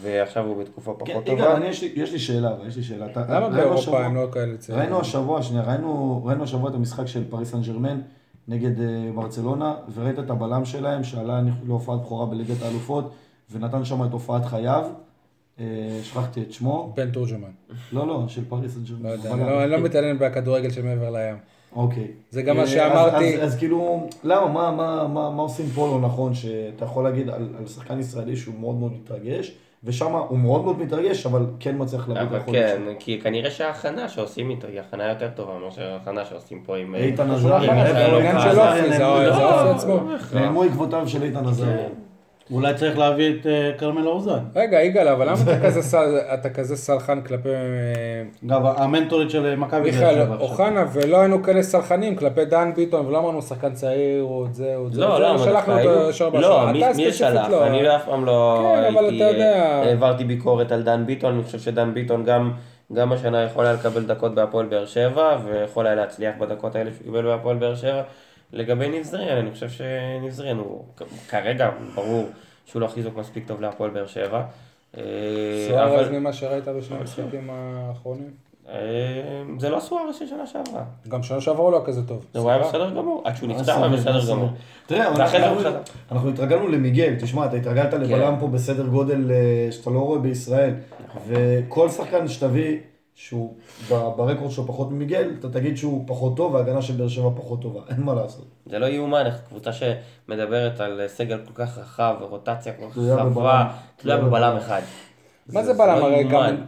ועכשיו 0.02 0.46
הוא 0.46 0.56
בתקופה 0.62 0.94
כן, 1.04 1.12
פחות 1.12 1.26
יגאל, 1.28 1.36
טובה. 1.44 1.56
אני, 1.56 1.66
יש, 1.66 1.82
לי, 1.82 1.92
יש 1.94 2.12
לי 2.12 2.18
שאלה, 2.18 2.52
אבל 2.52 2.66
יש 2.68 2.76
לי 2.76 2.82
שאלה. 2.82 3.06
אתה- 3.06 3.24
למה 3.28 3.48
באירופה 3.48 3.78
השבוע- 3.80 4.04
הם 4.04 4.14
לא 4.14 4.26
כאלה 4.32 4.56
צעירים? 4.56 4.82
ראינו 4.82 5.00
השבוע, 5.00 5.42
שנייה, 5.42 5.64
ראינו, 5.64 6.22
ראינו 6.24 6.42
השבוע 6.44 6.70
את 6.70 6.74
המשחק 6.74 7.06
של 7.06 7.30
פריס 7.30 7.50
סן 7.50 7.60
ג'רמן 7.62 8.00
נגד 8.48 8.80
אה, 8.80 8.86
ברצלונה, 9.14 9.74
וראית 9.94 10.18
את 10.18 10.30
הבלם 10.30 10.64
שלהם 10.64 11.04
שעלה 11.04 11.40
להופעת 11.66 12.00
בכורה 12.00 12.26
בליגת 12.26 12.62
האלופות, 12.62 13.10
ונתן 13.52 13.84
שם 13.84 14.04
את 14.04 14.12
הופעת 14.12 14.44
חייו, 14.46 14.84
אה, 15.60 15.64
שכחתי 16.02 16.42
את 16.42 16.52
שמו, 16.52 16.92
בן 16.96 17.10
תורג'מן. 17.10 17.50
לא, 17.92 18.06
לא, 18.06 18.24
של 18.28 18.44
פריס 18.48 18.74
סן 18.74 18.80
ג'רמן. 18.84 19.02
לא 19.02 19.08
יודע. 19.08 19.32
אני 19.32 19.40
לא- 19.40 19.62
אני 19.62 19.70
לא 19.70 19.78
מתעניין 19.80 20.18
בכדורגל 20.18 20.70
שמעבר 20.70 21.10
לים. 21.10 21.36
אוקיי. 21.76 22.06
זה 22.30 22.42
גם 22.42 22.56
מה 22.56 22.62
אה, 22.62 22.66
שאמרתי. 22.66 23.40
אז, 23.42 23.56
כאילו, 23.58 24.08
למה, 24.24 24.46
מה, 24.48 24.70
מה, 24.70 25.08
מה, 25.08 25.30
מה 25.30 25.42
עושים 25.42 25.66
פה 25.74 25.86
לא 25.86 26.06
נכון, 26.06 26.34
שאתה 26.34 26.84
יכול 26.84 27.04
להגיד 27.04 27.28
על, 27.28 27.48
על 27.58 27.66
שחקן 27.66 28.00
ישראלי 28.00 28.36
שהוא 28.36 28.54
מאוד 28.60 28.74
מאוד 28.76 28.92
מתרגש, 28.92 29.52
ושם 29.84 30.12
הוא 30.12 30.38
מאוד 30.38 30.64
מאוד 30.64 30.78
מתרגש, 30.78 31.26
אבל 31.26 31.46
כן 31.60 31.74
מצליח 31.78 32.08
להביא 32.08 32.22
את 32.22 32.32
היכולת 32.32 32.56
כן, 32.56 32.80
שלו. 32.84 32.92
כי 32.98 33.20
כנראה 33.20 33.50
שההכנה 33.50 34.08
שעושים 34.08 34.50
איתו 34.50 34.66
היא 34.66 34.80
הכנה 34.80 35.08
יותר 35.08 35.28
טובה 35.34 35.58
מאשר 35.64 35.92
ההכנה 35.92 36.24
שעושים 36.24 36.62
פה 36.66 36.76
עם... 36.76 36.94
אה, 36.94 37.00
איתן 37.00 37.30
עזריה, 37.30 37.58
לא 37.58 37.64
הכנה, 37.64 37.92
זה 37.92 38.06
אוחנה. 38.06 38.40
של 38.40 38.60
אופי, 38.60 38.92
זה 38.92 38.98
לא, 38.98 39.34
זה 39.34 39.44
האופי 39.44 39.70
עצמו. 39.70 40.00
נעלמו 40.34 40.62
עקבותיו 40.62 41.08
של 41.08 41.22
איתן 41.22 41.46
עזריה. 41.46 41.88
אולי 42.52 42.74
צריך 42.74 42.98
להביא 42.98 43.34
את 43.40 43.46
אה, 43.46 43.70
כרמל 43.78 44.08
אוזן. 44.08 44.38
רגע, 44.56 44.82
יגאל, 44.82 45.08
אבל 45.08 45.26
למה 45.26 45.36
אתה 45.42 45.66
כזה 45.66 45.82
סל- 45.82 46.18
אתה 46.34 46.50
כזה 46.50 46.76
סלחן 46.76 47.20
כלפי 47.20 47.48
אגב, 48.46 48.62
המנטורית 48.76 49.30
של 49.30 49.56
מכבי 49.56 49.90
מיכאל. 49.90 50.22
אוחנה, 50.40 50.84
ולא 50.92 51.20
היינו 51.20 51.42
כאלה 51.42 51.62
סלחנים 51.62 52.16
כלפי 52.16 52.44
דן 52.44 52.70
ביטון, 52.76 53.06
ולא 53.06 53.18
אמרנו 53.18 53.42
שחקן 53.42 53.72
צעיר, 53.72 54.22
או 54.22 54.46
את 54.46 54.54
זה, 54.54 54.76
או 54.76 54.86
את 54.86 54.92
זה, 54.92 55.00
לא, 55.00 55.14
זה, 55.16 55.22
לא, 55.22 55.38
שלחנו 55.38 55.52
דווקא 55.74 55.88
אותו 55.88 56.00
היו- 56.00 56.10
ישר 56.10 56.28
לא, 56.28 56.38
בשער. 56.38 56.72
מי 56.96 57.12
שלח? 57.12 57.48
לא. 57.50 57.66
אני 57.66 57.96
אף 57.96 58.04
פעם 58.04 58.24
לא 58.24 58.72
כן. 59.18 59.40
אה, 59.40 59.82
העברתי 59.82 60.24
ביקורת 60.24 60.72
על 60.72 60.82
דן 60.82 61.06
ביטון, 61.06 61.34
אני 61.34 61.42
חושב 61.42 61.58
שדן 61.58 61.94
ביטון 61.94 62.24
גם... 62.24 62.52
גם 62.92 63.12
השנה 63.12 63.42
יכול 63.42 63.64
היה 63.64 63.74
לקבל 63.74 64.02
דקות 64.02 64.34
בהפועל 64.34 64.66
באר 64.66 64.86
שבע, 64.86 65.36
ויכול 65.44 65.86
היה 65.86 65.94
להצליח 65.94 66.34
בדקות 66.40 66.76
האלה 66.76 66.90
שהוא 66.90 67.04
קיבל 67.04 67.22
בהפועל 67.22 67.56
באר 67.56 67.74
שבע. 67.74 68.02
לגבי 68.52 68.88
ניב 68.88 69.02
זריאן, 69.02 69.36
אני 69.36 69.50
חושב 69.50 69.68
שניב 69.70 70.30
זריאן 70.32 70.56
הוא 70.58 70.84
כרגע, 71.28 71.70
ברור 71.94 72.26
שהוא 72.66 72.82
לא 72.82 72.86
חיזוק 72.86 73.16
מספיק 73.16 73.46
טוב 73.46 73.60
להפועל 73.60 73.90
באר 73.90 74.06
שבע. 74.06 74.42
אה, 74.98 75.02
סוארז 75.68 76.08
ממה 76.10 76.32
שראית 76.32 76.64
בשני 76.68 76.96
המשחקים 76.96 77.50
האחרונים. 77.52 78.30
אה, 78.68 78.74
זה 79.58 79.68
לא 79.70 79.80
סוארז 79.80 80.16
של 80.16 80.26
שנה 80.26 80.46
שעברה. 80.46 80.82
גם 81.08 81.22
שנה 81.22 81.40
שעברה 81.40 81.62
הוא 81.64 81.72
לא 81.72 81.82
כזה 81.86 82.06
טוב. 82.08 82.24
הוא 82.36 82.50
היה. 82.50 82.58
בסדר 82.58 82.90
גמור, 82.90 83.22
עד 83.24 83.36
שהוא 83.36 83.48
מה 83.48 83.54
נפצע 83.54 83.74
הוא 83.74 83.84
היה 83.84 83.96
בסדר. 83.96 84.30
גמור. 84.30 84.48
תראה, 84.86 85.14
זה 85.14 85.70
אנחנו- 86.12 86.28
התרגלנו 86.30 86.68
למיגל, 86.68 87.14
תשמע, 87.20 87.46
אתה 87.46 87.56
התרגלת 87.56 87.94
לבלם 87.94 88.34
פה 88.40 88.46
בסדר 88.46 88.86
גודל 88.86 89.30
אה, 89.30 89.72
שאתה 89.72 89.90
לא 89.90 89.98
רואה 89.98 90.18
בישראל, 90.18 90.74
וכל 91.28 91.88
שחקן 91.88 92.28
שתביא, 92.28 92.78
שהוא 93.22 93.54
ברקורד 93.88 94.50
שלו 94.50 94.66
פחות 94.66 94.90
ממיגל, 94.90 95.30
אתה 95.38 95.48
תגיד 95.48 95.76
שהוא 95.76 96.04
פחות 96.06 96.36
טוב, 96.36 96.54
וההגנה 96.54 96.82
של 96.82 96.92
באר 96.94 97.08
שבע 97.08 97.30
פחות 97.36 97.62
טובה, 97.62 97.80
אין 97.90 98.00
מה 98.02 98.14
לעשות. 98.14 98.44
זה 98.66 98.78
לא 98.78 98.86
יאומן, 98.86 99.26
איך 99.26 99.34
קבוצה 99.48 99.70
שמדברת 99.72 100.80
על 100.80 101.00
סגל 101.06 101.38
כל 101.46 101.64
כך 101.64 101.78
רחב 101.78 102.14
ורוטציה 102.20 102.72
כל 102.72 102.90
כך 102.90 102.98
רחבה, 102.98 103.24
בבלם. 103.30 103.66
תלויה 103.96 104.18
בבלם. 104.18 104.56
אחד. 104.56 104.80
מה 105.52 105.62
זה 105.62 105.74
בלם? 105.74 105.98
לא 105.98 106.06
הרי 106.06 106.24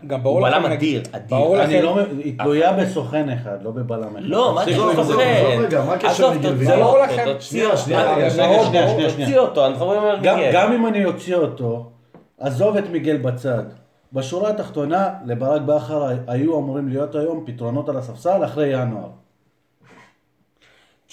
גם- 0.07 0.23
ברור 0.23 0.39
הוא 0.39 0.49
לכם... 0.49 0.63
בלם 0.63 0.73
נגיד- 0.73 1.09
אדיר, 1.13 1.35
אדיר. 1.65 1.65
אני. 1.65 1.83
לא, 1.83 1.99
היא 2.25 2.39
תלויה 2.39 2.73
בסוכן 2.73 3.29
אחד, 3.29 3.63
לא 3.63 3.71
בבלם 3.71 4.03
אחד. 4.17 4.25
לא, 4.25 4.55
מה 4.55 4.65
זה 4.65 4.71
תפסיקו 4.71 4.91
עם 4.91 4.97
לא 4.97 5.05
זה. 5.05 5.13
סוכן? 5.13 6.07
עזוב? 6.07 6.35
ברור 6.81 6.99
לכם. 6.99 7.25
תוציא 7.33 7.49
שנייה, 7.49 7.67
אותו. 7.69 7.79
שנייה, 7.83 8.31
שנייה, 8.31 8.91
שנייה. 9.11 9.11
תוציא 9.27 9.39
אותו, 9.39 9.67
אנחנו 9.67 9.87
מדברים 9.87 10.09
על 10.11 10.17
מיגל. 10.17 10.51
גם 10.53 10.73
אם 10.73 10.87
אני 10.87 11.05
אוציא 11.05 11.37
אותו, 11.37 11.91
עזוב 12.41 12.77
את 12.77 12.85
מיגל 12.91 13.17
בצד. 13.17 13.63
בשורה 14.13 14.51
התחתונה, 14.51 15.15
לברק 15.25 15.63
בכר 15.63 16.09
היו 16.27 16.59
אמורים 16.59 16.89
להיות 16.89 17.15
היום 17.15 17.45
פתרונות 17.47 17.89
על 17.89 17.97
הספסל 17.97 18.45
אחרי 18.45 18.83
ינואר. 18.83 19.22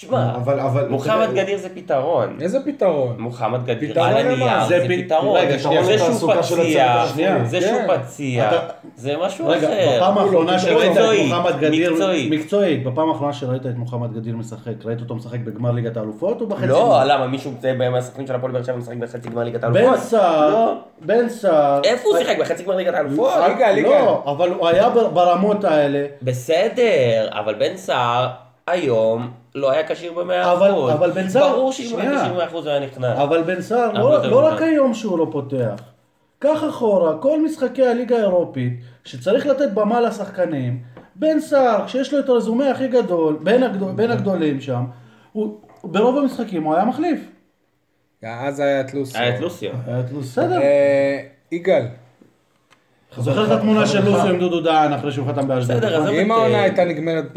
תשמע, 0.00 0.34
אבל- 0.36 0.60
אבל- 0.60 0.88
מוחמד 0.88 1.28
גדיר 1.34 1.58
זה 1.58 1.68
פתרון. 1.74 2.36
איזה 2.40 2.58
פתרון? 2.64 3.14
מוחמד 3.18 3.66
גדיר 3.66 3.90
פתרון 3.92 4.08
על? 4.08 4.16
הנייר, 4.26 4.64
זה 4.68 4.86
פתרון. 4.88 5.36
רגע, 5.40 5.58
שנייה, 5.58 5.84
זה 5.84 5.98
שהוא 5.98 6.14
של 6.42 6.56
פציע. 6.56 7.04
זה 7.44 7.60
שהוא 7.60 7.78
כן. 7.86 7.98
פציע, 8.02 8.50
זה 8.96 9.14
משהו 9.24 9.48
רגע, 9.48 9.68
אחר. 9.68 9.96
בפעם 9.96 10.18
האחרונה 10.18 10.58
שראית 10.58 10.96
את 10.96 11.02
מוחמד 11.28 11.60
גדיר, 11.60 11.92
מקצועית. 11.92 12.32
מקצועית, 12.32 12.84
בפעם 12.84 13.08
האחרונה 13.08 13.32
שראית 13.32 13.66
את 13.66 13.76
מוחמד 13.76 14.14
גדיר 14.14 14.36
משחק, 14.36 14.72
ראית 14.84 15.00
אותו 15.00 15.14
משחק 15.14 15.38
בגמר 15.38 15.70
ליגת 15.72 15.96
האלופות 15.96 16.40
או 16.40 16.46
בחצי? 16.46 16.66
לא? 16.66 17.00
למה 17.06 17.26
מישהו 17.26 17.52
מהשחקנים 17.90 18.26
של 18.26 18.34
הפועל 18.34 18.52
באר 18.52 18.62
שבע 18.62 18.76
משחק 18.76 18.96
בחצי 18.96 19.28
גמר 19.28 19.42
ליגת 19.44 19.64
בן 19.64 19.76
האלופות? 19.76 19.98
סער, 19.98 20.50
לא. 20.50 20.74
בן 21.00 21.28
סער. 21.28 21.80
איפה 21.84 22.08
הוא 22.08 22.18
שיחק? 22.18 22.38
בחצי 22.40 22.62
גמר 22.62 22.76
ליגת 22.76 22.94
האלופות? 22.94 23.30
ליגה, 23.48 23.70
ליגה. 23.72 23.88
לא, 23.88 24.22
אבל 24.26 24.50
הוא 24.50 24.68
היה 24.68 24.90
בר- 24.90 25.08
ברמות 25.08 25.64
האלה. 25.64 26.06
בסדר, 26.22 26.82
אבל 27.30 27.54
בן 27.54 27.76
סער 27.76 28.28
היום 28.66 29.39
לא 29.54 29.70
היה 29.70 29.88
כשיר 29.88 30.12
במאה 30.12 30.52
אבל- 30.52 30.70
אחוז. 30.70 30.92
אבל 30.92 31.10
בן 31.10 31.28
סער- 31.28 31.52
ברור 31.52 31.72
שאם 31.72 31.90
הוא 31.92 32.00
היה. 32.00 32.20
כשיר 32.20 32.32
במאה 32.32 32.46
אחוז 32.46 32.66
הוא 32.66 32.72
היה 32.74 32.86
נכנס. 32.86 33.18
אבל 33.18 33.42
בן 33.42 33.60
סער, 33.62 33.92
לא, 33.92 34.26
לא. 34.26 34.46
רק 34.46 34.62
היום 34.62 34.94
שהוא 34.94 35.18
לא 35.18 35.26
פותח. 35.32 35.74
קח 36.38 36.64
אחורה, 36.68 37.18
כל 37.18 37.42
משחקי 37.44 37.86
הליגה 37.86 38.16
האירופית, 38.16 38.72
שצריך 39.04 39.46
לתת 39.46 39.70
במה 39.74 40.00
לשחקנים, 40.00 40.80
בן 41.16 41.40
סער, 41.40 41.86
שיש 41.86 42.12
לו 42.14 42.18
את 42.18 42.28
הרזומה 42.28 42.70
הכי 42.70 42.88
גדול, 42.88 43.38
בין, 43.42 43.62
הגדול, 43.62 43.92
בין 43.92 44.10
הגדולים 44.10 44.60
שם, 44.60 44.84
הוא, 45.32 45.58
ברוב 45.84 46.18
המשחקים 46.18 46.62
הוא 46.62 46.74
היה 46.74 46.84
מחליף. 46.84 47.20
אז 48.24 48.60
היה 48.60 48.80
את 48.80 48.94
לוסו. 48.94 49.18
היה 49.18 49.34
את 49.34 49.40
לוסיו. 49.40 49.70
היה 49.86 50.02
תלוש. 50.02 50.24
בסדר. 50.26 50.60
אה, 50.62 51.18
יגאל, 51.52 51.82
זוכר 53.18 53.46
את 53.46 53.58
התמונה 53.58 53.86
של 53.86 54.04
לוסו 54.04 54.26
עם 54.28 54.38
דודו 54.38 54.60
דהן 54.60 54.92
אחרי 54.92 55.12
שהוא 55.12 55.26
חתם 55.28 55.48
באשדוד? 55.48 55.76
בסדר, 55.76 55.88
נכון? 55.90 56.02
עזוב. 56.06 56.18
אם 56.20 56.32
את, 56.32 56.36
העונה 56.36 56.54
אה, 56.54 56.62
הייתה 56.62 56.84
נגמרת 56.84 57.36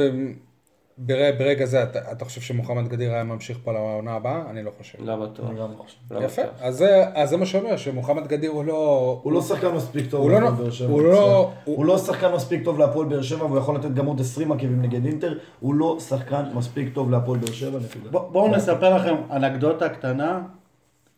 ברגע 0.97 1.65
זה, 1.65 1.83
אתה, 1.83 2.11
אתה 2.11 2.25
חושב 2.25 2.41
שמוחמד 2.41 2.87
גדיר 2.87 3.13
היה 3.13 3.23
ממשיך 3.23 3.57
פה 3.63 3.71
לעונה 3.71 4.11
הבאה? 4.13 4.41
אני 4.49 4.63
לא 4.63 4.71
חושב. 4.77 4.97
לא 5.05 5.15
בטוח. 5.15 5.49
אני 5.49 5.59
גם 5.59 5.67
חושב. 5.77 5.97
לא 6.11 6.19
יפה. 6.19 6.41
אז 6.61 6.75
זה, 6.77 7.05
אז 7.13 7.29
זה 7.29 7.37
מה 7.37 7.45
שאומר, 7.45 7.77
שמוחמד 7.77 8.27
גדיר 8.27 8.51
הוא 8.51 8.65
לא... 8.65 9.19
הוא 9.23 9.33
לא 9.33 9.41
שחקן 9.41 9.67
מספיק 9.75 10.09
טוב 10.11 10.21
הוא 10.21 10.31
לא- 10.31 10.39
להפועל 10.39 10.61
באר 10.63 10.71
שבע. 10.71 10.87
הוא 10.91 11.01
לא- 11.01 11.51
הוא- 11.65 11.75
הוא 11.77 11.85
לא 11.85 11.97
שחקן 11.97 12.31
מספיק 12.33 12.63
טוב 12.65 12.79
להפועל 12.79 13.07
באר 13.07 13.21
שבע, 13.21 13.45
והוא 13.45 13.57
יכול 13.57 13.75
לתת 13.75 13.93
גם 13.93 14.05
עוד 14.05 14.19
20 14.19 14.51
עקבים 14.51 14.81
נגד 14.81 15.05
אינטר. 15.05 15.37
הוא 15.59 15.73
לא 15.75 15.97
שחקן 15.99 16.43
מספיק 16.53 16.93
טוב 16.93 17.11
להפועל 17.11 17.39
באר 17.39 17.51
שבע, 17.51 17.79
נקודה. 17.79 18.09
בוא- 18.11 18.31
בואו 18.31 18.47
נספר 18.55 18.95
לכם 18.95 19.15
אנקדוטה 19.31 19.89
קטנה 19.89 20.41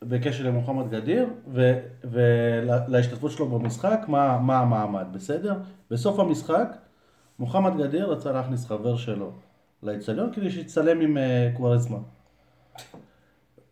בקשר 0.04 0.44
למוחמד 0.44 0.90
גדיר 0.92 1.26
ולהשתתפות 2.04 3.32
שלו 3.32 3.48
במשחק, 3.48 4.00
מה, 4.08 4.38
מה 4.40 4.60
המעמד, 4.60 5.06
בסדר? 5.12 5.54
בסוף 5.92 6.20
המשחק, 6.20 6.68
מוחמד 7.40 7.78
גדיר 7.78 8.12
רצה 8.12 8.32
להכניס 8.32 8.66
חבר 8.66 8.96
שלו 8.98 9.32
לאצטדיון 9.86 10.30
כדי 10.36 10.52
שיצטלם 10.52 11.02
עם 11.02 11.18
אה, 11.18 11.24
קוארזמה. 11.58 11.98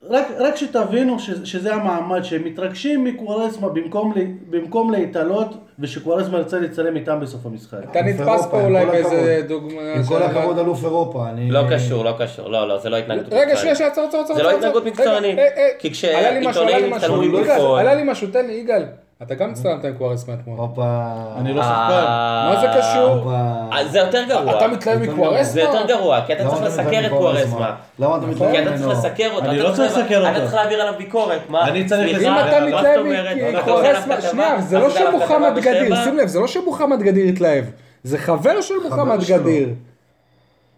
רק, 0.10 0.26
רק 0.40 0.56
שתבינו 0.56 1.20
ש, 1.20 1.30
שזה 1.44 1.74
המעמד, 1.74 2.24
שהם 2.24 2.44
מתרגשים 2.44 3.04
מקוארזמה 3.04 3.70
במקום, 3.70 4.14
ל- 4.16 4.22
במקום 4.50 4.92
להתעלות 4.92 5.48
ושקוארזמה 5.80 6.38
ירצה 6.38 6.60
להצטלם 6.60 6.96
איתם 6.96 7.20
בסוף 7.20 7.46
המשחק. 7.46 7.78
אתה 7.92 8.02
נתפס 8.02 8.46
פה 8.52 8.62
אולי 8.62 8.86
באיזה. 8.86 9.42
דוגמה... 9.48 9.82
עם 9.96 10.04
כל 10.04 10.18
של- 10.20 10.24
הכבוד 10.24 10.60
אלוף 10.60 10.84
אירופה, 10.84 11.30
אני... 11.30 11.52
לא 11.52 11.62
קשור, 11.72 12.06
לא 12.06 12.12
קשור. 12.20 12.50
לא, 12.50 12.68
לא, 12.68 12.78
זה 12.78 12.90
לא 12.90 12.98
התנגדות 12.98 13.34
רגע, 13.34 13.36
מקצוענית. 13.42 13.60
שנייה, 13.60 13.76
שנייה, 13.76 13.92
עצור, 13.92 14.04
עצור, 14.06 14.22
עצור. 14.22 14.36
זה 14.36 14.44
לא 14.44 14.52
התנהגות 14.52 14.84
רגע, 14.84 14.92
מקצוענית. 14.92 15.38
אה, 15.40 15.44
אה, 15.58 15.68
כי 15.80 15.92
כשעיתונאים. 15.92 16.94
יצטלמו 16.94 17.22
עם. 17.22 17.36
עלה 17.80 17.94
לי 17.96 18.04
משהו, 18.06 18.28
תן 18.28 18.46
לי, 18.48 18.54
יגאל. 18.54 18.84
אתה 19.22 19.36
גם 19.36 19.50
הצטלמת 19.52 19.86
עם 19.86 19.94
קוארסמה 19.98 20.34
אתמול. 20.34 20.60
הופה. 20.60 21.04
אני 21.38 21.54
לא 21.54 21.62
אה, 21.62 21.66
שחקן. 21.66 22.06
מה 22.50 22.62
זה 22.62 22.80
קשור? 22.80 23.34
אה, 23.74 23.88
זה 23.88 24.00
יותר 24.00 24.24
גרוע. 24.30 24.58
אתה 24.58 24.68
מתלהב 24.68 25.00
מקוארסמה? 25.00 25.44
זה 25.44 25.62
יותר 25.62 25.86
גרוע, 25.88 26.22
כי 26.26 26.34
אתה 26.34 26.44
צריך 26.44 26.58
אתה 26.58 26.68
לסקר 26.68 27.06
את? 27.06 27.12
קוארזמה. 27.12 27.76
למה 28.00 28.18
אתה 28.18 28.26
מתלהב 28.26 28.52
כי 28.52 28.62
אתה 28.62 28.70
צריך 28.70 28.82
ממנו? 28.82 28.92
לסקר 28.92 29.30
אותו. 29.34 29.46
אני 29.46 29.60
אתה 29.62 29.70
לא 29.70 29.74
צריך 29.74 29.98
לסקר 29.98 30.22
אתה 30.22 30.30
אותו. 30.30 30.42
צריך 30.42 30.54
להעביר 30.54 30.82
עליו 30.82 30.94
ביקורת. 30.98 31.50
מה? 31.50 31.68
אני 31.68 31.86
צריך 31.86 32.16
לסקר. 32.18 32.28
אם 32.28 32.48
אתה 32.48 32.66
מתלהב? 32.66 33.06
אתה 33.06 33.62
מקוארסמה, 33.62 34.22
שנייה? 34.22 34.62
זה 34.62 34.80
לא 34.80 34.90
שמוחמד 34.90 35.58
גדיר? 35.58 35.96
שים 36.04 36.18
לב, 36.18 36.28
זה 36.28 36.40
לא 36.40 36.48
שמוחמד 36.48 37.02
גדיר 37.04 37.26
התלהב, 37.28 37.66
זה 38.04 38.18
חבר 38.18 38.62
של 38.62 38.74
מוחמד. 38.84 39.20
גדיר. 39.30 39.70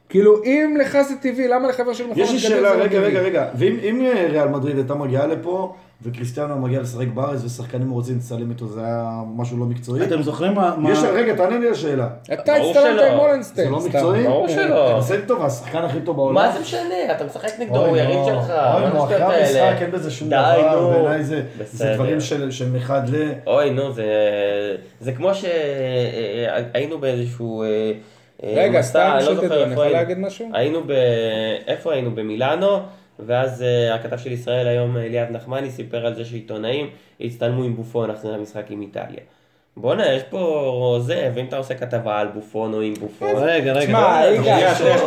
כאילו, 0.09 0.43
אם 0.43 0.77
לך 0.79 1.01
זה 1.01 1.15
טבעי, 1.21 1.47
למה 1.47 1.67
לחבר 1.67 1.93
של 1.93 2.07
מוחמד 2.07 2.23
יש 2.23 2.29
גדיר 2.29 2.41
לי 2.41 2.47
זה 2.47 2.47
שאלה, 2.47 2.75
לא 2.75 2.83
רגע, 2.83 2.89
טבעי? 2.97 2.99
רגע, 2.99 3.19
רגע. 3.19 3.45
ואם 3.55 3.77
אם 3.83 4.05
ריאל 4.29 4.47
מדריד 4.47 4.77
הייתה 4.77 4.95
מגיעה 4.95 5.27
לפה, 5.27 5.75
וקריסטיאנו 6.01 6.57
מגיע 6.57 6.81
לשחק 6.81 7.07
בארץ, 7.07 7.43
ושחקנים 7.43 7.91
רוצים 7.91 8.17
לצלם 8.17 8.49
איתו, 8.51 8.67
זה 8.67 8.85
היה 8.85 9.21
משהו 9.35 9.57
לא 9.57 9.65
מקצועי? 9.65 10.03
אתם 10.03 10.21
זוכרים 10.21 10.53
מה... 10.53 10.75
יש, 10.91 10.99
רגע, 11.13 11.35
תענה 11.35 11.57
לי 11.57 11.69
לשאלה. 11.69 12.07
אתה 12.33 12.53
ברור 12.59 12.77
הצטלמת. 12.77 13.01
עם 13.11 13.17
מולנשטיין. 13.17 13.67
זה 13.67 13.71
לא. 13.71 13.85
מקצועי? 13.85 14.23
ברור 14.23 14.47
שלא. 14.47 14.97
עושה 14.97 15.15
טוב, 15.27 15.45
השחקן 15.45 15.77
הכי 15.77 16.01
טוב 16.01 16.15
בעולם. 16.15 16.35
מה 16.35 16.51
זה 16.51 16.59
משנה? 16.59 17.11
אתה 17.11 17.25
משחק 17.25 17.59
נגדו, 17.59 17.85
הוא 17.85 17.97
יריב 17.97 18.17
נו. 18.17 18.25
שלך. 18.25 18.49
אוי, 18.49 18.89
נו, 18.93 19.03
אחרי? 19.03 19.23
המשחק 19.23 19.81
אין 19.81 19.91
בזה 19.91 20.11
שום 20.11 20.29
די, 20.29 20.35
דבר, 20.35 20.81
נו. 20.81 20.89
בעיניי 20.89 21.23
זה. 21.23 21.93
דברים 21.93 22.21
שהם 22.49 22.75
אחד 22.75 23.09
ל... 23.09 23.31
אוי, 23.47 23.69
נו, 23.69 23.93
זה... 23.93 24.05
זה 24.99 25.11
כמו 25.11 25.31
שהיינו 25.35 26.97
באיזשהו... 26.97 27.63
אה, 27.63 27.91
אה, 28.43 28.53
רגע, 28.57 28.81
סתם 28.81 29.11
אני 29.15 29.25
לא 29.25 29.35
זוכר 29.35 29.69
איפה 29.69 29.83
היינו. 29.83 30.21
היינו 30.53 30.81
ב... 30.87 30.91
איפה 31.67 31.93
היינו? 31.93 32.15
במילאנו, 32.15 32.79
ואז 33.19 33.63
אה, 33.63 33.95
הכתב 33.95 34.17
של 34.17 34.31
ישראל 34.31 34.67
היום, 34.67 34.97
אליאב 34.97 35.31
נחמני, 35.31 35.71
סיפר 35.71 36.05
על 36.05 36.15
זה 36.15 36.25
שעיתונאים 36.25 36.89
הצטלמו 37.21 37.63
עם 37.63 37.75
בופון 37.75 38.09
אחרי 38.09 38.33
המשחק 38.33 38.63
עם 38.69 38.81
איטליה. 38.81 39.19
בואנה, 39.77 40.13
יש 40.13 40.23
פה 40.23 40.99
זה, 41.01 41.31
ואם 41.35 41.45
אתה 41.45 41.57
עושה 41.57 41.75
כתבה 41.75 42.19
על 42.19 42.27
בופון 42.27 42.73
או 42.73 42.81
עם 42.81 42.93
בופון... 42.93 43.29
רגע, 43.35 43.73
רגע. 43.73 43.85
תשמע, 43.85 44.25
רגע, 44.25 44.41
יגאל, 44.41 44.73
שנייה, 44.73 44.75
שנייה, 44.75 44.97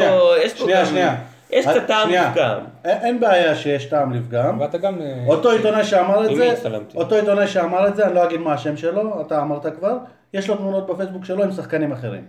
שנייה. 0.57 0.83
יש 0.83 0.89
שנייה. 0.89 1.17
יש 1.51 1.67
אה, 1.67 1.73
קצת 1.73 1.87
טעם 1.87 2.09
שנייה. 2.09 2.31
לפגם. 2.31 2.61
אין 2.85 3.21
בעיה 3.21 3.55
שיש 3.55 3.85
טעם 3.85 4.13
לפגם. 4.13 4.61
ואתה 4.61 4.79
גם... 4.79 5.01
אה, 5.01 5.25
אותו 5.27 5.51
עיתונאי 5.51 5.85
שאמר 5.85 6.31
את 6.31 6.37
זה? 6.37 6.55
אותו 6.95 7.15
עיתונאי 7.15 7.47
שאמר 7.47 7.89
את 7.89 7.97
זה, 7.97 8.07
אני 8.07 8.15
לא 8.15 8.25
אגיד 8.25 8.41
מה 8.41 8.53
השם 8.53 8.77
שלו, 8.77 9.21
אתה 9.21 9.43
אמרת 9.43 9.67
כבר, 9.77 9.97
יש 10.35 10.49
לו 10.49 10.57
תמונות 10.57 10.87
בפייסבוק 10.87 11.25
שלו 11.25 11.45
עם 11.45 11.53
שחקנים 11.53 11.93
אחרים. 11.93 12.25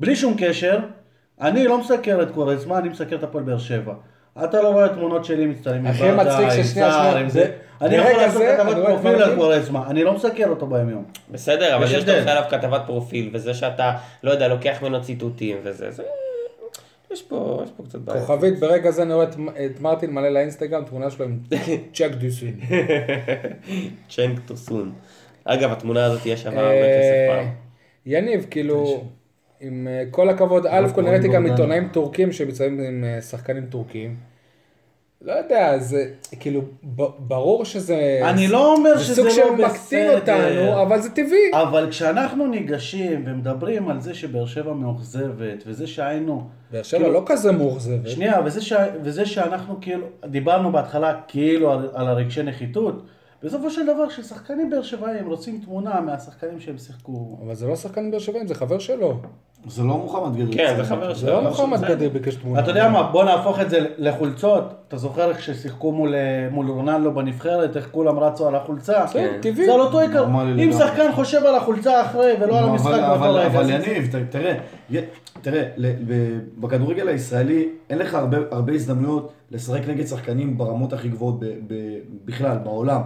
בלי 0.00 0.16
שום 0.16 0.34
קשר, 0.38 0.78
אני 1.40 1.68
לא 1.68 1.78
מסקר 1.78 2.22
את 2.22 2.30
קורזמה, 2.30 2.78
אני 2.78 2.88
מסקר 2.88 3.16
את 3.16 3.22
הפועל 3.22 3.44
באר 3.44 3.58
שבע. 3.58 3.94
אתה 4.44 4.62
לא 4.62 4.68
רואה 4.68 4.88
תמונות 4.88 5.24
שלי 5.24 5.46
מצטלמים 5.46 5.86
הכי 5.86 6.10
מצחיק 6.12 6.48
ששנייה, 6.50 7.12
שנייה, 7.12 7.28
זה-. 7.28 7.50
אני 7.80 7.94
יכול 7.96 8.12
לעשות 8.12 8.42
זה, 8.42 8.54
כתבת 8.58 8.72
אני 8.72 8.80
רואה 8.80 8.92
את 8.94 8.98
פרופיל 8.98 9.14
על 9.14 9.20
מרטין. 9.20 9.36
קורזמה, 9.36 9.86
אני 9.90 10.04
לא 10.04 10.12
מסקר 10.14 10.48
אותו 10.48 10.66
ביום. 10.66 11.04
בסדר, 11.30 11.76
אבל 11.76 11.84
יש 11.84 11.92
יש. 11.92 12.04
לך 12.08 12.28
עליו 12.28 12.42
כתבת 12.50 12.80
פרופיל, 12.86 13.30
וזה 13.32 13.54
שאתה, 13.54 13.92
לא 14.22 14.30
יודע, 14.30 14.48
לוקח 14.48 14.78
ממנו 14.82 15.02
ציטוטים 15.02 15.56
וזה, 15.62 15.90
זה... 15.90 16.02
יש 17.12 17.22
פה, 17.22 17.60
יש 17.64 17.70
פה 17.76 17.82
קצת 17.82 17.98
בעיה. 17.98 18.20
כוכבית, 18.20 18.60
ברגע 18.60 18.90
זה 18.90 19.02
אני 19.02 19.14
רואה 19.14 19.26
את- 19.66 19.80
מרטין 19.80 20.10
מלא 20.10 20.28
לאינסטגרם, 20.28 20.84
תמונה 20.84 21.10
שלו 21.10 21.24
עם 21.24 21.38
צ'ק 21.94 22.10
דוסין. 22.10 22.60
צ'נק 24.10 24.38
טוסון. 24.46 24.92
אגב, 25.44 25.72
התמונה 25.72 26.04
הזאת 26.04 26.20
תהיה 26.22 26.36
שווה 26.36 26.60
הרבה 26.60 26.70
אה, 26.72 26.98
כסף 26.98 27.36
פעם. 27.36 27.50
יניב, 28.06 28.46
כאילו, 28.50 29.04
עם 29.64 29.88
אה, 29.90 30.04
כל 30.10 30.28
הכבוד, 30.28 30.66
א' 30.66 30.88
כל 30.94 31.02
נראיתי 31.02 31.28
גם. 31.28 31.46
עיתונאים 31.46 31.88
טורקים 31.88 32.32
שמציינים 32.32 32.80
עם 32.80 33.04
אה, 33.04 33.22
שחקנים 33.22 33.66
טורקים. 33.66 34.16
לא 35.22 35.32
יודע, 35.32 35.78
זה 35.78 36.04
כאילו, 36.40 36.60
ברור 37.18 37.64
שזה... 37.64 38.20
אני 38.24 38.48
לא 38.48 38.74
אומר 38.74 38.98
זה 38.98 39.04
שזה 39.04 39.14
סוג 39.14 39.26
לא 39.26 39.32
של 39.32 39.50
מקטין 39.50 39.66
בסדר. 39.72 40.14
אותנו, 40.14 40.82
אבל 40.82 41.00
זה 41.00 41.10
טבעי. 41.10 41.50
אבל 41.52 41.90
כשאנחנו 41.90 42.46
ניגשים 42.46 43.24
ומדברים 43.26 43.88
על 43.88 44.00
זה 44.00 44.14
שבאר 44.14 44.46
שבע 44.46 44.72
מאוכזבת, 44.72 45.62
וזה 45.66 45.86
שהיינו... 45.86 46.48
באר 46.70 46.82
שבע 46.82 47.00
כאילו- 47.00 47.12
לא 47.12 47.22
כזה 47.26 47.52
מאוכזבת. 47.52 48.08
שנייה, 48.08 48.40
וזה, 48.44 48.62
ש... 48.62 48.72
וזה 49.02 49.26
שאנחנו 49.26 49.76
כאילו, 49.80 50.06
דיברנו 50.24 50.72
בהתחלה 50.72 51.20
כאילו 51.28 51.72
על, 51.72 51.88
על 51.94 52.06
הרגשי 52.06 52.42
נחיתות, 52.42 53.02
בסופו 53.42 53.70
של 53.70 53.86
דבר 53.86 54.08
כששחקנים 54.08 54.70
באר 54.70 54.82
שבעים 54.82 55.26
רוצים 55.26 55.60
תמונה 55.64 56.00
מהשחקנים 56.00 56.60
שהם 56.60 56.78
שיחקו. 56.78 57.38
אבל 57.46 57.54
זה 57.54 57.66
לא 57.66 57.76
שחקן 57.76 58.10
באר 58.10 58.18
שבעים, 58.18 58.46
זה 58.46 58.54
חבר 58.54 58.78
שלו. 58.78 59.20
זה 59.66 59.82
לא 59.82 59.88
מוחמד 59.98 60.32
גדיר. 60.36 60.48
כן, 60.52 60.74
זה 60.76 60.84
חבר 60.84 61.14
זה 61.14 61.30
לא 61.30 61.42
מוחמד 61.42 61.80
גדיר 61.84 62.08
ביקש 62.08 62.34
תמונה. 62.34 62.60
אתה 62.60 62.70
יודע 62.70 62.88
מה, 62.88 63.02
בוא 63.02 63.24
נהפוך 63.24 63.60
את 63.60 63.70
זה 63.70 63.86
לחולצות. 63.98 64.64
אתה 64.88 64.96
זוכר 64.96 65.28
איך 65.30 65.42
ששיחקו 65.42 65.92
מול, 65.92 66.14
אה, 66.14 66.20
מול 66.50 66.70
רונלדו 66.70 67.10
בנבחרת, 67.12 67.76
איך 67.76 67.88
כולם 67.92 68.18
רצו 68.18 68.48
על 68.48 68.54
החולצה? 68.54 69.06
כן, 69.12 69.32
טבעי. 69.40 69.66
זה 69.66 69.74
על 69.74 69.80
אותו 69.80 70.00
עיקר. 70.00 70.26
אם. 70.58 70.72
שחקן 70.72 71.12
חושב 71.12 71.44
על 71.44 71.54
החולצה 71.54 72.02
אחרי 72.02 72.32
ולא 72.40 72.58
על 72.58 72.64
המשחק 72.64 72.90
אבל- 72.90 73.18
באותו 73.18 73.34
רגע. 73.34 73.46
אבל 73.46 73.70
יניב, 73.70 74.08
תראה, 74.30 74.54
תראה, 75.42 75.62
בכדורגל 76.60 77.08
הישראלי 77.08 77.68
אין 77.90 77.98
לך 77.98 78.14
הרבה- 78.14 78.72
הזדמנויות 78.74 79.32
לשחק 79.50 79.88
נגד 79.88 80.06
שחקנים 80.06 80.58
ברמות 80.58 80.92
הכי 80.92 81.08
גבוהות 81.08 81.40
ב- 81.40 81.44
ב- 81.44 81.74
בכלל, 82.24 82.56
בעולם. 82.64 83.00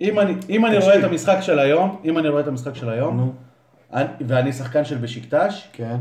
אם 0.00 0.20
אני, 0.20 0.34
אם 0.50 0.66
אני 0.66 0.74
תקשיב. 0.74 0.90
רואה 0.90 0.98
את 0.98 1.10
המשחק 1.10 1.36
של 1.40 1.58
היום, 1.58 1.96
אם 2.04 2.18
אני 2.18 2.28
רואה 2.28 2.40
את 2.40 2.48
המשחק 2.48 2.74
של 2.74 2.88
היום, 2.88 3.32
ואני 4.26 4.52
שחקן 4.52 4.84
של 4.84 4.96
בשקטש, 4.98 5.68
כן. 5.72 5.96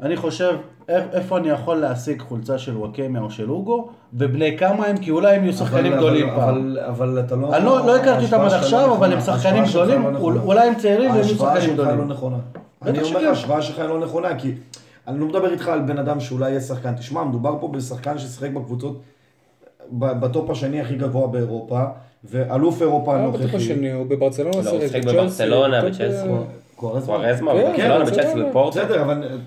אני 0.00 0.16
חושב 0.16 0.56
איפ- 0.88 1.12
איפה 1.12 1.38
אני 1.38 1.48
יכול 1.48 1.76
להשיג 1.76 2.22
חולצה 2.22 2.58
של 2.58 2.76
וואקמה 2.76 3.20
או 3.20 3.30
של 3.30 3.50
אוגו, 3.50 3.88
ובני 4.14 4.58
כמה 4.58 4.86
הם, 4.86 4.96
כי 4.96 5.10
אולי 5.10 5.36
הם 5.36 5.44
יהיו 5.44 5.52
שחקנים 5.52 5.92
אבל- 5.92 5.96
גדולים 6.00 6.28
אבל- 6.28 6.36
פעם. 6.36 6.48
אבל- 6.48 6.78
אבל 6.88 7.20
אתה 7.26 7.36
לא... 7.36 7.56
אני 7.56 7.64
לא 7.64 7.86
לא 7.86 7.96
הכרתי 7.96 8.24
אותם 8.24 8.34
עד 8.34 8.40
ההשוואה 8.42 8.50
שלך 8.50 8.62
עכשיו, 8.64 8.86
לא 8.88 8.96
אבל 8.96 9.12
הם 9.12 9.18
נכונה. 9.18 9.36
שחקנים 9.38 9.60
ההשוואה 9.62 9.84
שלך 9.86 9.94
גדולים, 9.94 10.12
לא 10.14 10.18
נכונה. 10.18 10.40
אולי 10.42 10.68
הם 10.68 10.74
צעירים 10.74 11.10
והם 11.10 11.18
יהיו 11.20 11.28
ההשוואה 11.30 11.54
שחקנים 11.56 11.76
שלך 11.76 11.86
לא 11.86 11.92
גדולים. 11.92 12.10
נכונה. 12.10 12.36
בטח 12.82 12.90
אני 12.90 13.02
אומר. 13.02 13.28
ההשוואה 13.28 13.62
שלך 13.62 13.78
היא 13.78 13.88
לא 13.88 14.00
נכונה, 14.00 14.38
כי 14.38 14.52
אני 15.08 15.20
לא 15.20 15.26
מדבר 15.26 15.52
איתך 15.52 15.68
על 15.68 15.80
בן 15.80 15.98
אדם 15.98 16.20
שאולי 16.20 16.50
יהיה 16.50 16.60
שחקן. 16.60 16.94
תשמע, 16.94 17.24
מדובר 17.24 17.56
פה 17.60 17.68
בשחקן 17.68 18.18
ששיחק 18.18 18.50
בקבוצות, 18.50 19.00
בטופ 19.92 20.50
השני 20.50 20.80
הכי 20.80 20.94
גבוה 20.96 21.26
באירופה, 21.26 21.84
ואלוף 22.24 22.82
אירופה 22.82 23.16
לא 23.16 23.28
בטוח 23.30 23.40
הנוכחי. 23.40 23.56
השני, 23.56 23.92
הוא 23.92 24.06
בברצלונה 24.06 24.56
לא, 24.64 24.70
הוא 24.70 24.80
שיחק, 24.80 25.04
בברצלונה, 25.04 25.82
בצ'לסי. 25.84 26.26
אה, 26.74 26.80
קוארזמה? 26.80 27.14
קוארזמה, 27.16 27.52
כן, 27.52 27.58
בברצלונה, 27.58 27.98
ברצלונה. 28.04 28.22
בצ'לסי 28.30 28.42
ופורטו. 28.50 28.70
בסדר, 28.80 29.02
אבל... 29.02 29.38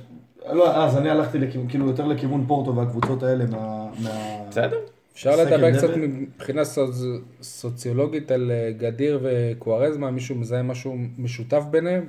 לא, 0.52 0.76
אז 0.76 0.98
אני 0.98 1.10
הלכתי 1.10 1.38
כאילו 1.70 1.88
יותר 1.88 2.06
לכיוון 2.06 2.44
פורטו 2.48 2.76
והקבוצות 2.76 3.24
האלה 3.24 3.46
מה... 3.46 3.58
מה- 4.04 4.10
בסדר. 4.50 4.78
אפשר 5.14 5.32
לדבר 5.36 5.78
קצת? 5.78 5.90
מבחינה 5.98 6.62
סוצ- 6.62 7.22
סוציולוגית 7.42 8.32
על 8.32 8.52
אה, 8.52 8.72
גדיר 8.78 9.20
וקוארזמה, 9.24 10.12
מישהו 10.12 10.36
מזהה 10.36 10.64
משהו 10.64 10.96
משותף 11.18 11.64
ביניהם? 11.72 12.06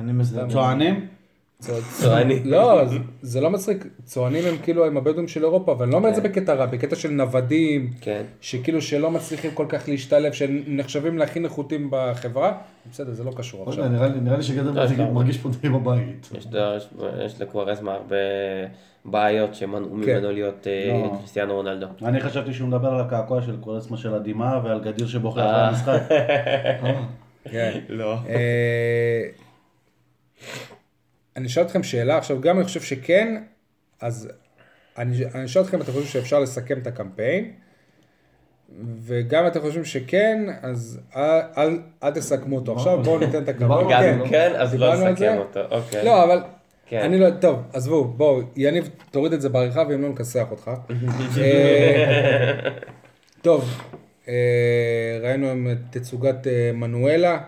אני 0.00 0.12
מזהה. 0.12 0.46
צוענים? 1.60 1.84
צועני. 1.90 2.40
לא, 2.44 2.82
זה- 3.22 3.40
לא 3.40 3.50
מצחיק, 3.50 3.84
צוענים 4.04 4.44
הם 4.46 4.54
כאילו 4.62 4.86
הם 4.86 4.96
הבדואים 4.96 5.28
של 5.28 5.42
אירופה, 5.44 5.72
אבל 5.72 5.82
אני 5.82 5.92
לא 5.92 5.96
אומר 5.96 6.08
את 6.08 6.14
זה 6.14 6.20
בקטע 6.20 6.54
רע, 6.54 6.66
בקטע 6.66 6.96
של 6.96 7.10
נוודים, 7.10 7.90
כן. 8.00 8.22
שכאילו 8.40 8.82
שלא 8.82 9.10
מצליחים 9.10 9.50
כל 9.54 9.66
כך 9.68 9.88
להשתלב, 9.88 10.32
שנחשבים 10.32 11.18
להכי 11.18 11.40
נחותים 11.40 11.88
בחברה, 11.92 12.52
בסדר, 12.92 13.12
זה 13.12 13.24
לא 13.24 13.30
קשור 13.36 13.64
לא 13.64 13.68
עכשיו. 13.70 13.88
נראה 13.88 14.36
לי- 14.36 14.42
שגדר 14.42 14.70
לא, 14.70 14.84
לו- 14.98 15.12
מרגיש 15.14 15.38
פה 15.38 15.48
די 15.62 15.68
בבית. 15.68 16.30
יש 17.26 17.40
לקוארזמה 17.40 17.92
הרבה 17.92 18.16
בעיות 19.04 19.54
שמנעו 19.54 19.88
כן. 19.90 19.94
ממנו 20.18 20.32
להיות 20.32 20.66
אה, 20.66 21.00
לא. 21.02 21.16
קריסטיאנו 21.18 21.54
רונלדו. 21.54 21.86
אני 22.02 22.20
חשבתי 22.20 22.52
שהוא 22.54 22.68
מדבר 22.68 22.88
על 22.88 23.00
הקעקוע 23.00 23.42
של 23.42 23.56
קורסמה 23.60 23.96
של 23.96 24.14
הדמעה 24.14 24.60
ועל 24.64 24.80
גדיר 24.80 25.06
שבוחר 25.06 25.40
אה. 25.40 25.70
אחרי 25.70 25.94
המשחק. 25.94 26.02
כן. 27.52 27.78
לא. 27.88 28.16
אני 31.36 31.46
אשאל 31.46 31.62
אתכם 31.62 31.82
שאלה, 31.82 32.18
עכשיו 32.18 32.40
גם 32.40 32.56
אני 32.56 32.64
חושב 32.64 32.80
שכן, 32.80 33.42
אז 34.00 34.28
אני 34.98 35.24
אני 35.34 35.44
אשאל 35.44 35.62
אתכם 35.62 35.76
אם 35.76 35.82
אתם 35.82 35.92
חושבים 35.92 36.08
שאפשר 36.08 36.40
לסכם 36.40 36.78
את 36.78 36.86
הקמפיין, 36.86 37.52
וגם 39.02 39.42
אם 39.42 39.50
אתם 39.50 39.60
חושבים 39.60 39.84
שכן, 39.84 40.46
אז 40.62 41.00
אל, 41.16 41.40
אל, 41.58 41.78
אל 42.02 42.10
תסכמו 42.10 42.56
אותו. 42.56 42.76
עכשיו 42.76 43.02
בואו 43.02 43.18
ניתן 43.26 43.42
את. 43.42 43.48
דיברנו 43.48 43.88
גם 43.90 44.00
כן. 44.00 44.20
אם 44.20 44.28
כן, 44.28 44.52
אז 44.56 44.74
לא? 44.74 44.94
נסכם 44.94 45.36
אותו. 45.38 45.60
אוקיי. 45.70 46.04
לא, 46.04 46.24
אבל 46.24 46.42
כן. 46.86 47.00
אני 47.00 47.18
לא, 47.18 47.30
טוב, 47.30 47.62
עזבו, 47.72 48.04
בואו, 48.04 48.40
יניב, 48.56 48.90
תוריד 49.10 49.32
את 49.32 49.40
זה 49.40 49.48
בעריכה 49.48 49.82
ואם 49.88 50.02
לא 50.02 50.08
נכסח 50.08 50.46
אותך. 50.50 50.70
אה, 51.40 52.70
טוב, 53.42 53.82
אה, 54.28 55.18
ראינו 55.22 55.50
עם 55.50 55.68
תצוגת 55.90 56.46
אה, 56.46 56.70
מנואלה, 56.74 57.38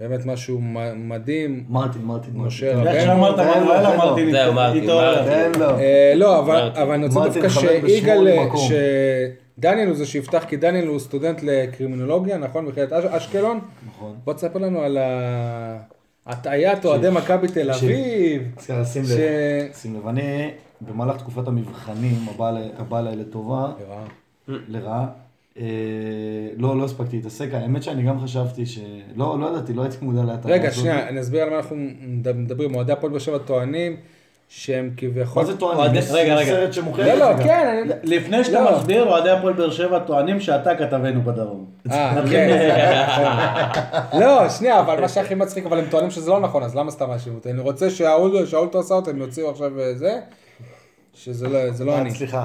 באמת 0.00 0.26
משהו 0.26 0.60
מדהים. 0.96 1.64
מרטין, 1.68 2.02
מרטין, 2.04 2.32
משה 2.36 2.66
מרטין. 2.66 2.80
רבנו. 2.80 2.90
איך 2.96 3.04
שאמרת 3.04 3.38
מנואל. 3.38 3.86
אמרתי, 3.86 4.30
זהו, 4.32 4.52
מרטין, 4.54 4.84
לא, 6.16 6.38
אבל 6.74 6.92
אני 6.94 7.06
רוצה 7.06 7.20
דווקא 7.24 7.48
שיגאל. 7.48 8.26
שדניאל 9.58 9.88
הוא 9.88 9.96
זה 9.96 10.06
שיפתח, 10.06 10.44
כי 10.48 10.56
דניאל 10.56 10.86
הוא 10.86 10.98
סטודנט 10.98 11.42
לקרימינולוגיה, 11.42 12.38
נכון? 12.38 12.66
מכללת 12.66 12.92
אש- 12.92 13.04
אשקלון. 13.04 13.60
נכון. 13.88 14.14
בוא 14.24 14.32
תספר 14.32 14.58
לנו 14.58 14.80
על 14.80 14.98
הטעיית 16.26 16.84
אוהדי 16.84 17.10
מכבי 17.10 17.48
תל. 17.48 17.70
אביב. 17.70 18.42
צריך 18.56 18.78
לשים 18.80 19.04
ש- 19.04 19.10
לב, 19.10 19.18
שים 19.74 19.94
לב, 19.96 20.06
אני 20.08 20.50
במהלך 20.80 21.16
תקופת 21.16 21.48
המבחנים 21.48 22.14
הבאה 22.78 23.00
אליי 23.00 23.16
לטובה, 23.16 23.68
לרעה, 24.48 25.06
לא 26.56 26.78
לא 26.78 26.84
הספקתי 26.84 27.16
להתעסק, 27.16 27.48
האמת 27.52 27.82
שאני 27.82 28.02
גם 28.02 28.20
חשבתי 28.20 28.66
ש... 28.66 28.78
לא 29.16 29.40
לא 29.40 29.46
ידעתי, 29.46 29.72
לא 29.72 29.82
הייתי 29.82 29.96
מודע 30.02 30.22
להטעיה 30.24 30.54
רגע. 30.54 30.70
שנייה, 30.70 31.08
אני 31.08 31.20
אסביר 31.20 31.42
על 31.42 31.50
מה 31.50 31.56
אנחנו 31.56 31.76
מדברים. 32.06 32.74
אוהדי 32.74 32.92
הפועל 32.92 33.12
באר 33.12 33.18
שבע 33.18 33.38
טוענים 33.38 33.96
שהם 34.48 34.90
כביכול... 34.96 35.42
מה 35.42 35.46
זה 35.52 35.56
טוענים? 35.56 36.02
רגע, 36.12 36.34
רגע. 36.34 36.50
סרט 36.50 36.72
שמוכר 36.72 37.14
לא, 37.18 37.30
לא. 37.30 37.36
כן. 37.44 37.88
לפני 38.02 38.44
שאתה 38.44 38.60
לא. 38.64 38.78
מסביר, 38.78 39.04
אוהדי 39.08 39.30
הפועל 39.30 39.52
באר 39.52 39.70
שבע 39.70 39.98
טוענים 39.98 40.40
שאתה 40.40 40.74
כתבנו 40.76 41.22
בדרום. 41.22 41.64
אה, 41.90 42.22
כן, 42.30 42.72
נכון. 43.08 44.20
לא, 44.20 44.48
שנייה, 44.48 44.80
אבל 44.80 45.00
מה 45.00 45.08
שהכי 45.08 45.34
מצחיק, 45.34 45.66
אבל 45.66 45.78
הם 45.78 45.84
טוענים 45.90 46.10
שזה 46.10 46.30
לא 46.30 46.40
נכון, 46.40 46.62
אז 46.62 46.76
למה 46.76 46.90
סתם 46.90 47.08
מאשימים 47.08 47.38
אותי? 47.38 47.50
אני 47.50 47.60
רוצה 47.60 47.90
שהאולטו 47.90 48.80
עשה 48.80 48.94
אותם, 48.94 49.18
יוציאו 49.18 49.50
עכשיו 49.50 49.80
אה, 49.80 49.94
זה, 49.94 50.20
שזה 51.14 51.48
לא- 51.48 51.58
לא 51.84 51.98
אני. 51.98 52.10
סליחה. 52.10 52.44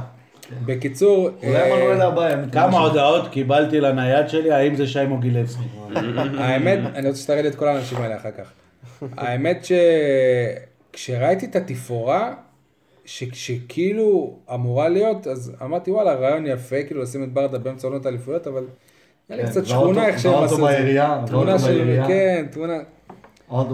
בקיצור, 0.65 1.29
אולי 1.43 1.55
אה, 1.71 1.75
מנואל 1.75 2.01
הבא 2.01 2.29
כמה. 2.51 2.79
הודעות 2.79 3.27
קיבלתי 3.27 3.79
לנייד 3.81 4.29
שלי, 4.29 4.51
האם 4.51 4.75
זה 4.75 4.87
שי 4.87 5.05
מוגילבסקי? 5.05 5.63
האמת, 6.37 6.79
אני 6.95 7.07
רוצה 7.07 7.19
שתראה 7.19 7.41
לי 7.41 7.47
את 7.47 7.55
כל 7.55 7.67
האנשים 7.67 7.97
האלה 7.97 8.15
אחר 8.15 8.31
כך. 8.31 8.51
האמת 9.17 9.65
שכשראיתי 10.93 11.45
את 11.45 11.55
התפאורה, 11.55 12.33
ש- 13.05 13.23
שכאילו 13.33 14.35
אמורה 14.53 14.89
להיות, 14.89 15.27
אז 15.27 15.51
אמרתי 15.63 15.91
וואלה, 15.91 16.13
רעיון 16.13 16.45
יפה, 16.47 16.83
כאילו 16.87 17.01
לשים 17.03 17.23
את 17.23 17.33
ברדה 17.33 17.57
באמצע 17.57 17.87
עונות 17.87 18.05
האליפויות, 18.05 18.47
אבל 18.47 18.63
היה 19.29 19.37
לי 19.37 19.43
כן, 19.43 19.49
קצת 19.49 19.65
שכונה 19.65 20.07
איך 20.07 20.19
שהם 20.19 20.33
עשו 20.33 20.43
את 20.43 20.49
זה. 20.49 20.61
בעירייה, 20.61 21.21
תמונה 21.27 21.59
של. 21.59 22.01
כן, 22.07 22.45
תמונה, 22.51 22.77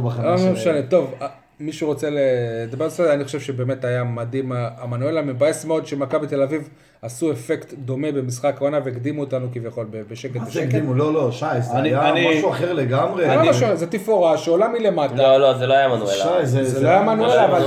בחנה 0.05 0.35
לא. 0.35 0.51
משנה, 0.53 0.81
טוב, 0.81 1.13
מישהו 1.61 1.87
רוצה 1.87 2.07
לדבר 2.11 2.83
על 2.83 2.89
זה, 2.89 3.13
אני 3.13 3.23
חושב 3.23 3.39
שבאמת 3.39 3.85
היה 3.85 4.03
מדהים, 4.03 4.51
המנואלה 4.55 5.21
מבאס 5.21 5.65
מאוד 5.65 5.87
שמכבי 5.87 6.27
תל 6.27 6.41
אביב 6.41 6.69
עשו 7.01 7.31
אפקט 7.31 7.73
דומה 7.73 8.11
במשחק 8.11 8.55
העונה 8.61 8.79
והקדימו 8.85 9.21
אותנו 9.21 9.47
כביכול 9.53 9.85
בשקט 10.09 10.35
מה 10.35 10.45
זה. 10.45 10.61
הקדימו? 10.63 10.93
לא, 10.93 11.13
לא, 11.13 11.31
שי, 11.31 11.45
זה 11.59 11.73
אני- 11.73 11.89
היה 11.89 12.09
אני- 12.09 12.29
משהו 12.37 12.49
אחר 12.49 12.73
לגמרי. 12.73 13.27
לא, 13.27 13.35
לא, 13.61 13.75
זה 13.75 13.87
תפאורה 13.87 14.37
שעולה 14.37 14.67
מלמטה. 14.67 15.15
לא, 15.15 15.37
לא, 15.37 15.57
זה 15.57 15.67
לא 15.67 15.73
היה 15.73 15.87
מנואלה. 15.87 16.11
שי, 16.11 16.27
זה... 16.45 16.63
זה 16.63 16.81
לא 16.83 16.89
היה 16.89 17.01
מנואלה, 17.01 17.45
אבל. 17.45 17.61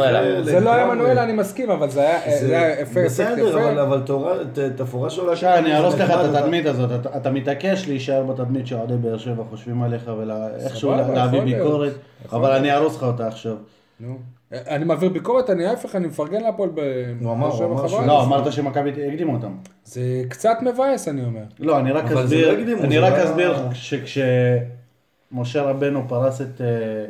זה 0.44 0.60
לא 0.60 0.70
היה 0.72 0.84
לגמרי. 0.84 0.96
מנואלה, 0.96 1.22
אני 1.24 1.32
מסכים, 1.32 1.70
אבל 1.70 1.90
זה 1.90 2.00
היה 2.00 2.18
זה 2.40 2.58
היה 2.58 2.72
אפקט 2.72 2.82
אפקט 2.82 3.04
בסדר, 3.04 3.52
אבל- 3.54 3.72
יפה. 3.72 3.82
אבל 3.82 4.00
תורה- 4.06 4.36
ת- 4.52 4.58
תפאורה 4.58 5.10
שעולה... 5.10 5.36
שי, 5.36 5.46
אני 5.46 5.74
אהרוס 5.74 5.94
לך 5.94 6.10
את 6.10 6.34
התדמית 6.34 6.66
הזאת, 6.66 6.90
אתה- 7.16 7.30
מתעקש 7.30 7.88
להישאר 7.88 8.22
בתדמית 8.22 8.66
שאוהדי 8.66 8.94
באר 8.96 9.18
שבע 9.18 9.42
חושבים 9.50 9.82
עליך 9.82 10.10
ואיכשהו 10.18 10.94
להביא. 11.14 11.40
ביקורת, 11.40 11.92
אבל. 12.32 12.50
אני 12.52 12.70
אהרוס 12.72 12.96
לך 12.96 13.02
אותה 13.02 13.26
עכשיו. 13.26 13.54
נו. 14.00 14.18
אני 14.52 14.84
מעביר 14.84 15.08
ביקורת, 15.08 15.50
אני 15.50 15.66
ההפך, 15.66 15.96
אני 15.96 16.06
מפרגן 16.06 16.40
להפועל 16.40 16.70
ב... 16.74 16.80
הוא 17.20 17.32
אמר, 17.32 17.50
באר 17.50 17.64
הוא 17.64 17.78
אמר. 17.80 17.88
שהוא- 17.88 18.06
לא, 18.06 18.22
אמרת 18.22 18.52
שמכבי 18.52 18.90
הקדימו 19.08 19.32
אותם. 19.34 19.52
זה 19.84 20.00
קצת 20.28 20.56
מבאס, 20.62 21.08
אני 21.08 21.24
אומר. 21.24 21.40
לא, 21.58 21.78
אני 21.78 21.92
רק 21.92 22.04
אסביר, 22.12 22.52
לא 22.52 22.84
אני 22.84 22.98
רק 22.98 23.12
לא- 23.18 23.24
אסביר 23.24 23.56
שכשמשה 23.72 25.62
רבנו 25.62 26.04
פרס 26.08 26.40
את 26.40 26.60
אה, 26.60 26.66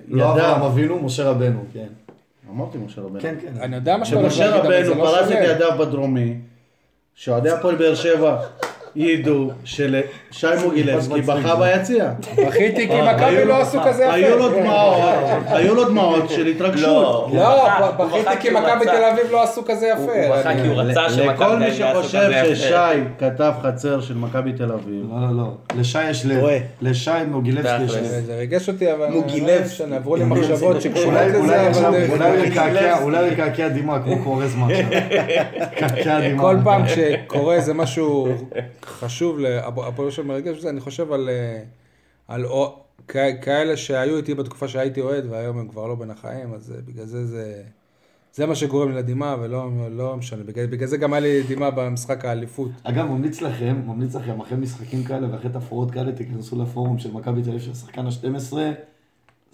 לא 0.09 0.33
אברהם 0.33 0.55
ידיו, 0.61 0.67
אבינו, 0.67 0.99
משה 1.03 1.25
רבנו, 1.31 1.65
כן. 1.73 1.87
אמרתי 2.51 2.79
משה 2.79 3.01
רבנו, 3.01 3.21
כן, 3.21 3.35
כן. 3.43 3.61
אני 3.61 3.77
יודע 3.77 3.97
מה 3.97 4.05
שאתה 4.05 4.21
הולך 4.21 4.33
כשמשה 4.33 4.51
להגיד, 4.51 4.65
אבל 4.67 4.85
זה 4.85 4.91
רבנו 4.93 5.05
לא 5.05 5.11
פרס 5.11 5.27
את 5.27 5.33
שונה. 5.33 5.45
ידיו 5.45 5.71
בדרומי, 5.79 6.35
שאוהדי 7.15 7.51
הפועל 7.51 7.75
באר 7.75 7.95
שבע 7.95 8.37
ידעו 8.97 9.51
שלשי 9.65 10.47
מוגילבסקי 10.65 11.21
בכה 11.21 11.57
ביציע. 11.57 12.11
בכיתי 12.47 12.89
כי 12.89 12.93
היו 12.93 13.15
מכבי 13.15 13.45
לא 13.45 13.61
עשו 13.61 13.79
כזה 13.85 14.05
יפה. 14.05 14.15
היו 14.15 14.39
לו 14.39 14.49
דמעות, 14.49 15.05
היו 15.47 15.75
לו 15.75 15.85
דמעות 15.85 16.31
של 16.31 16.47
התרגשות. 16.47 17.29
לא, 17.35 17.69
לא, 17.81 17.91
בכיתי 17.91 18.31
כי 18.41 18.51
מכבי 18.51 18.85
תל 18.85 19.05
אביב 19.13 19.27
לא 19.31 19.43
עשו 19.43 19.65
כזה 19.65 19.87
יפה. 19.87 20.27
הוא 20.27 20.37
בכה 20.37 20.55
כי 20.55 20.69
הוא 20.69 20.77
רצה 20.77 21.11
שמכבי 21.11 21.27
לכל 21.27 21.57
מי 21.57 21.67
תל 21.77 21.85
אביב 21.85 21.97
יעשו 21.97 22.09
שחושב 22.09 22.19
כזה 22.19 22.37
יפה. 22.37 22.55
ששי 22.57 23.01
כתב 23.19 23.53
חצר 23.63 24.01
של 24.01 24.15
מכבי 24.15 24.53
תל 24.53 24.73
אביב, 24.73 25.11
לא, 25.11 25.21
לא, 25.21 25.37
לא. 25.37 25.81
לשי 25.81 26.11
יש 26.11 26.27
לב. 26.27 26.45
לשי 26.83 27.11
מוגילבסקי 27.29 27.85
יש. 27.85 27.95
לב. 27.95 28.05
זה 28.05 28.37
ריגש 28.37 28.69
אותי, 28.69 28.93
אבל... 28.93 29.07
מוגילבסקי. 29.07 29.83
לא 29.91 29.97
עברו 29.97 30.17
לי 30.17 30.25
מחשבות 30.25 30.81
שקשורות 30.81 31.15
לזה, 31.35 31.69
אבל... 31.71 32.05
אולי 33.03 33.19
הוא 33.19 33.27
יקעקע, 33.33 33.69
דמעה 33.69 34.03
כמו. 34.03 34.41
יקעקע 35.77 36.21
דמעה. 36.29 36.41
כל 36.41 36.57
פעם 36.65 36.83
שקורה 36.89 37.55
איזה 37.55 37.75
משהו 37.75 38.29
חשוב 38.85 39.39
להפועל 39.39 40.11
שם 40.11 40.27
מרגש 40.29 40.59
וזה, 40.59 40.71
אני 40.71 40.81
חושב 40.81 41.13
על, 41.13 41.29
אה, 41.29 41.63
על 42.29 42.45
או- 42.47 42.81
כ- 43.09 43.17
כאלה 43.43 43.77
שהיו 43.77 44.17
איתי 44.17 44.35
בתקופה 44.35 44.69
שהייתי 44.69 45.01
אוהד 45.01 45.25
והיום 45.31 45.59
הם 45.59 45.69
כבר 45.69 45.87
לא 45.87 45.95
בין 45.95 46.11
החיים, 46.11 46.55
אז 46.55 46.73
אה, 46.73 46.81
בגלל 46.87 47.07
זה 47.07 47.27
זה... 47.27 47.63
זה 48.35 48.47
מה 48.47 48.55
שגורם 48.55 48.91
לי 48.91 48.97
לדמעה 48.97 49.37
ולא 49.41 49.69
לא 49.91 50.17
משנה, 50.17 50.43
בגלל, 50.45 50.67
בגלל 50.67 50.89
זה 50.89 50.97
גם 50.97 51.13
היה 51.13 51.21
לי 51.21 51.43
דמעה 51.49 51.71
במשחק 51.71 52.25
האליפות. 52.25 52.71
אגב, 52.83 53.05
ממליץ 53.07 53.41
לכם, 53.43 53.77
ממליץ 53.87 54.15
לכם, 54.15 54.41
אחרי 54.41 54.59
משחקים 54.59 55.05
כאלה 55.05 55.33
ואחרי 55.33 55.51
תפאורות 55.51 55.91
כאלה, 55.91 56.13
תיכנסו 56.13 56.63
לפורום 56.63 56.99
של 56.99 57.13
מכבי 57.13 57.43
תל 57.43 57.49
אביב 57.49 57.61
של 57.63 57.71
השחקן 57.71 58.07
ה-12, 58.07 58.57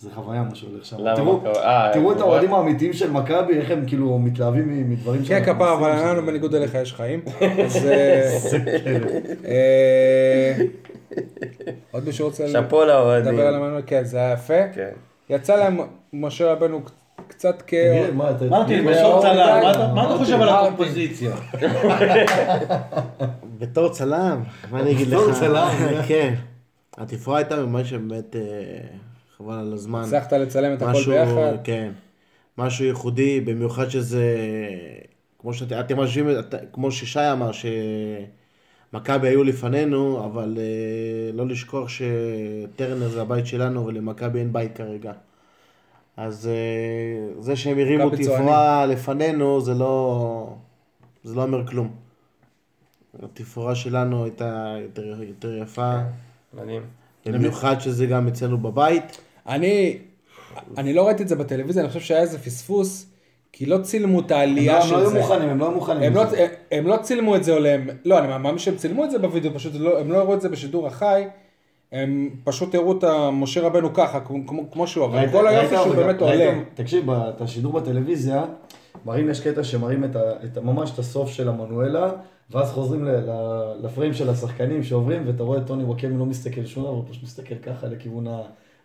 זה 0.00 0.10
חוויה 0.14 0.42
מה 0.42 0.54
שהולך 0.54 0.84
שם. 0.84 0.96
למה 0.98 1.16
תראו- 1.16 1.36
מכבי? 1.36 1.50
אה, 1.58 1.90
תראו 1.92 2.12
את 2.12 2.20
האוהדים 2.20 2.54
האמיתיים 2.54 2.92
של 2.92 3.10
מכבי, 3.10 3.58
איך 3.58 3.70
הם 3.70 3.84
כאילו 3.86 4.18
מתלהבים 4.18 4.90
מדברים 4.90 5.20
כן, 5.20 5.26
שאנחנו 5.26 5.54
כפרה, 5.54 5.74
אבל. 5.74 6.12
לנו 6.12 6.26
בניגוד 6.26 6.54
אליך 6.54 6.74
יש 6.74 6.94
חיים. 6.94 7.20
אז... 7.66 7.86
אה, 7.86 8.38
אה, 9.44 10.54
עוד 11.90 12.04
מישהו 12.04 12.26
רוצה 12.26 12.48
שאפו 12.48 12.84
לאוהדים. 12.84 13.32
לדבר 13.32 13.46
על 13.46 13.54
המנוע? 13.54 13.82
כן, 13.82 14.04
זה 14.04 14.16
היה 14.18 14.32
יפה. 14.32 14.68
כן. 14.74 14.90
יצא 15.30 15.56
להם 15.56 15.78
משה 16.12 16.52
רבנו 16.52 16.80
קצת 17.28 17.62
כ... 17.66 17.70
תגיד, 18.66 18.84
בתור 18.86 19.20
צלם. 19.22 19.36
מה 19.62 19.70
אתה- 19.72 19.92
מה 19.94 20.06
אתה 20.06 20.18
חושב 20.18 20.40
על. 20.40 20.48
הקומפוזיציה? 20.48 21.30
בתור 23.58 23.88
צלם, 23.88 24.42
מה 24.70 24.80
אני 24.80 24.90
אגיד 24.90 25.08
לך? 25.08 25.20
בתור 25.20 25.32
צלם, 25.32 25.68
כן. 26.08 26.34
התפאורה 26.98 27.38
הייתה 27.38 27.56
ממש 27.66 27.92
באמת 27.92 28.36
אה, 28.36 28.40
חבל 29.40 29.54
על 29.54 29.72
הזמן. 29.72 30.00
הצלחת 30.00 30.32
לצלם 30.32 30.74
את 30.74 30.82
הכל 30.82 30.90
משהו, 30.90 31.12
ביחד. 31.12 31.56
כן. 31.64 31.92
משהו 32.58 32.84
ייחודי, 32.84 33.40
במיוחד 33.40 33.88
שזה, 33.88 34.36
כמו 35.38 35.54
שאתם 35.54 36.00
משווים, 36.00 36.36
כמו 36.72 36.90
ששי 36.90 37.32
אמר, 37.32 37.50
שמכבי 38.92 39.28
היו 39.28 39.44
לפנינו, 39.44 40.24
אבל 40.24 40.58
אה, 40.58 41.32
לא 41.32 41.46
לשכוח 41.46 41.88
שטרנר 41.88 43.08
זה 43.08 43.22
הבית 43.22 43.46
שלנו 43.46 43.86
ולמכבי 43.86 44.38
אין 44.38 44.52
בית 44.52 44.76
כרגע. 44.76 45.12
אז 46.16 46.48
אה, 46.48 47.42
זה 47.42 47.56
שהם 47.56 47.78
הרימו 47.78 48.10
תפאורה 48.10 48.86
לפנינו, 48.86 49.60
זה 49.60 49.74
לא, 49.74 50.54
זה 51.24 51.34
לא 51.34 51.42
אומר 51.42 51.66
כלום. 51.66 51.94
התפאורה 53.22 53.74
שלנו 53.74 54.24
הייתה 54.24 54.76
יותר, 54.82 55.22
יותר 55.22 55.56
יפה, 55.56 55.98
מדהים. 56.54 56.82
במיוחד 57.26 57.80
שזה 57.80 58.06
גם 58.06 58.28
אצלנו 58.28 58.58
בבית. 58.58 59.20
אני, 59.50 59.98
אני 60.78 60.92
לא 60.94 61.06
ראיתי 61.06 61.22
את 61.22 61.28
זה 61.28 61.36
בטלוויזיה, 61.36 61.82
אני 61.82 61.88
חושב 61.88 62.00
שהיה 62.00 62.20
איזה 62.20 62.38
פספוס, 62.38 63.06
כי 63.52 63.66
לא 63.66 63.78
צילמו 63.78 64.20
את 64.20 64.30
העלייה 64.30 64.72
הם 64.74 64.80
לא 64.80 64.86
של 64.86 64.96
היו 64.98 65.10
זה. 65.10 65.18
מוכנים, 65.18 65.48
הם 65.48 65.58
לא 65.58 65.64
היו 65.64 65.74
מוכנים. 65.74 66.02
הם 66.02 66.14
לא, 66.14 66.24
לזה. 66.24 66.46
הם 66.72 66.86
לא 66.86 66.96
צילמו 67.02 67.36
את 67.36 67.44
זה 67.44 67.54
עליהם, 67.56 67.88
לא, 68.04 68.18
אני 68.18 68.28
מאמין 68.28 68.58
שהם 68.58 68.76
צילמו 68.76 69.04
את 69.04 69.10
זה 69.10 69.18
בווידאו, 69.18 69.54
פשוט 69.54 69.72
לא, 69.74 70.00
הם 70.00 70.12
לא 70.12 70.16
הראו 70.18 70.34
את 70.34 70.40
זה 70.40 70.48
בשידור 70.48 70.86
החי, 70.86 71.24
הם 71.92 72.30
פשוט 72.44 72.74
הראו 72.74 72.98
את 72.98 73.04
משה 73.32 73.60
רבנו 73.60 73.94
ככה, 73.94 74.20
כמו, 74.20 74.38
כמו- 74.72 74.86
שהוא, 74.86 75.04
אבל 75.04 75.18
ראית- 75.18 75.32
כל 75.32 75.46
היופי 75.46 75.76
שהוא 75.76 75.94
באמת 75.94 76.20
עולה. 76.22 76.34
תקשיב, 76.74 77.10
את 77.10 77.40
השידור 77.40 77.72
בטלוויזיה, 77.72 78.44
מראים, 79.06 79.30
יש 79.30 79.40
קטע 79.40 79.64
שמראים 79.64 80.04
את 80.04 80.16
ה- 80.16 80.32
את 80.44 80.58
ממש 80.58 80.90
את 80.94 80.98
הסוף 80.98 81.30
של 81.30 81.48
המנואלה, 81.48 82.10
ואז 82.50 82.70
חוזרים 82.70 83.04
ל- 83.04 83.10
ל- 83.30 83.74
לפריים 83.82 84.14
של 84.14 84.30
השחקנים 84.30 84.82
שעוברים, 84.82 85.22
ואתה 85.26 85.42
רואה 85.42 85.58
את 85.58 85.66
טוני 85.66 85.84
וואקמי 85.84 86.18
לא 86.18 86.26
מסתכל 86.26 86.64
שום 86.66 86.82
דבר, 86.82 86.92
הוא 86.92 87.04
פשוט 87.10 87.22
מסתכל 87.22 87.54
ככה 87.54 87.86
לכיוון 87.86 88.26
ה... 88.28 88.40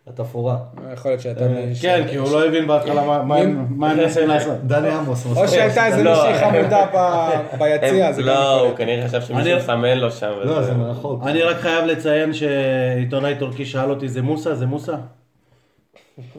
התפאורה. 0.06 0.56
יכול 0.92 1.10
להיות 1.10 1.20
שהייתה... 1.20 1.44
אה, 1.44 1.66
מישהי- 1.66 1.82
כן, 1.82 2.04
כי 2.10 2.16
הוא 2.16 2.30
לא 2.32 2.46
הבין 2.46 2.66
בהתחלה 2.66 3.04
מה- 3.06 3.22
מה 3.22 3.36
הם 3.36 3.66
מנסים 3.80 4.28
לעשות. 4.30 4.58
דני 4.66 4.88
עמוס. 4.88 5.26
או 5.36 5.48
שהייתה 5.48 5.86
איזה 5.86 6.02
לא. 6.02 6.10
מישהי 6.10 6.50
חמודה 6.50 6.86
ביציע, 7.58 8.10
לא, 8.18 8.60
הוא. 8.60 8.76
כנראה 8.76 9.08
חשב 9.08 9.20
שמישהו 9.20 9.56
מסמן 9.56 9.98
לו 9.98 10.10
שם. 10.10 10.32
לא, 10.44 10.62
זה 10.62 10.74
מרחוק. 10.74 11.22
אני 11.26 11.42
רק 11.42 11.56
חייב 11.56 11.84
לציין 11.84 12.32
שעיתונאי 12.32 13.34
טורקי 13.38 13.64
שאל 13.66 13.90
אותי, 13.90 14.08
זה 14.08 14.22
מוסא? 14.22 14.54
זה 14.54 14.66
מוסא? 14.66 14.94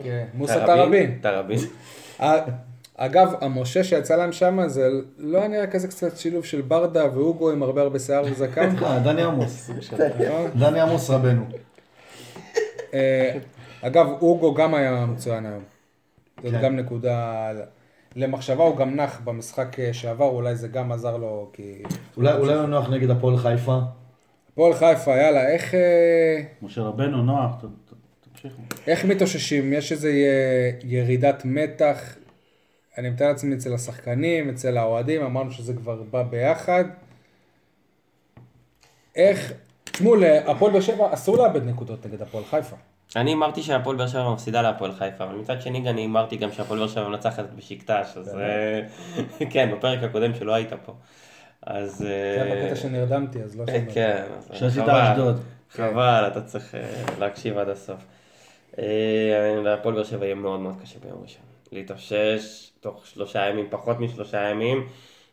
כן, 0.04 0.26
מוסא 0.34 0.54
תראבין? 0.66 1.18
תראבין. 1.22 1.22
תראבין. 1.22 1.60
אה, 2.22 2.40
אגב, 2.98 3.34
המשה 3.42 3.84
שיצא 3.84 4.16
להם 4.16 4.32
שם, 4.32 4.60
זה 4.68 4.88
לא 5.18 5.38
היה 5.40 5.48
נראה 5.48 5.68
כזה 5.68 5.88
קצת 5.88 6.18
שילוב 6.18 6.46
של 6.46 6.62
ברדה 6.62 7.06
ואוגו 7.16 7.52
עם 7.52 7.64
הרבה 7.64 7.82
הרבה 7.82 8.00
שיער 8.00 8.24
וזקן. 8.32 8.70
אה, 8.86 9.00
דני 9.00 9.22
עמוס. 9.24 9.70
נכון? 9.94 10.50
דני 10.56 10.80
עמוס 10.80 11.10
רבנו. 11.10 11.44
אה, 13.84 13.88
אגב, 13.88 14.08
אוגו 14.22 14.54
גם 14.54 14.74
היה 14.74 15.06
מצוין 15.06 15.46
היום. 15.46 15.64
זאת 16.44 16.52
כן. 16.52 16.62
גם 16.62 16.76
נקודה 16.76 17.52
למחשבה, 18.16 18.64
הוא 18.64 18.78
גם 18.78 18.96
נח 18.96 19.20
במשחק 19.24 19.80
אה, 19.80 19.94
שעבר, 19.94 20.26
אולי 20.26 20.56
זה 20.56 20.68
גם 20.68 20.92
עזר 20.92 21.18
לו, 21.18 21.50
כי... 21.54 21.84
אולי 22.18 22.34
אולי 22.34 22.54
הוא 22.54 22.66
נוח 22.66 22.90
נגד 22.90 23.10
הפועל 23.10 23.38
חיפה. 23.38 23.80
הפועל 24.52 24.74
חיפה, 24.74 25.18
יאללה, 25.18 25.50
איך, 25.50 25.76
אה, 25.76 26.42
משה 26.62 26.82
רבנו, 26.82 27.24
נוח, 27.24 27.52
תמשיכו. 28.34 28.62
איך 28.88 29.06
מתאוששים? 29.06 29.74
יש 29.74 29.92
איזה 29.92 30.10
י- 30.12 30.80
ירידת 30.84 31.42
מתח, 31.46 32.16
אני 32.98 33.10
מתאר 33.10 33.28
לעצמי 33.28 33.56
אצל 33.56 33.74
השחקנים, 33.74 34.50
אצל 34.50 34.78
האוהדים, 34.78 35.22
אמרנו 35.24 35.52
שזה 35.52 35.74
כבר 35.74 36.04
בא 36.12 36.24
ביחד. 36.24 36.86
איך, 39.16 39.54
תשמעו, 39.84 40.16
להפועל 40.16 40.72
באר 40.72 40.82
שבע 40.82 41.14
אסור 41.14 41.38
לאבד 41.38 41.64
נקודות 41.66 42.06
נגד 42.06 42.22
הפועל 42.22 42.44
חיפה. 42.44 42.76
אני 43.16 43.32
הימרתי 43.32 43.64
שהפועל 43.64 43.96
באר 43.96 44.08
שבע 44.08 44.34
מפסידה 44.34 44.62
להפועל 44.62 44.92
חיפה, 44.92 45.24
אבל 45.24 45.36
מצד 45.36 45.62
שני 45.62 45.90
אני 45.90 46.02
הימרתי 46.02 46.36
גם 46.36 46.52
שהפועל 46.52 46.80
באר 46.80 46.88
שבע 46.88 47.08
מנצחת 47.08 47.46
בשקטש, 47.56 48.18
אז 48.18 48.38
אה, 48.38 48.82
כן, 49.52 49.72
בפרק 49.78 50.04
הקודם 50.04 50.36
שלא 50.36 50.54
היית 50.54 50.74
פה. 50.86 50.94
אז... 51.62 51.98
זה 51.98 52.38
אה, 52.42 52.66
בקטע 52.66 52.76
שנרדמתי, 52.76 53.44
אז 53.44 53.56
לא 53.56 53.64
אה, 53.70 53.74
שמעתי. 53.74 53.94
כן, 53.94 54.24
אז 54.38 54.50
שעשית 54.54 54.84
חבל. 54.84 55.12
אשדוד. 55.12 55.40
חבל, 55.72 56.24
אתה 56.28 56.42
צריך 56.42 56.76
אה, 56.76 57.04
להקשיב 57.20 57.58
עד 57.58 57.70
הסוף. 57.70 58.06
אה, 58.80 59.62
להפועל 59.64 59.96
באר 59.96 60.04
שבע 60.04 60.26
יהיה 60.26 60.36
מאוד 60.36 60.60
מאוד 60.60 60.76
קשה 60.82 61.00
ביום 61.00 61.22
ראשון. 61.24 61.44
להתאושש 61.72 62.70
תוך 62.80 63.08
שלושה 63.08 63.46
ימים, 63.50 63.68
פחות 63.70 64.00
משלושה 64.00 64.50
ימים, 64.50 64.88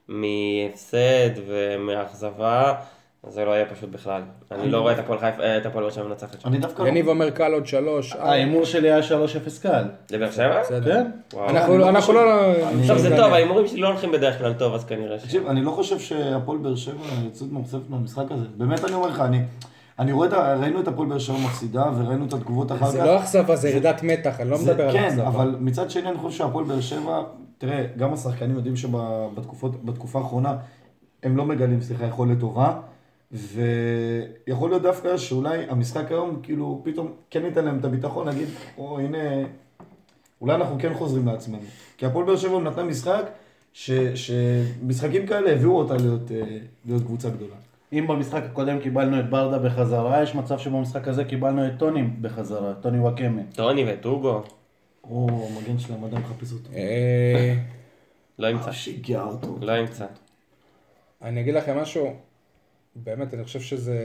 מהפסד 0.09 1.31
ומאכזבה, 1.47 2.75
זה 3.29 3.45
לא 3.45 3.51
יהיה 3.51 3.67
פשוט 3.67 3.91
בכלל. 3.91 4.23
אני 4.53 4.71
לא 4.71 4.81
רואה 4.81 4.93
את 4.93 4.99
הפועל 4.99 5.19
חיפה, 5.19 5.43
אה, 5.43 5.59
את 5.59 5.67
הפועל 5.67 5.85
באר 5.85 5.93
שבע 5.93 6.05
מנצחת 6.09 6.41
שם. 6.41 6.49
אני 6.49 6.59
דווקא... 6.59 6.83
לא- 6.83 6.89
יניב 6.89 7.09
אומר 7.09 7.31
קל 7.31 7.53
עוד 7.53 7.67
שלוש. 7.67 8.13
ההימור 8.19 8.65
שלי 8.65 8.91
היה 8.93 9.01
3-0 9.03 9.63
קל. 9.63 9.85
לבאר 10.11 10.31
שבע? 10.31 10.61
בסדר. 10.61 10.95
כן? 10.95 11.11
אנחנו 11.49 11.79
לא 11.79 12.01
חושב- 12.01 12.13
לא... 12.13 12.53
עכשיו 12.81 12.99
זה 12.99 13.11
לא 13.11 13.17
טוב. 13.17 13.33
ההימורים 13.33 13.67
שלי 13.67 13.81
לא 13.81 13.89
הולכים 13.89 14.13
בדרך 14.13 14.39
כלל 14.39 14.53
טוב, 14.53 14.75
אז 14.75 14.85
כנראה 14.85 15.19
ש... 15.19 15.23
תקשיב, 15.23 15.47
אני 15.47 15.63
לא 15.63 15.71
חושב 15.71 15.99
שהפועל 15.99 16.59
באר 16.59 16.75
שבע 16.77 16.95
יוצאת 17.25 17.53
מאוכזבת 17.53 17.91
מהמשחק 17.91 18.25
הזה. 18.31 18.45
באמת 18.57 18.85
אני 18.85 18.95
אומר 18.95 19.09
לך, 19.09 19.21
אני... 19.21 19.41
אני 19.99 20.13
רואה 20.13 20.29
את 20.29 20.33
ה... 20.33 20.55
ראינו 20.55 20.81
את 20.81 20.89
הפועל 20.89 21.09
באר 21.09 21.19
שבע 21.19 21.37
מפסידה, 21.45 21.85
וראינו 21.99 22.27
את 22.27 22.33
התגובות 22.33 22.73
אחר 22.73 22.79
כך. 22.81 22.91
זה 22.91 23.05
לא 23.05 23.19
אכזבה, 23.19 23.57
זה 23.57 23.69
ירידת 23.69 24.03
מתח, 24.03 24.41
אני 24.41 24.51
לא 24.51 24.59
מדבר 24.59 24.85
על 24.89 24.93
כן, 24.93 25.05
אכזבה. 25.05 25.27
אבל 25.27 25.57
מצד 25.61 25.91
שני 25.91 26.09
אני 26.09 26.19
חושב 26.19 26.39
שהפועל 26.39 26.65
באר 26.65 26.81
שבע, 26.81 27.23
תראה, 27.59 27.85
גם 27.97 28.13
השחקנים 28.13 28.57
יודעים 28.57 28.77
שבתקופה 28.77 30.19
האחרונה 30.19 30.57
הם 31.23 31.37
לא 31.37 31.45
מגלים, 31.45 31.81
סליחה, 31.81 32.07
יכולת 32.07 32.41
טובה, 32.41 32.73
ויכול 33.35 34.71
להיות 34.71 34.83
דווקא 34.83 35.17
שאולי 35.17 35.65
המשחק 35.69 36.11
היום, 36.11 36.41
כאילו, 36.43 36.83
פתאום 36.85 37.13
כן 37.31 37.43
ניתן 37.43 37.65
להם 37.65 37.79
את 37.79 37.85
הביטחון, 37.85 38.29
נגיד, 38.29 38.49
או 38.79 39.01
הנה, 39.01 39.19
אולי 40.41 40.55
אנחנו 40.55 40.77
כן 40.79 40.95
חוזרים 40.95 41.27
לעצמנו. 41.27 41.63
כי 41.97 42.07
הפועל 42.07 42.27
באר 42.27 42.37
שבע 42.37 42.61
נתנה 42.61 42.83
משחק, 42.83 43.25
ש, 43.73 43.91
שמשחקים 44.15 45.27
כאלה 45.27 45.53
הביאו 45.53 45.79
אותה 45.79 45.97
להיות, 45.97 46.31
אה, 46.31 46.59
להיות 46.85 47.03
קבוצה 47.03 47.31
גדולה. 47.31 47.55
אם 47.93 48.07
במשחק 48.07 48.43
הקודם 48.43 48.81
קיבלנו 48.81 49.21
את 49.21 49.31
ברדה 49.31 49.59
בחזרה, 49.59 50.23
יש 50.23 50.35
מצב 50.35 50.59
שבמשחק 50.59 51.09
הזה 51.09 51.25
קיבלנו 51.25 51.67
את 51.67 51.73
טוני 51.79 52.03
בחזרה, 52.03 52.75
טוני 52.75 52.99
וואקמה. 52.99 53.43
טוני 53.55 53.85
וטוגו, 53.93 54.43
או, 55.05 55.49
המגן 55.51 55.79
שלהם 55.79 56.05
עדיין 56.05 56.23
מחפש 56.23 56.53
אותו. 56.53 56.71
אה, 56.75 57.55
לא 58.39 58.47
ימצא. 58.47 58.73
שיגע 58.73 59.23
אותו. 59.23 59.59
לא 59.61 59.73
ימצא. 59.73 60.07
אני 61.23 61.41
אגיד 61.41 61.55
לכם 61.55 61.79
משהו, 61.79 62.17
באמת, 62.97 63.35
אני 63.35 63.45
חושב 63.45 63.61
שזה... 63.61 63.99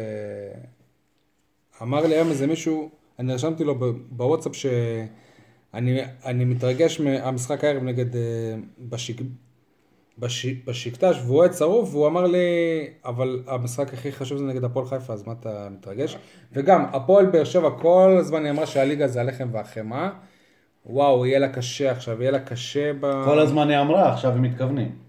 אמר 1.82 2.06
לי 2.06 2.16
היום 2.16 2.30
איזה 2.30 2.48
מישהו, 2.48 2.90
אני 3.20 3.34
רשמתי 3.34 3.64
לו 3.64 3.76
בוואטסאפ 4.10 4.56
שאני 4.56 6.02
אני 6.26 6.46
מתרגש 6.46 7.00
מהמשחק 7.00 7.64
הערב 7.64 7.84
נגד... 7.84 8.16
אה, 8.16 8.22
בשיק, 8.80 9.22
בש, 10.18 10.46
בשקטש, 10.66 11.18
והוא 11.26 11.44
היה 11.44 11.52
צרוף, 11.52 11.90
והוא 11.96 12.08
אמר 12.08 12.28
לי, 12.28 12.38
אבל 13.06 13.44
המשחק 13.48 13.94
הכי 13.94 14.12
חשוב 14.12 14.38
זה 14.38 14.44
נגד 14.44 14.64
הפועל 14.64 14.86
חיפה, 14.86 15.14
אז 15.14 15.28
מה 15.28 15.34
אתה 15.40 15.68
מתרגש? 15.72 16.18
וגם, 16.54 16.86
הפועל 16.94 17.26
באר 17.26 17.44
שבע 17.44 17.70
כל 17.82 18.16
הזמן 18.20 18.44
היא 18.44 18.52
אמרה 18.52 18.66
שהליגה 18.66 19.08
זה 19.08 19.22
הלחם 19.22 19.50
והחמאה. 19.52 20.10
וואו, 20.86 21.26
יהיה 21.26 21.40
לה 21.40 21.50
קשה 21.50 21.92
עכשיו, 21.92 22.22
יהיה 22.22 22.32
לה 22.32 22.40
קשה 22.40 22.94
ב... 22.94 23.26
כל 23.26 23.40
הזמן 23.40 23.70
היא 23.70 23.80
אמרה, 23.80 24.14
עכשיו 24.14 24.32
הם 24.32 24.42
מתכוונים. 24.42 25.09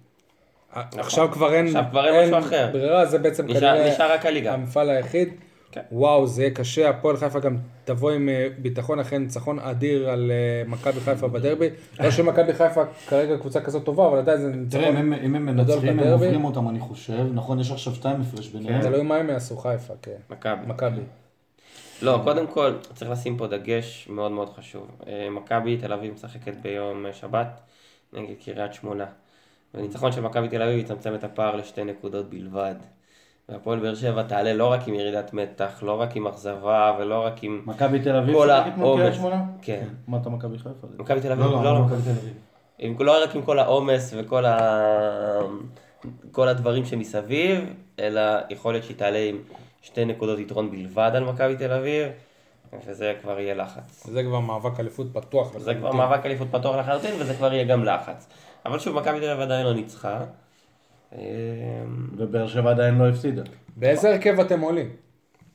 עכשיו 0.72 1.28
כבר 1.32 1.52
אין, 1.54 1.66
עכשיו 1.66 1.84
כבר 1.90 2.06
אין 2.08 2.34
משהו 2.34 2.48
אחר. 2.48 2.68
ברירה, 2.72 3.06
זה 3.06 3.18
בעצם 3.18 3.46
נשאר- 3.46 3.60
כנראה 3.60 3.90
נשאר 3.94 4.12
רק 4.12 4.26
הליגה. 4.26 4.54
המפעל 4.54 4.90
היחיד. 4.90 5.28
כן. 5.72 5.80
וואו, 5.92 6.26
זה 6.26 6.42
יהיה 6.42 6.54
קשה, 6.54 6.88
הפועל 6.88 7.16
חיפה 7.16 7.38
גם 7.40 7.56
תבוא 7.84 8.10
עם 8.10 8.28
אה, 8.28 8.48
ביטחון 8.58 9.00
אחרי 9.00 9.18
ניצחון 9.18 9.58
אדיר 9.58 10.10
על 10.10 10.30
אה, 10.30 10.68
מכבי 10.68 11.00
חיפה 11.00 11.28
בדרבי. 11.28 11.68
לא 12.00 12.10
שמכבי 12.10 12.54
חיפה 12.54 12.82
כרגע 13.08 13.36
קבוצה 13.38 13.60
כזאת 13.60 13.84
טובה, 13.84 14.06
אבל 14.08 14.18
עדיין 14.18 14.38
זה 14.38 14.52
תראה, 14.70 14.88
אם 14.88 14.94
ניצחון. 14.94 14.96
הם, 14.96 15.12
אם 15.12 15.34
הם 15.48 15.60
גדול 15.60 15.74
מנצחים, 15.74 15.90
הם 15.90 15.96
בדרבי. 15.96 16.12
עוברים 16.26 16.44
אותם, 16.44 16.68
אני 16.68 16.80
חושב. 16.80 17.18
נכון, 17.34 17.60
יש 17.60 17.70
עכשיו 17.70 17.94
שתיים 17.94 18.20
הפרש 18.20 18.48
ביניהם. 18.48 18.82
תלוי 18.82 19.02
מה 19.02 19.16
הם 19.16 19.28
יעשו 19.30 19.56
חיפה, 19.56 19.94
כן. 20.02 20.16
מכבי. 20.30 20.66
מכבי. 20.66 21.00
לא, 22.02 22.20
קודם 22.24 22.46
כל, 22.46 22.72
צריך 22.94 23.10
לשים 23.10 23.36
פה 23.36 23.46
דגש 23.46 24.08
מאוד 24.10 24.32
מאוד 24.32 24.50
חשוב. 24.58 24.86
אה, 25.06 25.28
מכבי 25.30 25.76
תל 25.76 25.92
אביב 25.92 26.14
משחקת 26.14 26.54
ביום 26.62 27.06
שבת 27.12 27.60
נגד 28.12 28.34
קריית 28.44 28.74
שמונה. 28.74 29.04
וניצחון 29.74 30.12
של 30.12 30.20
מכבי 30.20 30.48
תל 30.48 30.62
אביב 30.62 30.78
יצמצם 30.78 31.14
את 31.14 31.24
הפער 31.24 31.56
לשתי 31.56 31.84
נקודות 31.84 32.30
בלבד. 32.30 32.74
והפועל 33.48 33.78
באר 33.78 33.94
שבע 33.94 34.22
תעלה 34.22 34.54
לא 34.54 34.72
רק 34.72 34.88
עם 34.88 34.94
ירידת 34.94 35.32
מתח, 35.32 35.82
לא 35.82 36.00
רק 36.00 36.16
עם 36.16 36.26
אכזבה 36.26 36.96
ולא 36.98 37.24
רק 37.26 37.42
עם... 37.42 37.62
מכבי 37.66 38.00
תל 38.00 38.16
אביב 38.16 38.34
כל 38.34 38.48
שיחקת 38.48 38.76
מול 38.76 38.96
קריית 38.96 39.00
העומס. 39.00 39.16
שמונה? 39.16 39.42
כן. 39.62 39.86
מה 40.08 40.16
אתה 40.16 40.30
מכבי 40.30 40.58
חיפה? 40.58 40.86
מכבי 40.98 41.20
תל 41.20 41.32
אביב, 41.32 41.44
לא, 41.44 41.52
לא, 41.52 41.64
לא, 41.64 41.74
לא. 41.74 41.80
מכבי 41.80 42.02
תל 42.02 42.10
אביב. 42.10 42.34
עם, 42.78 42.96
לא 43.00 43.22
רק 43.24 43.34
עם 43.34 43.42
כל 43.42 43.58
העומס 43.58 44.14
וכל 44.16 44.44
ה... 44.44 44.58
כל 46.32 46.48
הדברים 46.48 46.84
שמסביב, 46.84 47.74
אלא 47.98 48.20
יכול 48.50 48.72
להיות 48.72 48.84
שהיא 48.84 48.96
תעלה 48.96 49.18
עם 49.18 49.38
שתי 49.82 50.04
נקודות 50.04 50.38
יתרון 50.38 50.70
בלבד 50.70 51.10
על 51.14 51.24
מכבי 51.24 51.56
תל 51.56 51.72
אביב, 51.72 52.08
וזה 52.86 53.14
כבר 53.22 53.40
יהיה 53.40 53.54
לחץ. 53.54 54.06
זה 54.06 54.22
כבר 54.22 54.40
מאבק 54.40 54.80
אליפות 54.80 55.06
פתוח. 55.12 55.58
זה 55.58 55.74
כבר 55.74 55.88
לחלוטין. 55.88 55.98
מאבק 55.98 56.26
אליפות 56.26 56.48
פתוח 56.50 56.76
לחלוטין, 56.76 57.14
וזה 57.18 57.34
כבר 57.34 57.52
יהיה 57.52 57.64
גם 57.64 57.84
לחץ. 57.84 58.28
אבל 58.66 58.78
שוב, 58.78 58.96
מכבי 58.96 59.20
תל 59.20 59.30
אביב 59.30 59.40
עדיין 59.40 59.66
לא 59.66 59.74
ניצחה. 59.74 60.24
אמ, 61.14 61.18
ובאר 62.16 62.46
שבע 62.46 62.70
עדיין 62.70 62.98
לא 62.98 63.08
הפסידה. 63.08 63.42
באיזה 63.76 64.10
הרכב 64.10 64.40
אתם 64.40 64.60
עולים? 64.60 64.90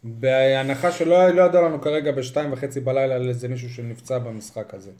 בהנחה 0.03 0.91
שלא 0.91 1.29
לא 1.29 1.41
ידוע 1.41 1.61
לנו 1.61 1.81
כרגע 1.81 2.11
בשתיים 2.11 2.53
וחצי 2.53 2.79
בלילה 2.79 3.15
על 3.15 3.29
איזה 3.29 3.47
מישהו 3.47 3.69
שנפצע 3.69 4.17
במשחק 4.17 4.73
הזה. 4.73 4.91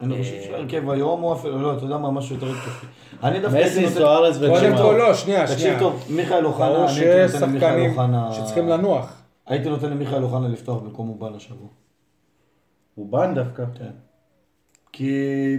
אני 0.00 0.22
חושב 0.22 0.42
שההרכב 0.42 0.90
היום 0.90 1.20
הוא 1.20 1.32
אפילו, 1.34 1.62
לא, 1.62 1.76
אתה 1.76 1.84
יודע 1.84 1.96
מה, 1.96 2.10
משהו 2.10 2.34
יותר 2.34 2.46
התקפי. 2.46 2.86
אני 3.22 3.40
דווקא 3.40 3.56
הייתי 3.56 3.86
מסי. 3.86 3.94
סוארז 3.94 4.38
קודם 4.38 4.52
וג'ימה. 4.52 4.78
כל 4.78 4.94
לא, 4.98 5.14
שנייה, 5.14 5.42
תקשיב 5.42 5.58
שנייה. 5.58 5.78
טוב, 5.78 6.04
מיכאל 6.10 6.44
אוחנה, 6.46 6.68
ברור 6.68 6.84
אני 6.84 6.94
שיש 6.94 7.04
הייתי 7.04 7.32
נותן 7.34 7.48
למיכאל 7.50 7.68
שחקנים 7.70 7.90
אוחנה... 7.90 8.32
שצריכים 8.32 8.68
לנוח. 8.68 9.22
הייתי 9.46 9.68
נותן 9.68 9.90
למיכאל 9.90 10.22
אוחנה 10.22 10.48
לפתוח 10.48 10.82
במקום 10.82 11.08
אובן 11.08 11.34
השבוע. 11.34 11.68
הוא 12.94 13.12
בן 13.12 13.34
דווקא. 13.34 13.64
כן. 13.74 13.90
כי, 14.92 15.56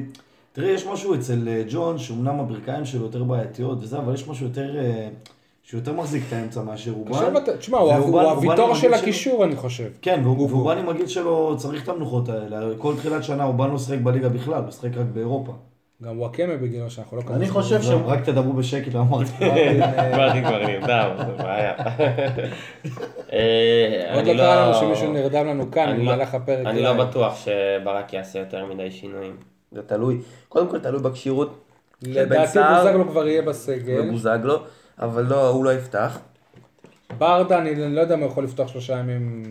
תראה, 0.59 0.71
יש 0.71 0.85
משהו 0.85 1.15
אצל 1.15 1.47
אה, 1.47 1.63
ג'ון, 1.69 1.97
שאומנם 1.97 2.39
הברכיים 2.39 2.85
שלו 2.85 3.03
יותר 3.03 3.23
בעייתיות 3.23 3.77
וזה, 3.81 3.97
אבל 3.97 4.13
יש 4.13 4.27
משהו 4.27 4.45
יותר, 4.45 4.79
אה, 4.79 5.07
שהוא 5.63 5.79
יותר 5.79 5.93
מחזיק 5.93 6.23
את 6.27 6.33
האמצע 6.33 6.61
מאשר 6.61 6.91
אובן. 6.91 7.39
תשמע, 7.59 7.77
הוא 7.77 8.21
הוויטור 8.21 8.69
עם 8.69 8.75
של 8.75 8.93
הקישור, 8.93 9.43
אני 9.43 9.55
חושב. 9.55 9.89
כן, 10.01 10.21
ואובן 10.23 10.77
עם 10.77 10.89
הגיל 10.89 11.07
שלו 11.07 11.55
צריך 11.57 11.83
את 11.83 11.89
המנוחות 11.89 12.29
האלה. 12.29 12.59
כל 12.77 12.95
תחילת 12.97 13.23
שנה 13.23 13.43
אובן 13.43 13.71
לא 13.71 13.77
שיחק 13.77 13.99
בליגה 14.03 14.29
בכלל, 14.29 14.63
הוא 14.63 14.71
שיחק 14.71 14.97
רק 14.97 15.05
באירופה. 15.13 15.53
גם 16.03 16.19
וואקמה 16.19 16.57
בגילו 16.57 16.89
שאנחנו 16.89 17.17
לא. 17.17 17.23
אני. 17.35 17.49
חושב 17.49 17.81
ש... 17.81 17.89
רק 18.05 18.23
תדברו 18.23 18.53
בשקט, 18.53 18.93
לא 18.93 18.99
אמרתי. 18.99 19.31
אמרתי 20.13 20.41
כבר 20.41 20.67
נרדם, 20.67 21.09
זה 21.17 21.43
בעיה. 21.43 21.73
אה, 23.33 24.15
עוד 24.15 24.27
אני 24.27 24.33
לא 24.33 24.43
קרה 24.43 24.65
לנו 24.65 24.73
שמישהו 24.73 25.13
נרדם 25.13 25.47
לנו 25.47 25.71
כאן 25.71 25.89
אני 25.89 26.05
לא- 26.05 26.11
במהלך 26.11 26.33
הפרק. 26.33 26.65
אני 26.65 26.81
לא. 26.81 26.93
בטוח 26.93 27.45
שברק 27.45 28.13
יעשה 28.13 28.39
יותר 28.39 28.65
מדי 28.65 28.91
שינויים. 28.91 29.48
זה 29.71 29.81
תלוי, 29.81 30.21
קודם 30.49 30.69
כל 30.69 30.79
תלוי 30.79 31.01
בכשירות 31.01 31.59
של 32.03 32.13
בן 32.13 32.19
לדעתי 32.21 32.47
סער 32.47 32.83
בוזגלו 32.83 33.09
כבר 33.09 33.27
יהיה 33.27 33.41
בסגל. 33.41 34.01
ובוזגלו, 34.01 34.57
אבל 34.99 35.23
לא, 35.25 35.49
הוא 35.49 35.65
לא 35.65 35.73
יפתח. 35.73 36.19
ברדה, 37.17 37.59
אני 37.59 37.95
לא 37.95 38.01
יודע 38.01 38.15
אם 38.15 38.19
הוא 38.19 38.27
יכול 38.27 38.43
לפתוח 38.43 38.67
שלושה 38.67 38.97
ימים, 38.97 39.43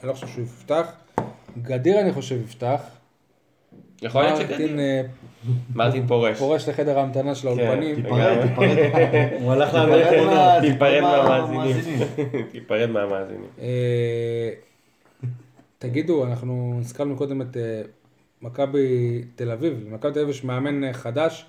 אני 0.00 0.08
לא 0.08 0.12
חושב 0.12 0.26
שהוא 0.26 0.44
יפתח. 0.44 0.92
גדיר 1.62 2.00
אני 2.00 2.12
חושב 2.12 2.42
יפתח. 2.44 2.80
יכול 4.02 4.22
להיות 4.22 4.36
שגדיר. 4.36 4.78
אה, 4.78 5.02
מרטין 5.74 6.06
פורש. 6.06 6.38
פורש 6.38 6.68
לחדר 6.68 6.98
ההמתנה 6.98 7.34
של 7.34 7.48
האולפנים. 7.48 8.02
תיפרד, 8.02 8.46
תיפרד. 8.46 8.76
הוא 9.42 9.52
הלך 9.52 9.74
לאמריקה. 9.74 10.10
מה- 10.26 10.58
תיפרד 10.60 11.00
מהמאזינים. 11.00 11.58
מהמאזינים. 11.60 12.06
תיפרד 12.52 12.90
מהמאזינים. 12.90 13.46
אה, 13.60 14.50
תגידו, 15.78 16.24
אנחנו 16.26 16.76
הזכרנו 16.80 17.16
קודם 17.16 17.42
את 17.42 17.56
אה, 17.56 17.82
מכבי 18.42 18.88
תל 19.34 19.50
אביב. 19.50 19.84
למכבי 19.88 20.12
תל 20.12 20.18
אביב 20.18 20.30
יש 20.30 20.44
מאמן 20.44 20.84
אה, 20.84 20.92
חדש, 20.92 21.46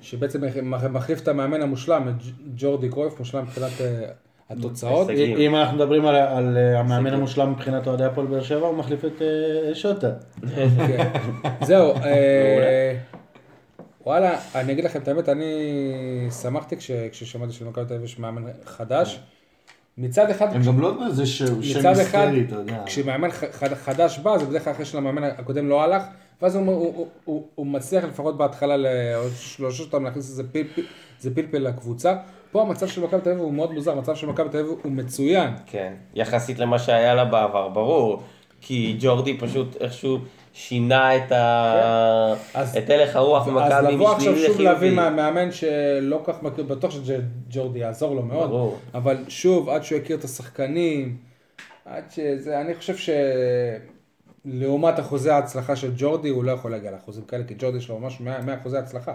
שבעצם 0.00 0.40
מח- 0.70 0.84
מחליף 0.84 1.20
את 1.22 1.28
המאמן 1.28 1.62
המושלם, 1.62 2.08
את 2.08 2.14
ג'ורדי 2.56 2.88
קרויף, 2.88 3.18
מושלם 3.18 3.42
מבחינת 3.42 3.70
אה, 3.80 4.04
התוצאות. 4.50 5.10
אם 5.10 5.54
אנחנו 5.56 5.76
מדברים 5.76 6.06
על, 6.06 6.14
על 6.16 6.56
אה, 6.56 6.80
המאמן 6.80 7.12
המושלם 7.14 7.50
מבחינת 7.52 7.86
אוהדי 7.86 8.04
הפועל 8.04 8.26
באר 8.26 8.42
שבע, 8.42 8.66
הוא 8.66 8.76
מחליף 8.76 9.04
את 9.04 9.22
שוטה. 9.74 10.10
כן. 10.54 10.68
זהו, 11.66 11.94
וואלה, 14.06 14.38
אני 14.54 14.72
אגיד 14.72 14.84
לכם 14.84 15.00
את 15.00 15.08
האמת, 15.08 15.28
אני 15.28 15.54
שמחתי 16.42 16.76
כש- 16.76 16.90
כששמעתי 17.10 17.52
שלמכבי 17.52 17.84
תל 17.84 17.94
אביב 17.94 18.04
יש 18.04 18.18
מאמן 18.18 18.42
חדש. 18.64 19.20
מצד 19.98 20.30
אחד, 20.30 20.54
הם 20.54 20.62
גם 20.62 20.80
לא 20.80 20.94
איזה 21.06 21.26
ש- 21.26 21.38
שם 21.42 21.78
מצד 21.78 21.98
אחד, 21.98 22.18
היסטרי, 22.18 22.44
אתה 22.46 22.54
יודע. 22.54 22.82
כשמאמן 22.86 23.28
חדש 23.74 24.18
בא, 24.18 24.38
זה 24.38 24.46
בדרך 24.46 24.64
כלל 24.64 24.72
אחרי 24.72 24.84
שלמאמן 24.84 25.22
הקודם 25.24 25.68
לא 25.68 25.82
הלך, 25.82 26.02
ואז 26.42 26.56
הוא, 26.56 26.66
הוא, 26.66 26.74
הוא, 26.96 27.06
הוא, 27.24 27.46
הוא 27.54 27.66
מצליח 27.66 28.04
לפחות 28.04 28.36
בהתחלה 28.36 28.76
לשלוש 28.76 29.80
אותם 29.80 30.04
להכניס 30.04 30.30
איזה 30.30 30.42
פלפל, 30.52 30.82
איזה 31.18 31.34
פלפל 31.34 31.58
לקבוצה. 31.58 32.14
פה 32.52 32.62
המצב 32.62 32.86
של 32.88 33.00
מכבי 33.04 33.20
תל 33.20 33.30
אביב 33.30 33.42
הוא 33.42 33.52
מאוד 33.54 33.72
מוזר, 33.72 33.92
המצב 33.92 34.14
של 34.14 34.26
מכבי 34.26 34.48
תל 34.48 34.58
אביב 34.58 34.72
הוא 34.82 34.92
מצוין. 34.92 35.52
כן, 35.66 35.92
יחסית 36.14 36.58
למה 36.58 36.78
שהיה 36.78 37.14
לה 37.14 37.24
בעבר, 37.24 37.68
ברור. 37.68 38.22
כי 38.60 38.96
ג'ורדי 39.00 39.38
פשוט 39.38 39.76
איכשהו 39.80 40.18
שינה 40.56 41.16
את 41.16 41.32
ה... 41.32 42.34
כן. 42.52 42.58
אז- 42.60 42.76
את 42.76 42.90
הלך 42.90 43.16
הרוח 43.16 43.42
אז 43.48 43.52
במכבי 43.52 43.94
לבוא 43.94 44.12
עכשיו 44.14 44.32
משלילי 44.32 44.46
שוב 44.52 44.60
להביא 44.60 44.90
לחיובי. 44.90 44.94
מה- 44.96 45.10
מאמן 45.10 45.52
שלא 45.52 46.20
כך 46.24 46.42
מכיר, 46.42 46.64
בטוח 46.64 46.90
שג'ורדי 46.90 47.78
יעזור 47.78 48.14
לו 48.14 48.22
מאוד, 48.22 48.50
ברור. 48.50 48.78
אבל 48.94 49.16
שוב, 49.28 49.68
עד 49.68 49.84
שהוא 49.84 49.98
יכיר 49.98 50.16
את 50.16 50.24
השחקנים, 50.24 51.16
עד 51.84 52.04
שזה, 52.10 52.60
אני 52.60 52.74
חושב 52.74 52.94
שלעומת 54.46 55.00
אחוזי 55.00 55.30
ההצלחה 55.30 55.76
של 55.76 55.90
ג'ורדי, 55.96 56.28
הוא 56.28 56.44
לא 56.44 56.52
יכול 56.52 56.70
להגיע 56.70 56.90
לאחוזים 56.90 57.24
כאלה, 57.24 57.44
כי 57.44 57.54
ג'ורדי 57.58 57.78
יש 57.78 57.88
לו 57.88 57.98
ממש 57.98 58.20
100 58.20 58.40
100 58.40 58.54
אחוזי 58.60 58.78
הצלחה. 58.78 59.14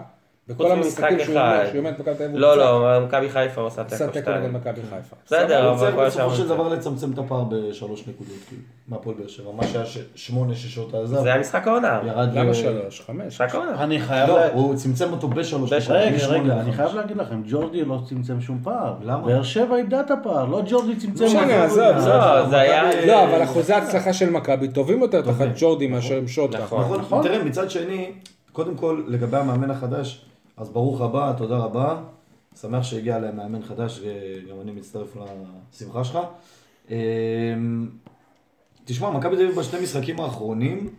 בכל 0.50 0.72
המשחקים 0.72 1.18
שהוא 1.20 1.34
אחד. 1.34 1.52
אומר, 1.54 1.66
שהוא 1.66 1.76
אימן 1.76 1.90
את 1.90 1.98
מכבי 2.00 2.14
תל 2.14 2.24
אביב, 2.24 2.36
לא. 2.36 2.56
לא, 2.58 3.00
מכבי 3.06 3.30
חיפה 3.30 3.60
עושה 3.60 3.82
עשה 3.82 3.96
תיקו 3.96 4.12
תיקו 4.12 4.30
נגד. 4.30 4.50
מכבי 4.50 4.80
חיפה. 4.90 5.16
בסדר, 5.26 5.70
אבל 5.70 5.92
כל 5.92 6.04
השאר... 6.04 6.28
בסופו 6.28 6.42
של. 6.42 6.48
דבר 6.48 6.68
לצמצם 6.68 7.12
את 7.12 7.18
הפער 7.18 7.44
בשלוש 7.44 8.00
נקודות, 8.08 8.36
כאילו, 8.48 8.62
מהפועל 8.88 9.16
באר 9.16 9.28
שבע. 9.28 9.52
מה 9.56 9.66
שהיה 9.66 9.84
שמונה 10.14 10.54
ששות 10.54 10.94
עזב, 10.94 11.22
זה 11.22 11.28
היה 11.32 11.40
משחק 11.40 11.68
העונה. 11.68 12.00
ירד 12.06 12.34
למה 12.34 12.54
שלוש? 12.54 13.00
חמש? 13.06 13.26
משחק 13.26 13.54
העונה. 13.54 13.84
אני 13.84 14.00
חייב... 14.00 14.28
לא, 14.28 14.46
הוא 14.46 14.74
צמצם 14.76 15.12
אותו 15.12 15.28
בשלוש. 15.28 15.72
נקודות. 15.72 15.90
רגע, 15.90 16.26
רגע. 16.26 16.60
אני 16.60 16.72
חייב 16.72 16.94
להגיד 16.94 17.16
לכם, 17.16 17.42
ג'ורדי 17.48 17.84
לא 17.84 17.98
צמצם 18.08 18.40
שום 18.40 18.60
פער. 18.62 18.94
למה? 19.04 19.26
באר 19.26 19.42
שבע 19.42 19.76
איבדה 19.76 20.00
את 20.00 20.10
הפער, 20.10 20.44
לא 20.46 20.62
ג'ורדי 20.68 20.96
צמצם. 20.96 21.24
לא 21.24 21.30
משנה. 21.30 21.64
עזוב, 21.64 21.80
עזוב. 21.80 22.08
לא, 22.08 22.48
זה 22.48 22.60
היה... 22.60 23.06
לא, 23.06 23.24
אבל 23.24 23.44
אחוזי 23.44 23.72
ההצלחה 23.72 24.12
של 24.12 24.30
מכבי 24.30 24.68
טובים 24.68 25.00
יותר 25.02 25.20
תחת 25.20 25.48
ג'ורדי 25.56 25.86
מאשר 25.86 26.16
עם 26.16 26.28
שוטה. 26.28 26.58
נכון. 26.58 27.00
נכון, 27.00 27.22
תראה, 27.22 27.44
מצד 27.44 27.70
שני, 27.70 28.12
קודם 28.52 28.74
כל, 28.74 29.02
לגבי 29.08 29.36
המאמן 29.36 29.70
החדש, 29.70 30.24
אז 30.60 30.70
ברוך 30.70 31.00
הבא, 31.00 31.32
תודה 31.36 31.56
רבה. 31.56 32.02
שמח 32.60 32.82
שהגיע 32.82 33.18
להם 33.18 33.36
מאמן 33.36 33.62
חדש, 33.62 34.00
וגם 34.00 34.60
אני 34.60 34.72
מצטרף 34.72 35.16
לשמחה 35.72 36.04
שלך. 36.04 36.18
אמ, 36.90 37.88
תשמע, 38.84 39.10
מכבי 39.10 39.36
תל 39.36 39.42
אביב 39.42 39.56
בשני 39.56 39.80
משחקים 39.80 40.20
האחרונים, 40.20 40.94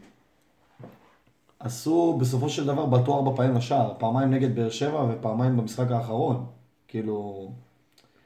עשו 1.59 2.17
בסופו 2.21 2.49
של 2.49 2.65
דבר 2.65 2.85
בעטו 2.85 3.15
ארבע 3.15 3.31
פעמים 3.35 3.55
לשער, 3.55 3.93
פעמיים 3.97 4.31
נגד 4.31 4.55
באר 4.55 4.69
שבע 4.69 5.05
ופעמיים 5.09 5.57
במשחק 5.57 5.91
האחרון. 5.91 6.45
כאילו... 6.87 7.51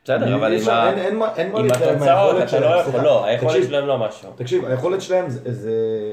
בסדר, 0.06 0.36
אבל 0.36 0.54
עם 0.54 1.66
להתלהב 1.66 1.82
התוצאות 2.02 2.44
אתה 2.44 2.60
לא 2.60 2.66
יכול. 2.66 3.02
לא, 3.02 3.26
היכולת 3.26 3.64
שלהם 3.64 3.88
לא 3.88 3.98
משהו. 3.98 4.30
תקשיב, 4.36 4.66
היכולת 4.66 5.02
שלהם 5.02 5.26
זה, 5.30 5.72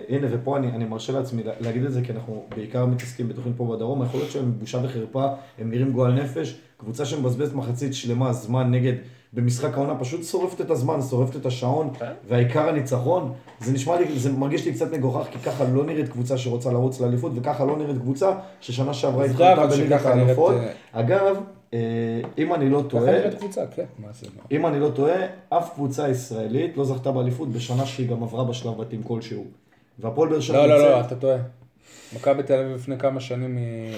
הנה 0.08 0.26
ופה 0.30 0.56
אני, 0.56 0.84
מרשה 0.84 1.12
לעצמי 1.12 1.42
לה- 1.42 1.52
להגיד 1.60 1.84
את 1.84 1.92
זה 1.92 2.00
כי 2.02 2.12
אנחנו 2.12 2.44
בעיקר 2.56 2.86
מתעסקים 2.86 3.28
בתוכנית 3.28 3.54
פה 3.56 3.64
בדרום, 3.76 4.02
היכולת 4.02 4.30
שלהם 4.30 4.52
בושה 4.58 4.78
וחרפה, 4.82 5.26
הם 5.58 5.70
נראים 5.70 5.92
גועל 5.92 6.12
נפש, 6.12 6.58
קבוצה 6.76 7.04
שמבזבזת 7.04 7.54
מחצית 7.54 7.94
שלמה 7.94 8.32
זמן 8.32 8.70
נגד, 8.70 8.92
במשחק 9.32 9.74
העונה 9.76 9.94
פשוט 9.98 10.24
שורפת 10.24 10.60
את 10.60 10.70
הזמן, 10.70 11.02
שורפת 11.10 11.36
את 11.36 11.46
השעון, 11.46 11.90
כן. 11.98 12.06
והעיקר 12.28 12.68
הניצחון, 12.68 13.32
זה 13.60 13.72
נשמע 13.72 14.00
לי, 14.00 14.18
זה 14.18 14.32
מרגיש 14.32 14.66
לי 14.66 14.72
קצת 14.72 14.92
מגוחך, 14.92 15.26
כי 15.30 15.38
ככה 15.38 15.64
לא 15.72 15.84
נראית 15.84 16.08
קבוצה 16.08 16.38
שרוצה 16.38 16.72
לרוץ 16.72 17.00
לאליפות, 17.00 17.32
וככה 17.34 17.64
לא 17.64 17.76
נראית 17.76 17.98
קבוצה 17.98 18.30
ששנה 18.60 18.94
שעברה 18.94 19.24
התחלתה 19.24 19.66
בליגת 19.66 20.06
האלופות. 20.06 20.54
אה, 20.54 20.70
אגב, 20.92 21.36
אם 22.38 22.54
אני 22.54 22.70
לא 22.70 22.82
טועה, 22.88 23.12
כן. 23.74 23.84
אם 24.50 24.66
אני 24.66 24.80
לא 24.80 24.90
טועה, 24.94 25.26
אף 25.48 25.74
קבוצה 25.74 26.08
ישראלית 26.08 26.76
לא 26.76 26.84
זכתה 26.84 27.12
באליפות 27.12 27.48
בשנה 27.48 27.86
שהיא 27.86 28.08
גם 28.08 28.22
עברה 28.22 28.44
בשלב 28.44 28.80
בתים 28.80 29.02
כלשהו. 29.02 29.44
והפועל 29.98 30.28
באר 30.28 30.40
שבע 30.40 30.66
לא, 30.66 30.78
לא, 30.78 30.90
לא, 30.90 31.00
אתה 31.00 31.16
טועה. 31.16 31.38
מכבי 32.16 32.42
תל 32.42 32.58
אביב 32.58 32.76
לפני 32.76 32.98
כמה 32.98 33.20
שנים 33.20 33.56
היא, 33.56 33.96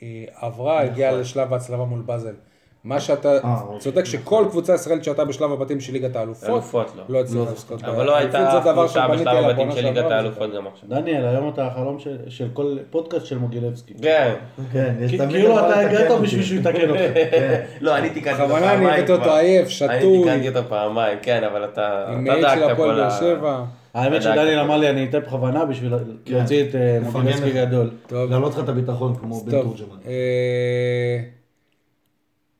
היא 0.00 0.26
עברה, 0.34 0.80
הגיעה 0.80 1.12
לשלב 1.12 1.52
ההצלבה 1.52 1.84
מול 1.84 2.00
באזל. 2.00 2.34
מה 2.84 3.00
שאתה 3.00 3.32
אה, 3.44 3.60
אוקיי. 3.62 3.78
צודק 3.78 4.04
שכל 4.04 4.44
קבוצה 4.50 4.74
ישראלית 4.74 5.04
שהייתה 5.04 5.24
בשלב 5.24 5.52
הבתים 5.52 5.80
של 5.80 5.92
ליגת 5.92 6.16
האלופות, 6.16 6.48
אלופות 6.48 6.92
לא. 6.96 7.02
לא 7.08 7.20
הצליחה 7.20 7.50
לזכות. 7.52 7.84
אבל 7.84 8.06
לא 8.06 8.16
הייתה 8.16 8.60
קבוצה 8.74 9.08
בשלב 9.08 9.44
הבתים 9.44 9.72
של 9.72 9.80
ליגת 9.84 10.10
האלופות 10.10 10.50
גם 10.56 10.66
עכשיו. 10.66 10.88
דניאל, 10.88 11.26
היום 11.26 11.48
אתה 11.48 11.66
החלום 11.66 11.98
של- 11.98 12.16
של 12.28 12.48
כל 12.52 12.76
פודקאסט 12.90 13.26
של 13.26 13.38
מוגילבסקי. 13.38 13.94
כן. 14.02 14.34
כן, 14.72 14.94
כאילו 15.30 15.58
אתה 15.58 15.78
הגעת. 15.80 16.20
בשביל 16.22 16.42
שהוא 16.42 16.58
יתקן 16.58 16.90
אותך. 16.90 17.00
כן. 17.30 17.62
לא, 17.80 17.96
אני 17.98 18.10
תיקנתי 18.10 18.42
אותו 18.42 18.44
בכוונה 18.54 18.66
פעמיים 18.66 18.88
אני 18.90 18.96
הבאתי 18.98 19.12
אותו. 19.12 19.34
עייף, 19.34 19.62
אני 19.64 19.70
שתוי, 19.70 20.18
תיקנתי 20.22 20.48
אותו 20.48 20.60
פעמיים, 20.68 21.18
כן, 21.22 21.44
אבל 21.44 21.64
אתה 21.64 22.04
דאגת 22.24 22.70
הפועל 22.70 22.74
פה 22.76 22.96
באר 22.96 23.06
ל... 23.08 23.10
שבע. 23.10 23.64
האמת 23.94 24.22
שדניאל. 24.22 24.58
אמר 24.58 24.76
לי, 24.76 24.90
אני 24.90 25.04
אתן 25.08 25.18
בכוונה 25.20 25.64
בשביל 25.64 25.94
להוציא 26.26 26.62
את 26.64 26.74
אה, 26.74 26.98
מוגילבסקי. 27.12 27.50
גדול. 27.50 27.90
להעלות 28.10 28.52
לך 28.54 28.64
את 28.64 28.68
הביטחון 28.68 29.14
כמו 29.16 29.40
בן. 29.40 29.50
תורג'מן. 29.50 29.96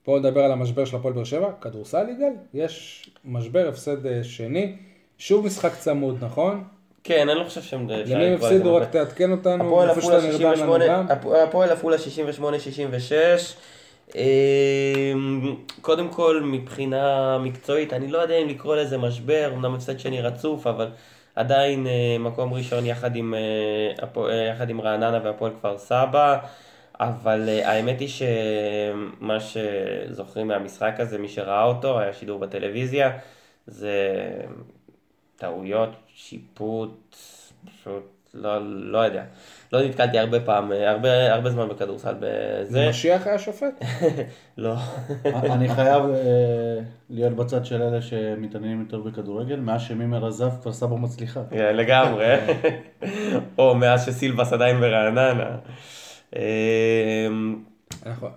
אה, 0.04 0.06
בואו 0.06 0.18
נדבר 0.18 0.40
על 0.40 0.52
המשבר 0.52 0.84
של 0.84 0.96
הפועל 0.96 1.14
באר 1.14 1.24
שבע, 1.24 1.50
כדורסל 1.60 2.08
יגאל, 2.08 2.32
יש 2.54 3.06
משבר 3.24 3.68
הפסד 3.68 4.06
אה, 4.06 4.24
שני, 4.24 4.76
שוב 5.18 5.46
משחק 5.46 5.74
צמוד, 5.74 6.16
נכון? 6.20 6.64
כן, 7.04 7.28
אני 7.28 7.38
לא 7.38 7.44
חושב 7.44 7.62
שהם... 7.62 7.90
אפשר 7.90 8.14
למי 8.14 8.24
הם 8.24 8.34
הפסידו? 8.34 8.76
רק. 8.76 8.90
תעדכן 8.90 9.30
אותנו, 9.30 9.82
איפה 9.82 10.00
שאתה 10.00 10.14
נרדם 10.14 10.26
לנו 10.26 10.32
68, 10.32 10.86
גם. 10.88 11.06
הפועל 11.48 11.70
עפולה 11.70 11.96
68-66. 11.96 12.00
אמ, 14.14 15.56
קודם 15.80 16.08
כל, 16.08 16.42
מבחינה 16.44 17.38
מקצועית, 17.38 17.92
אני 17.92 18.08
לא 18.08 18.18
יודע 18.18 18.34
אם 18.34 18.48
לקרוא 18.48 18.76
לזה 18.76 18.98
משבר, 18.98 19.50
אמנם 19.54 19.74
הפסד 19.74 19.98
שני 19.98 20.20
רצוף, 20.20 20.66
אבל 20.66 20.88
עדיין 21.34 21.86
אה, 21.86 22.16
מקום 22.20 22.54
ראשון 22.54 22.86
יחד 22.86 23.16
עם, 23.16 23.34
אה, 23.34 24.30
אה, 24.30 24.34
יחד 24.34 24.70
עם 24.70 24.80
רעננה 24.80 25.20
והפועל 25.24 25.52
כפר 25.58 25.78
סבא. 25.78 26.38
אבל 27.00 27.48
אה, 27.48 27.70
האמת 27.70 28.00
היא 28.00 28.08
שמה 28.08 29.38
שזוכרים 29.40 30.48
מהמשחק 30.48 30.94
הזה, 30.98 31.18
מי 31.18 31.28
שראה 31.28 31.64
אותו, 31.64 32.00
היה 32.00 32.12
שידור 32.12 32.38
בטלוויזיה, 32.38 33.18
זה 33.66 34.00
טעויות, 35.36 35.90
שיפוט, 36.14 37.16
פשוט 37.64 38.14
לא, 38.34 38.58
לא 38.62 38.98
יודע. 38.98 39.22
לא 39.72 39.82
נתקלתי 39.82 40.18
הרבה 40.18 40.40
פעם, 40.40 40.72
הרבה, 40.72 41.34
הרבה 41.34 41.50
זמן 41.50 41.68
בכדורסל 41.68 42.14
בזה. 42.20 42.88
משיח 42.88 43.26
היה 43.26 43.38
שופט? 43.38 43.84
לא. 44.58 44.74
אני 45.24 45.68
חייב 45.68 46.04
אה, 46.04 46.80
להיות 47.10 47.32
בצד 47.32 47.64
של 47.64 47.82
אלה 47.82 48.02
שמתעניינים 48.02 48.80
יותר 48.80 49.00
בכדורגל, 49.00 49.56
מאז 49.56 49.82
שמימר 49.82 50.26
עזב 50.26 50.50
כפר 50.60 50.72
סבא 50.72 50.96
מצליחה. 50.96 51.40
כן, 51.50 51.76
לגמרי. 51.76 52.34
או 53.58 53.74
מאז 53.74 54.06
שסילבס 54.06 54.52
עדיין 54.52 54.80
ברעננה. 54.80 55.56
אמ, 56.34 57.56
אנחנו 58.06 58.28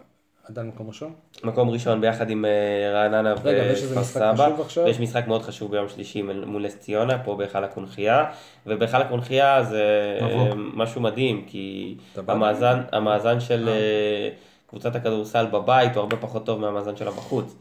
עדיין 0.50 0.68
מקום 0.68 0.88
ראשון? 0.88 1.14
מקום 1.44 1.70
ראשון 1.70 2.02
ביחד 2.02 2.30
עם 2.30 2.46
אה, 2.46 2.92
רעננה 2.94 3.36
ויש 3.44 3.84
וכפר 3.84 4.04
סבא. 4.04 4.34
חשוב 4.48 4.62
עכשיו? 4.62 4.88
יש 4.88 5.00
משחק 5.00 5.28
מאוד 5.28 5.42
חשוב 5.42 5.72
ביום 5.72 5.90
שלישי 5.90 6.22
מול- 6.22 6.66
נס 6.66 6.78
ציונה, 6.80 7.18
פה 7.24 7.36
בהיכל 7.36 7.64
הקונכייה. 7.64 8.26
ובהיכל 8.68 8.98
הקונכייה 8.98 9.64
זה 9.64 9.84
מבוא. 10.22 10.30
אה, 10.48 10.52
משהו 10.56 11.02
מדהים, 11.02 11.44
כי 11.48 11.96
המאזן, 12.28 12.82
המאזן 12.92 13.40
של 13.40 13.70
אה, 13.70 14.30
קבוצת 14.70 14.96
הכדורסל 14.96 15.46
בבית 15.46 15.96
הוא 15.96 16.02
הרבה 16.02 16.18
פחות 16.18 16.46
טוב 16.46 16.60
מהמאזן 16.60 16.96
שלה 16.96 17.12
בחוץ. 17.12 17.56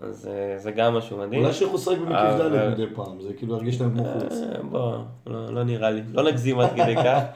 אז 0.00 0.28
זה 0.56 0.70
גם 0.70 0.94
משהו 0.94 1.18
מדהים. 1.18 1.42
אולי 1.42 1.52
שילכו 1.54 1.74
לשחק 1.76 1.96
במקיף 1.98 2.40
ד' 2.40 2.70
מדי 2.72 2.86
פעם, 2.94 3.20
זה 3.20 3.32
כאילו 3.36 3.54
ירגיש 3.56 3.80
להם 3.80 3.90
כמו 3.94 4.04
חוץ. 4.04 4.34
בוא, 4.70 4.96
לא, 5.26 5.54
לא 5.54 5.64
נראה 5.64 5.90
לי, 5.90 6.00
לא 6.12 6.22
נגזים 6.22 6.58
עד 6.60 6.70
כדי 6.70 6.96
כך. 6.96 7.22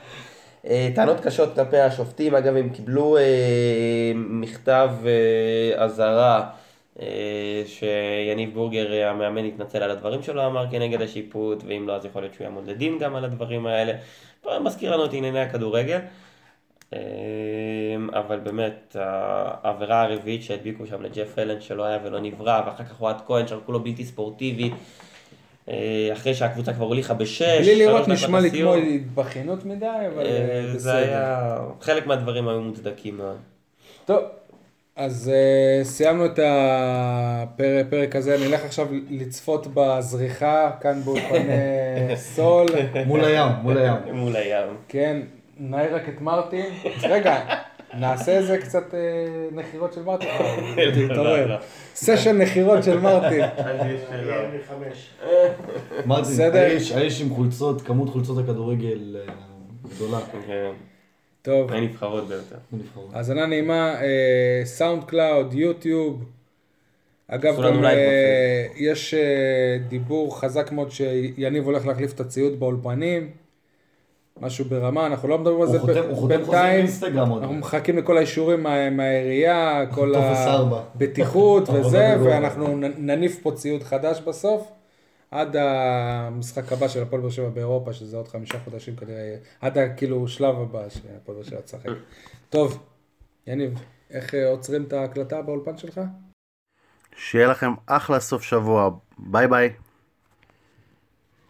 אה, 0.67 0.89
טענות 0.95 1.21
קשות 1.21 1.55
כלפי 1.55 1.79
השופטים, 1.79 2.35
אגב 2.35 2.57
הם 2.57 2.69
קיבלו 2.69 3.17
אה, 3.17 4.13
מכתב 4.15 4.91
אה, 5.07 5.85
אזהרה 5.85 6.51
שיניב 7.67 8.55
בורגר, 8.55 9.07
המאמן, 9.07 9.45
התנצל 9.45 9.83
על 9.83 9.91
הדברים 9.91 10.23
שלו, 10.23 10.47
אמר 10.47 10.71
כנגד 10.71 11.03
השיפוט, 11.03 11.63
ואם 11.67 11.89
לא, 11.89 11.97
אז 11.97 12.05
יכול 12.05 12.23
להיות 12.23 12.35
שהוא 12.35 12.45
יעמוד 12.45 12.67
לדין 12.67 12.99
גם 12.99 13.17
על 13.17 13.25
הדברים 13.25 13.67
האלה. 13.67 13.93
מזכיר 14.61 14.93
לנו 14.93 15.05
את 15.05 15.13
ענייני 15.13 15.41
הכדורגל. 15.41 15.99
אבל 18.13 18.39
באמת, 18.43 18.97
העבירה 19.63 20.03
הרביעית 20.03 20.43
שהדביקו 20.43 20.87
שם 20.87 21.03
לג'ף 21.03 21.39
אלן 21.39 21.61
שלא 21.61 21.85
היה 21.85 21.99
ולא 22.05 22.21
נברא, 22.21 22.63
ואחר 22.67 22.85
כך 22.85 23.01
אוהד 23.01 23.21
כהן 23.27 23.47
שרקו 23.47 23.73
לו 23.73 23.81
בלתי 23.81 24.05
ספורטיבי, 24.05 24.71
אחרי 26.13 26.35
שהקבוצה 26.35 26.73
כבר 26.73 26.87
הוליכה 26.87 27.15
בשש, 27.15 27.61
בלי 27.61 27.77
לראות 27.77 28.09
נשמע 28.09 28.41
לי. 28.41 28.51
כמו 28.51 28.75
התבכיינות 28.75 29.65
מדי, 29.65 29.87
אבל 29.87 30.27
אה, 30.27 30.31
אה, 30.31 30.63
זה 30.67 30.79
בסדר. 30.79 30.97
היה, 30.97 31.59
חלק 31.81 32.07
מהדברים 32.07 32.49
היו 32.49 32.61
מוצדקים 32.61 33.17
מאוד. 33.17 33.37
טוב, 34.05 34.21
אז 34.97 35.31
uh, 35.33 35.85
סיימנו 35.85 36.27
את 36.27 36.39
הפרק 36.43 38.17
הזה, 38.17 38.37
נלך 38.49 38.65
עכשיו 38.65 38.89
לצפות 39.11 39.67
בזריחה 39.75 40.71
כאן 40.81 41.01
באולפני 41.05 42.17
סול. 42.35 42.67
מול 43.07 43.25
הים, 43.25 43.53
מול 43.63 43.79
הים. 43.79 43.95
מול 44.13 44.37
הים. 44.37 44.69
כן, 44.89 45.21
נעיר 45.59 45.95
רק 45.95 46.09
את 46.09 46.21
מרטין. 46.21 46.67
רגע, 47.03 47.41
נעשה 47.99 48.33
איזה 48.33 48.59
קצת 48.59 48.95
אה, 48.95 48.99
נחירות 49.53 49.93
של 49.93 50.03
מרטין. 50.03 50.29
לא, 50.77 51.09
תתעורר. 51.09 51.47
לא. 51.47 51.57
סשן 51.95 52.43
נחירות 52.43 52.85
של 52.85 52.99
מרטין. 53.01 53.45
מרטין. 56.07 56.51
האיש, 56.95 57.23
עם 57.23 57.35
חולצות, 57.35 57.83
כמות 57.83 58.09
חולצות 58.09 58.39
הכדורגל 58.39 59.17
אה, 59.17 59.35
גדולה. 59.95 60.19
כן, 60.47 60.73
טוב, 61.43 61.71
מהנבחרות 61.71 62.29
ביותר. 62.29 62.57
בנבחרות. 62.73 63.11
האזנה 63.13 63.47
נעימה, 63.47 63.95
אה, 64.03 64.63
SoundCloud, 64.65 65.55
YouTube. 65.55 66.25
אגב, 67.29 67.63
גם 67.63 67.85
אה, 67.85 68.67
יש 68.77 69.15
אה, 69.15 69.79
דיבור 69.89 70.41
חזק 70.41 70.73
מאוד 70.73 70.91
שיניב 70.91 71.65
הולך 71.65 71.87
להחליף 71.87 72.13
את 72.13 72.21
הציוד 72.21 72.61
באולפנים. 72.61 73.31
משהו 74.41 74.65
ברמה, 74.65 75.07
אנחנו 75.07 75.29
לא 75.29 75.39
מדברים 75.39 75.61
על 75.63 75.69
זה 75.69 75.79
בינתיים. 76.29 76.87
אנחנו 77.39 77.55
מחכים 77.55 77.99
לכל 77.99 78.17
האישורים 78.17 78.63
מה- 78.63 78.91
מהעירייה, 78.91 79.83
כל. 79.95 80.13
הבטיחות 80.95 81.69
וזה. 81.75 82.17
ואנחנו 82.25 82.77
נניף 82.99 83.39
פה 83.43 83.53
ציוד 83.53 83.83
חדש 83.83 84.21
בסוף, 84.21 84.69
עד 85.31 85.57
המשחק 85.59 86.73
הבא 86.73 86.89
של 86.89 87.03
הפועל 87.03 87.23
באר 87.23 87.31
שבע 87.31 87.49
באירופה, 87.49 87.93
שזה 87.93 88.17
עוד 88.17 88.29
חמישה 88.29 88.59
חודשים 88.65 88.97
כנראה, 88.97 89.19
יהיה. 89.21 89.39
עד 89.61 89.79
ה- 89.79 89.89
כאילו 89.95 90.29
שלב 90.29 90.55
הבא 90.61 90.89
שהפועל 90.89 91.37
באר 91.39 91.45
שבע 91.45 91.61
תשחק. 91.61 91.87
טוב, 92.51 92.79
יניב, 93.47 93.75
איך 94.11 94.35
אה, 94.35 94.49
עוצרים 94.51 94.83
את 94.83 94.93
ההקלטה 94.93 95.43
באולפן 95.43 95.77
שלך? 95.79 96.01
שיהיה 97.17 97.47
לכם 97.47 97.71
אחלה 97.87 98.21
סוף 98.21 98.43
שבוע. 98.43 98.91
ביי 99.19 99.49
ביי. 99.49 99.71